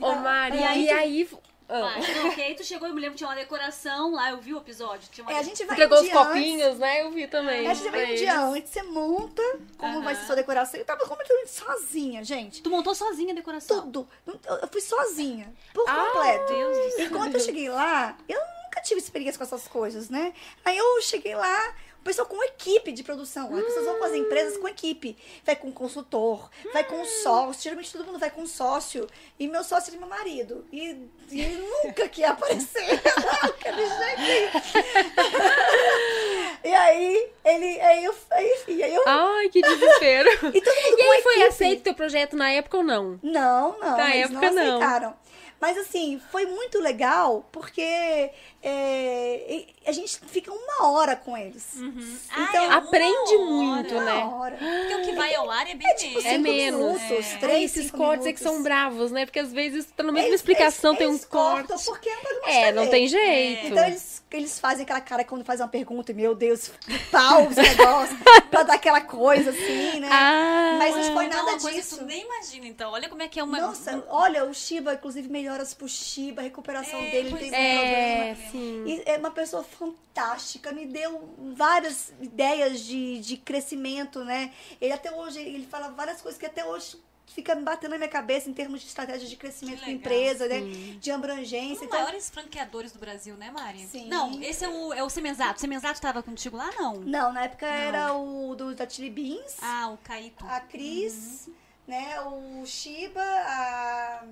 [0.00, 1.28] Ô, Mari, E aí e tu- aí.
[1.74, 4.38] Ah, não, porque aí tu chegou, eu me lembro que tinha uma decoração lá, eu
[4.38, 5.08] vi o episódio.
[5.10, 6.18] Tinha uma É, a gente vai Entregou um os antes.
[6.18, 7.02] copinhos, né?
[7.02, 7.66] Eu vi também.
[7.66, 9.42] A gente vai um dia antes, você monta
[9.78, 10.02] como Aham.
[10.04, 10.78] vai ser sua decoração.
[10.78, 12.62] Eu tava completamente sozinha, gente.
[12.62, 13.82] Tu montou sozinha a decoração.
[13.82, 14.08] Tudo.
[14.26, 16.52] Eu eu fui sozinha, por Ah, completo.
[16.52, 17.06] Deus do céu.
[17.06, 20.32] E quando eu cheguei lá, eu nunca tive experiência com essas coisas, né?
[20.64, 23.54] Aí eu cheguei lá, o pessoal com equipe de produção.
[23.54, 25.16] As pessoas vão fazer empresas com equipe.
[25.46, 27.62] Vai com consultor, vai com sócio.
[27.62, 29.08] Geralmente todo mundo vai com sócio.
[29.38, 30.66] E meu sócio é meu marido.
[30.72, 30.96] E,
[31.30, 32.82] e ele nunca quer aparecer.
[33.42, 34.58] Aquele jeito.
[36.64, 37.80] E aí, ele.
[37.80, 38.14] Aí eu.
[38.30, 39.02] Aí, enfim, aí eu.
[39.04, 40.30] Ai, que desespero.
[40.54, 41.48] E todo mundo E com aí, foi equipe.
[41.48, 43.18] aceito teu projeto na época ou não?
[43.22, 43.96] Não, não.
[43.96, 44.76] Na época, não não.
[44.76, 45.14] aceitaram.
[45.62, 48.30] Mas assim, foi muito legal porque
[48.64, 51.74] é, a gente fica uma hora com eles.
[51.76, 52.18] Uhum.
[52.36, 54.04] Então, Ah, é aprende uma muito, hora.
[54.04, 54.12] né?
[54.24, 54.56] Uma hora.
[54.56, 56.26] Porque o que vai ao ar é bem É tipo menos.
[56.26, 56.80] É menos.
[57.00, 57.36] minutos, É.
[57.38, 59.24] três, esses cinco cortes é que são bravos, né?
[59.24, 61.84] Porque às vezes tá na mesma Eles- explicação, eles- tem um eles cortam corte.
[61.86, 63.66] porque é um É, não tem jeito.
[63.68, 66.70] Então eles, eles fazem aquela cara quando faz uma pergunta, e meu Deus,
[67.12, 68.18] pau os negócios,
[68.50, 70.08] pra dar aquela coisa assim, né?
[70.10, 71.98] Ah, Mas não foi Não, nada coisa que disso.
[71.98, 72.90] tu nem imagina, então.
[72.92, 73.58] Olha como é que é uma...
[73.60, 78.50] Nossa, olha, o Shiba, inclusive, melhoras pro Shiba, a recuperação É, dele tem é, problema.
[78.50, 78.84] sim.
[78.86, 84.52] E é uma pessoa fantástica, me deu várias ideias de, de crescimento, né?
[84.80, 86.96] Ele até hoje, ele fala várias coisas que até hoje
[87.26, 90.60] fica me batendo na minha cabeça em termos de estratégia de crescimento da empresa, né?
[90.60, 90.98] sim.
[91.00, 91.68] De abrangência.
[91.68, 93.86] Um dos Então, maiores franqueadores do Brasil, né, Mari?
[93.86, 94.08] Sim.
[94.08, 95.56] Não, esse é o, é o Semenzato.
[95.56, 96.94] O Semenzato tava contigo lá, não?
[96.96, 100.44] não, na época era o do, da Chili Beans, Ah, o Caíto.
[100.46, 101.48] a Cris,
[101.86, 102.20] né?
[102.20, 104.24] O Shiba, a.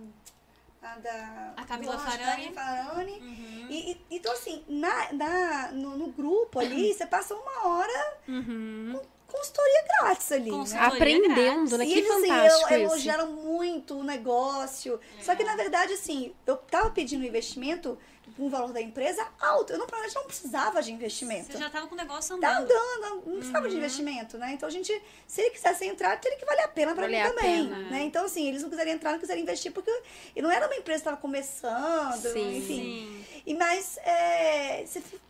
[0.83, 1.53] A da.
[1.57, 2.53] A Camila do- Farani.
[2.55, 3.13] Farani.
[3.21, 3.67] Uhum.
[3.69, 8.99] E, e- então, assim, na, na, no, no grupo ali, você passa uma hora Uhum.
[9.27, 10.51] consultoria grátis ali.
[10.51, 10.63] Com né?
[10.63, 11.85] Consultoria Aprendendo, né?
[11.85, 12.93] E Que eles, assim, fantástico eu- isso.
[12.95, 14.99] elogiaram muito o negócio.
[15.21, 17.99] Só que, na verdade, assim, eu tava pedindo um investimento,
[18.39, 19.73] um valor da empresa alto.
[19.73, 21.53] Eu, não, não precisava de investimento.
[21.53, 22.71] Você já tava com o negócio Tá andando.
[22.73, 24.53] andando, não precisava de investimento, né?
[24.55, 24.93] Então a gente,
[25.27, 27.91] se ele quisesse entrar, teria que valer a pena pra Valer mim também, pena.
[27.91, 28.03] né?
[28.03, 29.91] Então assim, eles não quiserem entrar, não quiserem investir porque
[30.35, 32.59] e não era uma empresa que estava começando, Sim.
[32.59, 33.25] enfim.
[33.47, 34.85] E mas é,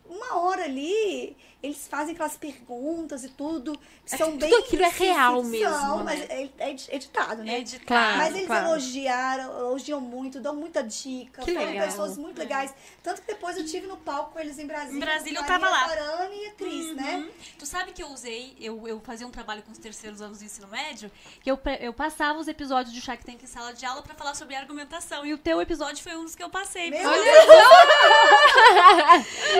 [0.05, 4.89] uma hora ali, eles fazem aquelas perguntas e tudo, que são tudo bem aquilo é
[4.89, 6.49] real são, mesmo, mas né?
[6.59, 7.55] é, é editado, né?
[7.55, 7.85] É editado.
[7.85, 8.17] Claro.
[8.17, 8.67] Mas eles claro.
[8.67, 11.41] elogiaram, elogiam muito, dão muita dica.
[11.41, 11.87] Que foram legal.
[11.87, 12.73] pessoas muito legais.
[13.03, 14.97] Tanto que depois eu tive no palco com eles em Brasília.
[14.97, 15.87] Em Brasília eu com a tava lá.
[15.89, 17.15] Farani e a Cris, né?
[17.17, 17.29] Uhum.
[17.57, 20.45] Tu sabe que eu usei, eu, eu fazia um trabalho com os terceiros anos do
[20.45, 24.01] ensino médio, que eu, eu passava os episódios de Shark Tank em sala de aula
[24.01, 25.25] pra falar sobre argumentação.
[25.25, 26.89] E o teu episódio foi um dos que eu passei.
[26.89, 27.41] Meu Olha, Deus!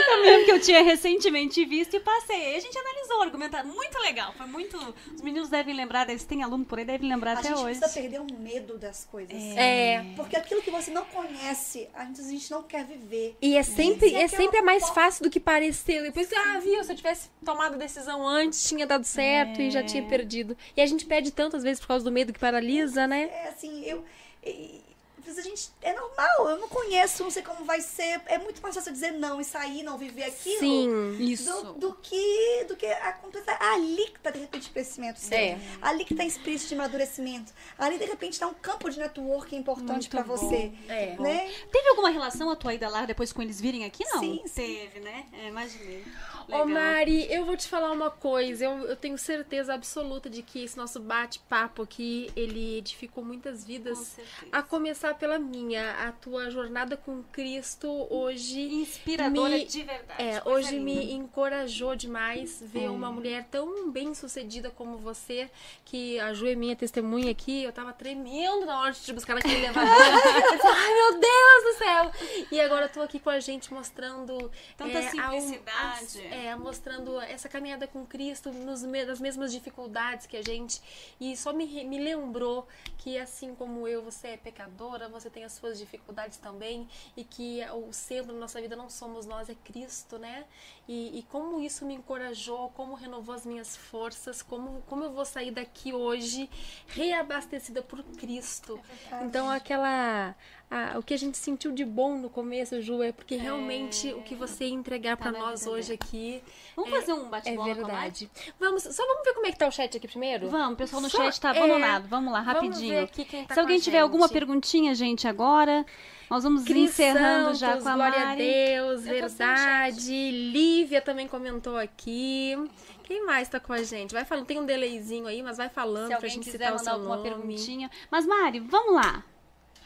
[0.07, 2.45] eu lembro que eu tinha recentemente visto e passei.
[2.45, 3.63] Aí a gente analisou, argumentar.
[3.63, 4.33] Muito legal.
[4.33, 4.77] Foi muito.
[5.13, 7.79] Os meninos devem lembrar, eles têm aluno por aí, devem lembrar A até gente hoje.
[7.79, 9.35] precisa perder o medo das coisas.
[9.57, 10.03] É.
[10.15, 13.10] Porque aquilo que você não conhece, a gente, a gente não quer viver.
[13.41, 16.01] E é sempre, Se é sempre mais fo- fácil do que parecer.
[16.03, 19.83] Depois, ah, viu, se eu tivesse tomado a decisão antes, tinha dado certo e já
[19.83, 20.55] tinha perdido.
[20.75, 23.29] E a gente perde tantas vezes por causa do medo que paralisa, né?
[23.31, 24.03] É assim, eu.
[24.43, 24.81] e-
[25.25, 28.21] mas a gente, é normal, eu não conheço, não sei como vai ser.
[28.25, 30.59] É muito mais fácil dizer não e sair, não viver aquilo.
[30.59, 31.17] Sim.
[31.19, 31.63] Isso.
[31.63, 35.21] Do, do que do que acontecer ali que tá de repente o crescimento.
[35.31, 35.57] É.
[35.81, 37.53] Ali que tá espírito de amadurecimento.
[37.77, 40.23] Ali de repente tá um campo de network importante bom.
[40.23, 40.71] você.
[40.87, 41.15] É.
[41.19, 41.51] Né?
[41.71, 44.03] Teve alguma relação a tua ida lá depois com eles virem aqui?
[44.05, 44.19] Não.
[44.19, 44.75] Sim, sim.
[44.75, 45.25] Teve, né?
[45.33, 46.03] É, imaginei.
[46.47, 46.67] Ô Legal.
[46.67, 48.65] Mari, eu vou te falar uma coisa.
[48.65, 53.67] Eu, eu tenho certeza absoluta de que esse nosso bate-papo aqui, ele edificou muitas Com
[53.67, 53.97] vidas.
[53.99, 54.47] certeza.
[54.51, 55.91] A começar pela minha.
[56.07, 60.21] A tua jornada com Cristo hoje Inspiradora me- de verdade.
[60.21, 60.83] É, hoje linda.
[60.83, 65.47] me encorajou demais ver uma mulher tão bem sucedida como você,
[65.85, 69.35] que a Ju é minha testemunha aqui, eu tava tremendo na hora de te buscar
[69.35, 69.87] naquele elevador.
[69.93, 72.45] ai meu Deus do céu!
[72.51, 76.03] E agora eu tô aqui com a gente mostrando Tanta é, a- simplicidade.
[76.03, 80.81] as- é, mostrando essa caminhada com Cristo nos, nas mesmas dificuldades que a gente.
[81.19, 82.67] E só me, me lembrou
[82.97, 87.61] que assim como eu, você é pecadora, você tem as suas dificuldades também, e que
[87.71, 90.45] o centro da nossa vida não somos nós, é Cristo, né?
[90.87, 95.25] E, e como isso me encorajou, como renovou as minhas forças, como, como eu vou
[95.25, 96.49] sair daqui hoje
[96.87, 98.79] reabastecida por Cristo.
[99.23, 100.35] Então aquela.
[100.71, 104.21] A- o que a gente sentiu de bom no começo, Ju, é porque realmente o
[104.21, 106.41] que você ia entregar Tá pra na nós hoje aqui
[106.75, 107.81] Vamos é- fazer um é bate-bola Mari?
[107.83, 108.31] verdade.
[108.59, 110.47] Vamos, só vamos ver como é que tá o chat aqui primeiro?
[110.49, 112.07] Vamos, o pessoal no Só- chat tá é, abandonado.
[112.07, 113.07] Vamos lá, vamos rapidinho.
[113.09, 114.33] quem tá Se alguém tiver alguma gente.
[114.33, 115.85] perguntinha, gente, agora,
[116.29, 118.31] nós vamos Cris encerrando já Santos, com a glória Mari.
[118.31, 118.35] a
[118.75, 120.31] Deus, Eu verdade.
[120.31, 122.55] Lívia também comentou aqui.
[123.03, 124.13] Quem mais tá com a gente?
[124.13, 126.93] Vai falando, tem um delayzinho aí, mas vai falando Se pra gente citar o seu
[126.93, 127.29] alguma nome.
[127.29, 127.91] perguntinha.
[128.09, 129.21] Mas, Mari, vamos lá.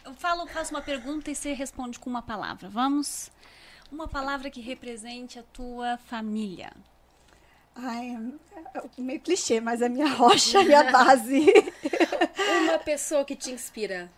[0.05, 2.69] Eu falo, faço uma pergunta e você responde com uma palavra.
[2.69, 3.31] Vamos?
[3.91, 6.71] Uma palavra que represente a tua família.
[7.75, 8.15] Ai,
[8.75, 11.41] é meio clichê, mas a minha rocha, a minha base.
[12.69, 14.09] Uma pessoa que te inspira.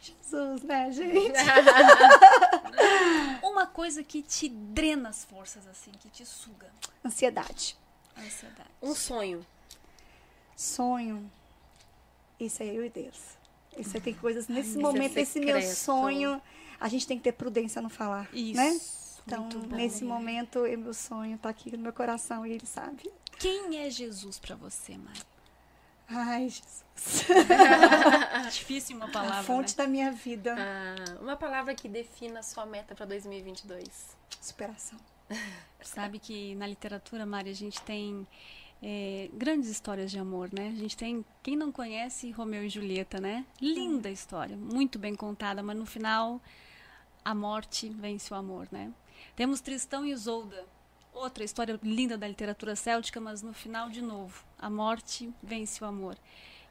[0.00, 1.32] Jesus, né, gente?
[3.42, 6.68] Uma coisa que te drena as forças, assim, que te suga.
[7.04, 7.76] Ansiedade.
[8.18, 8.70] Ansiedade.
[8.82, 9.46] Um sonho.
[10.54, 11.30] Sonho.
[12.38, 13.36] Isso é eu e Deus.
[13.78, 16.40] Isso aí tem coisas nesse é momento, esse meu sonho,
[16.80, 18.56] a gente tem que ter prudência no falar, Isso.
[18.56, 18.80] né?
[19.26, 23.10] Então, nesse momento, o meu sonho tá aqui no meu coração e ele sabe.
[23.38, 25.20] Quem é Jesus pra você, Mari?
[26.08, 26.84] Ai, Jesus.
[28.52, 29.40] Difícil uma palavra.
[29.40, 29.84] a fonte né?
[29.84, 30.54] da minha vida.
[30.56, 34.16] Ah, uma palavra que defina a sua meta para 2022.
[34.40, 34.98] Superação.
[35.82, 38.26] Sabe que na literatura, Mari, a gente tem
[38.88, 40.68] é, grandes histórias de amor, né?
[40.68, 43.44] A gente tem, quem não conhece, Romeu e Julieta, né?
[43.60, 46.40] Linda história, muito bem contada, mas no final
[47.24, 48.92] a morte vence o amor, né?
[49.34, 50.64] Temos Tristão e Isolda,
[51.12, 55.86] outra história linda da literatura céltica, mas no final, de novo, a morte vence o
[55.88, 56.16] amor.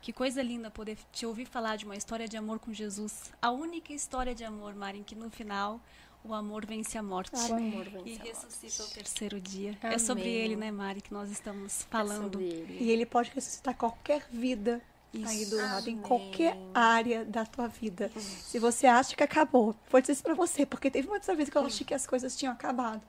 [0.01, 3.33] Que coisa linda poder te ouvir falar de uma história de amor com Jesus.
[3.41, 5.81] A única história de amor, Mari, em que no final
[6.27, 7.31] o amor vence a morte.
[7.35, 8.27] O amor vence E a morte.
[8.27, 9.77] ressuscita o terceiro dia.
[9.81, 9.95] Amém.
[9.95, 12.33] É sobre ele, né, Mari, que nós estamos falando.
[12.33, 12.77] Sobre ele.
[12.83, 14.81] E ele pode ressuscitar qualquer vida
[15.13, 15.51] aí Isso.
[15.51, 16.03] do lado, em Amém.
[16.03, 18.11] qualquer área da tua vida.
[18.17, 21.57] Se você acha que acabou, vou dizer isso pra você, porque teve muitas vezes que
[21.57, 23.01] eu achei que as coisas tinham acabado.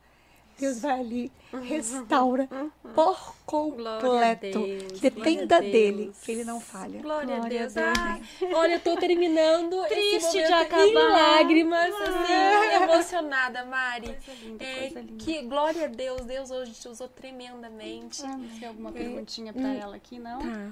[0.59, 1.33] Deus vai ali,
[1.65, 2.49] restaura
[2.95, 4.59] por Glória a completo.
[5.01, 7.01] Dependa dele, que ele não falha.
[7.01, 7.75] Glória, a Glória a Deus.
[7.75, 7.95] Deus.
[7.99, 8.23] Ai,
[8.55, 9.95] olha, eu tô terminando esse
[10.31, 10.87] Triste de acabar.
[10.87, 14.07] em lágrimas, assim, emocionada, Mari.
[14.09, 15.25] Coisa linda, É, coisa linda.
[15.25, 18.23] que glória a Deus, Deus hoje te usou tremendamente.
[18.59, 20.39] Tem alguma perguntinha pra ela aqui, não?
[20.39, 20.71] Tá,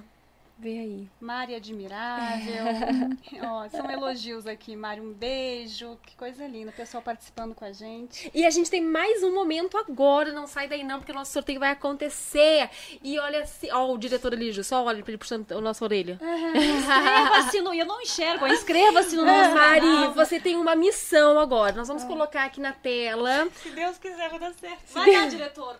[0.59, 1.09] vê aí.
[1.20, 2.64] Mari admirável.
[3.43, 5.01] Ó, são elogios aqui, Mari.
[5.01, 5.98] Um beijo.
[6.06, 6.70] Que coisa linda.
[6.70, 8.31] O pessoal participando com a gente.
[8.35, 11.32] E a gente tem mais um momento agora, não sai daí não, porque o nosso
[11.32, 12.70] sorteio vai acontecer.
[13.02, 15.85] E olha assim, ó, o diretor ali, Ju, só olha pra ele puxando a nossa
[15.85, 16.18] orelha.
[16.55, 17.74] Inscreva-se no...
[17.74, 18.47] Eu não enxergo.
[18.47, 20.12] Inscreva-se no nosso Mari, canal.
[20.12, 21.74] você tem uma missão agora.
[21.74, 23.48] Nós vamos colocar aqui na tela.
[23.62, 24.93] Se Deus quiser, vai dar certo.
[24.93, 25.76] Vai lá, diretor.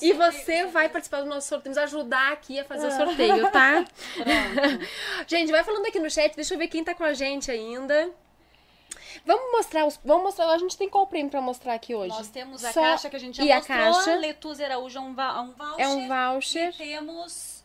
[0.00, 0.16] E sorteio.
[0.16, 3.79] você vai participar do nosso sorteio, nos ajudar aqui a fazer o sorteio, tá?
[5.26, 8.10] gente, vai falando aqui no chat, deixa eu ver quem tá com a gente ainda.
[9.26, 9.98] Vamos mostrar os.
[10.04, 10.48] Vamos mostrar.
[10.50, 12.08] A gente tem qual prêmio pra mostrar aqui hoje?
[12.08, 13.76] Nós temos a Só- caixa que a gente já e a mostrou.
[13.78, 14.14] caixa?
[14.16, 15.80] Letus Araújo é um, va- um voucher.
[15.80, 16.68] É um voucher.
[16.74, 17.64] E temos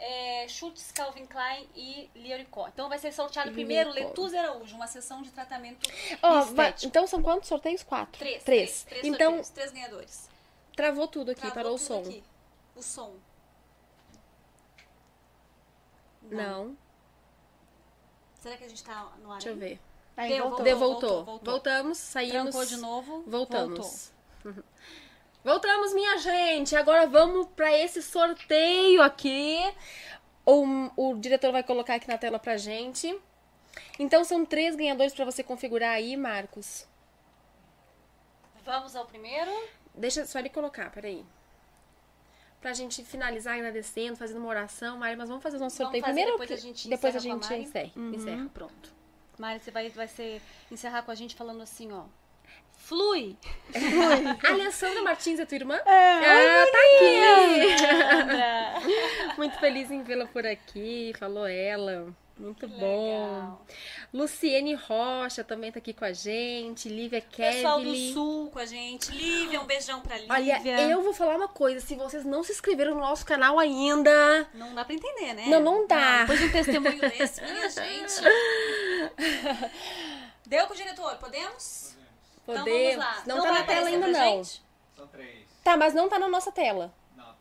[0.00, 2.66] é, Schultz, Calvin Klein e Liericó.
[2.68, 3.90] Então vai ser sorteado primeiro.
[3.90, 5.88] Letus Araújo, uma sessão de tratamento
[6.20, 6.86] vai- estético.
[6.86, 7.82] então são quantos sorteios?
[7.82, 8.18] Quatro.
[8.18, 8.42] Três.
[8.42, 8.82] Três.
[8.88, 10.28] Três, então, sorteios, três ganhadores.
[10.74, 12.00] travou tudo aqui, Travou parou o tudo som.
[12.00, 12.24] aqui.
[12.74, 13.12] O som.
[16.30, 16.76] Não.
[18.40, 19.38] Será que a gente tá no ar?
[19.38, 19.80] Deixa eu ver.
[20.16, 20.64] Aí Deu, voltou.
[20.64, 21.24] Deu, voltou, voltou.
[21.24, 21.52] voltou.
[21.54, 22.50] Voltamos, saímos.
[22.50, 23.24] Trancou de novo.
[23.26, 24.12] Voltamos.
[25.44, 26.74] Voltamos, minha gente.
[26.74, 29.58] Agora vamos para esse sorteio aqui.
[30.44, 30.64] O,
[30.96, 33.16] o diretor vai colocar aqui na tela pra gente.
[33.98, 36.86] Então são três ganhadores para você configurar aí, Marcos.
[38.64, 39.50] Vamos ao primeiro.
[39.94, 41.24] Deixa só ele colocar, peraí.
[42.60, 46.14] Pra gente finalizar agradecendo, fazendo uma oração, Mari, mas vamos fazer o nosso sorteio fazer,
[46.14, 46.38] primeiro.
[46.38, 47.92] depois a gente depois a encerra com a gente encerra.
[47.96, 48.50] encerra.
[48.52, 48.94] Pronto.
[49.38, 52.04] Mari, você vai, vai ser, encerrar com a gente falando assim, ó.
[52.78, 53.36] Flui!
[54.46, 55.74] A Alessandra Martins é tua irmã?
[55.74, 56.78] É, ah, tá
[58.84, 59.34] aqui!
[59.36, 62.14] Muito feliz em vê-la por aqui, falou ela.
[62.38, 63.30] Muito bom.
[63.32, 63.66] Legal.
[64.12, 66.86] Luciene Rocha também tá aqui com a gente.
[66.88, 67.94] Lívia Pessoal do.
[68.12, 69.10] Sul com a gente.
[69.10, 70.34] Lívia, um beijão pra Lívia.
[70.34, 71.80] Olha, eu vou falar uma coisa.
[71.84, 75.46] Se vocês não se inscreveram no nosso canal ainda, Não dá pra entender, né?
[75.46, 76.20] Não, não dá.
[76.20, 78.22] depois de um testemunho desse, minha gente.
[80.46, 81.96] Deu com o diretor, podemos?
[82.42, 82.96] Então podemos.
[82.96, 83.22] vamos lá.
[83.26, 84.20] Não, tá na tela ainda, não.
[84.44, 84.62] gente?
[84.94, 85.46] São três.
[85.64, 86.92] Tá, mas não tá na nossa tela.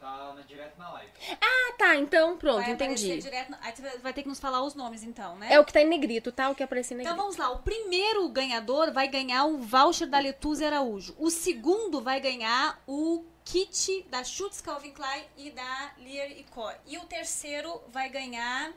[0.06, 1.12] Tá na, direto na live.
[1.42, 1.96] Ah, tá.
[1.96, 3.18] Então, pronto, vai entendi.
[3.18, 3.56] direto.
[3.60, 5.52] Aí você vai ter que nos falar os nomes, então, né?
[5.52, 6.52] É o que tá em negrito, tá?
[6.52, 7.36] O que apareceu em Então negrito.
[7.36, 11.16] vamos lá, o primeiro ganhador vai ganhar o voucher da Letuzzi Araújo.
[11.18, 16.72] O segundo vai ganhar o kit da Schutz Calvin Klein e da Lear e Co.
[16.86, 18.72] E o terceiro vai ganhar,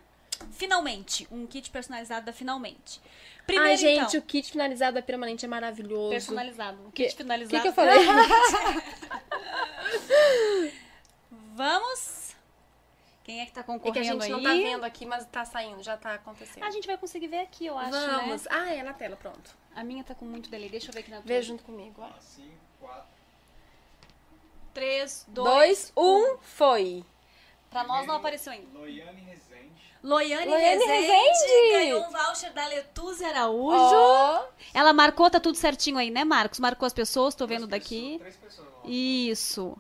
[0.53, 3.03] finalmente, um kit personalizado da Finalmente.
[3.47, 6.09] Primeiro, Ai, gente, então, o kit finalizado da Permanente é maravilhoso.
[6.09, 6.79] personalizado.
[6.87, 7.63] O Que- kit O finalizado.
[7.63, 7.99] que, que eu falei?
[11.59, 12.37] Vamos?
[13.25, 14.31] Quem é que tá É que a concorrendo gente aí?
[14.31, 16.63] não tá vendo aqui, mas tá saindo, já tá acontecendo.
[16.63, 18.45] A gente vai conseguir ver aqui, eu acho, Vamos.
[18.45, 18.49] né?
[18.51, 19.57] Ah, é na tela, pronto.
[19.75, 20.69] A minha tá com muito delay.
[20.69, 21.27] Deixa eu ver aqui na tua.
[21.27, 22.07] Vê junto comigo, ó.
[22.07, 23.09] Ó, Cinco, quatro.
[24.73, 27.05] 3, 2, Dois, um, foi.
[27.71, 28.79] Pra nós não apareceu ainda.
[28.79, 29.73] Loiane Rezende.
[30.03, 31.73] Loiane, Loiane Rezende, Rezende.
[31.73, 33.77] ganhou um voucher da Letuzzi Araújo.
[33.77, 34.45] Ó.
[34.73, 36.61] Ela marcou, tá tudo certinho aí, né, Marcos?
[36.61, 38.19] Marcou as pessoas, tô vendo Três daqui.
[38.21, 38.69] pessoas- Três pessoas.
[38.85, 39.77] Isso.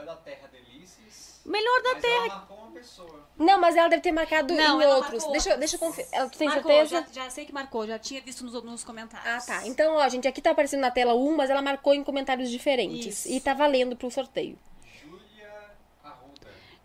[0.00, 1.40] Melhor da Terra Delícias.
[1.44, 2.14] Melhor da mas Terra.
[2.16, 3.28] ela marcou uma pessoa.
[3.38, 5.14] Não, mas ela deve ter marcado Não, em ela outros.
[5.14, 7.06] marcou Deixa, eu- deixa eu Tu tem marcou, certeza?
[7.12, 9.48] Já, já sei que marcou, já tinha visto nos, nos comentários.
[9.48, 9.66] Ah, tá.
[9.66, 13.24] Então, ó, gente, aqui tá aparecendo na tela um, mas ela marcou em comentários diferentes.
[13.24, 13.28] Isso.
[13.28, 14.58] E tá valendo pro sorteio.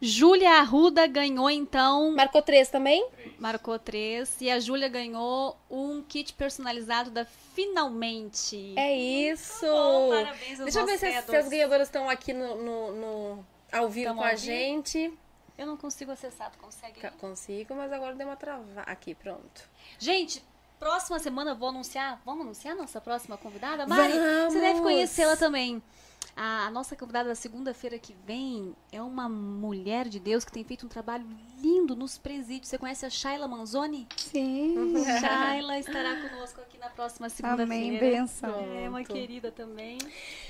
[0.01, 1.07] Júlia Arruda.
[1.07, 2.11] Ganhou, então.
[2.11, 3.07] Marcou três também?
[3.15, 3.39] Três.
[3.39, 4.35] Marcou três.
[4.41, 8.73] E a Júlia ganhou um kit personalizado da Finalmente.
[8.77, 9.65] É isso!
[9.65, 12.91] bom, parabéns aos Deixa eu ver se as, se as ganhadoras estão aqui no, no-
[12.93, 15.13] no- ao vivo Tamo com a gente.
[15.57, 16.99] Eu não consigo acessar, tu consegue?
[16.99, 18.81] Ca- Consigo, mas agora deu uma travada.
[18.81, 19.63] Aqui, pronto.
[19.97, 20.43] Gente,
[20.77, 22.21] próxima semana eu vou anunciar.
[22.25, 23.87] Vamos anunciar a nossa próxima convidada?
[23.87, 24.11] Mari,
[24.49, 24.81] você deve Vamos!
[24.81, 25.81] conhecê-la também.
[26.35, 30.65] A, a nossa convidada da segunda-feira que vem é uma mulher de Deus que tem
[30.65, 31.25] feito um trabalho
[31.61, 32.67] lindo nos presídios.
[32.67, 34.05] Você conhece a Shayla Manzoni?
[34.17, 34.93] Sim.
[35.21, 37.63] Shayla estará conosco aqui na próxima segunda-feira.
[37.63, 38.53] Amém, benção.
[38.83, 39.97] É uma querida também.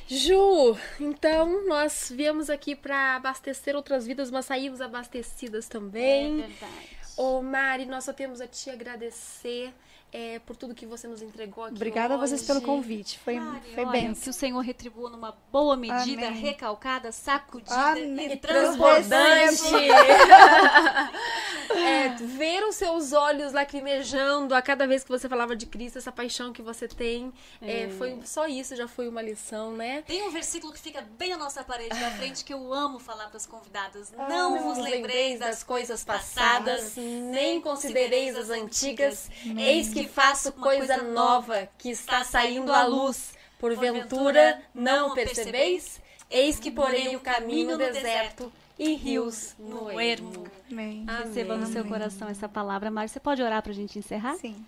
[0.08, 6.38] Ju, então nós viemos aqui para abastecer outras vidas, mas saímos abastecidas É também.
[6.38, 6.96] verdade.
[7.18, 9.72] Ô Mari, nós só temos a te agradecer
[10.16, 12.48] é, por tudo que você nos entregou aqui Obrigada a vocês hoje.
[12.48, 13.20] pelo convite.
[13.20, 14.14] Foi, Mari, foi bem.
[14.14, 16.40] Que o Senhor retribua numa boa medida, Amém.
[16.40, 18.32] recalcada, sacudida Amém.
[18.32, 19.62] e transbordante.
[21.68, 26.12] É, ver os seus olhos lacrimejando a cada vez que você falava de Cristo, essa
[26.12, 30.04] paixão que você tem, é, foi só isso já foi uma lição, né?
[30.04, 33.28] Tem um versículo que fica bem na nossa parede da frente que eu amo falar
[33.28, 34.14] para as convidadas.
[34.18, 39.30] Ah, Não vos lembrei das coisas passadas, nem considereis as antigas.
[39.58, 43.34] Eis que faço coisa nova que está saindo à luz.
[43.60, 46.00] Porventura não percebeis?
[46.30, 50.46] Eis que porém o caminho no deserto e rios no ermo.
[50.70, 51.06] Amém.
[51.24, 52.92] Receba no seu coração essa palavra.
[52.92, 54.36] Mari, você pode orar para a gente encerrar?
[54.36, 54.66] Sim.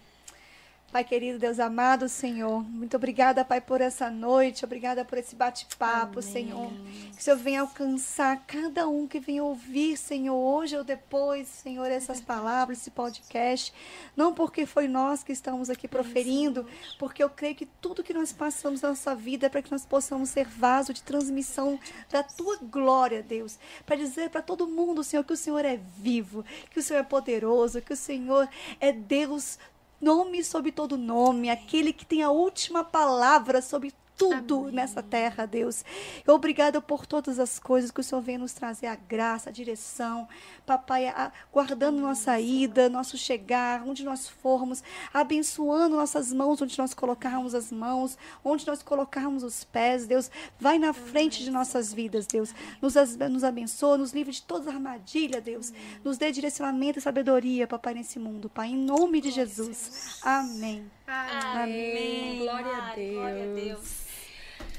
[0.90, 6.22] Pai querido, Deus amado, Senhor, muito obrigada, Pai, por essa noite, obrigada por esse bate-papo,
[6.22, 6.72] Senhor.
[7.14, 11.92] Que o Senhor venha alcançar cada um que venha ouvir, Senhor, hoje ou depois, Senhor,
[11.92, 13.74] essas palavras, esse podcast.
[14.16, 16.66] Não porque foi nós que estamos aqui proferindo,
[16.98, 19.86] porque eu creio que tudo que nós passamos na nossa vida é para que nós
[19.86, 21.78] possamos ser vaso de transmissão
[22.10, 23.60] da tua glória, Deus.
[23.86, 27.04] Para dizer para todo mundo, Senhor, que o Senhor é vivo, que o Senhor é
[27.04, 28.48] poderoso, que o Senhor
[28.80, 29.60] é Deus
[30.00, 35.86] nome sobre todo nome, aquele que tem a última palavra sobre tudo nessa terra, Deus.
[36.28, 40.28] Obrigada por todas as coisas que o Senhor vem nos trazer, a graça, a direção,
[40.66, 44.84] papai, a- guardando nossa ida, nosso chegar, onde nós formos,
[45.14, 50.80] abençoando nossas mãos, onde nós colocarmos as mãos, onde nós colocarmos os pés, Deus, vai
[50.80, 52.54] na frente de nossas vidas, Deus.
[52.82, 52.96] Nos,
[53.30, 55.72] nos abençoa, nos livre de toda armadilha, Deus.
[56.04, 60.20] Nos dê direcionamento e sabedoria, papai, nesse mundo, Pai, em nome de Jesus.
[60.24, 60.90] Amém.
[61.08, 62.40] Amém.
[62.40, 63.14] Glória a Deus.
[63.14, 64.07] Glória a Deus.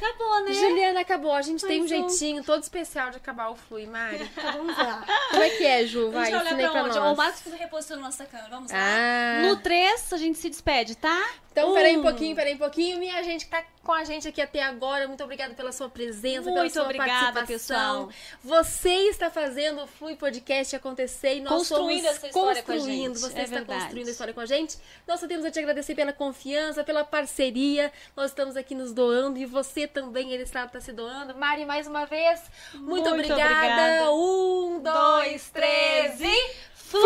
[0.01, 0.53] Acabou, né?
[0.53, 1.33] Juliana, acabou.
[1.33, 4.23] A gente tem um jeitinho todo especial de acabar o Flui, Mari.
[4.23, 5.05] Então, vamos lá.
[5.31, 6.11] Como é que é, Ju?
[6.11, 6.99] Vai, a gente vai olhar pra pra onde?
[6.99, 7.13] nós.
[7.13, 8.49] O Marcos fica reposicionando nossa câmera.
[8.51, 8.79] Vamos lá.
[8.79, 9.43] Ah.
[9.43, 11.31] No 3, a gente se despede, tá?
[11.51, 12.03] Então, peraí um Um.
[12.05, 12.99] pouquinho, peraí um pouquinho.
[12.99, 16.43] Minha gente que tá com a gente aqui até agora, muito obrigada pela sua presença,
[16.43, 18.09] pela Muito sua obrigada, participação.
[18.09, 18.11] pessoal.
[18.45, 23.15] Você está fazendo o Flui Podcast acontecer e nós Construindo essa história com a construindo.
[23.15, 23.19] gente.
[23.19, 23.81] Você É está verdade.
[23.81, 24.77] construindo a história com a gente.
[25.07, 27.91] Nós só temos a te agradecer pela confiança, pela parceria.
[28.15, 31.35] Nós estamos aqui nos doando e você também, ele está, está se doando.
[31.35, 32.43] Mari, mais uma vez,
[32.75, 33.43] muito, Muito obrigada.
[33.43, 34.13] obrigada.
[34.13, 36.69] Um, dois, três e...
[36.75, 37.01] Fui!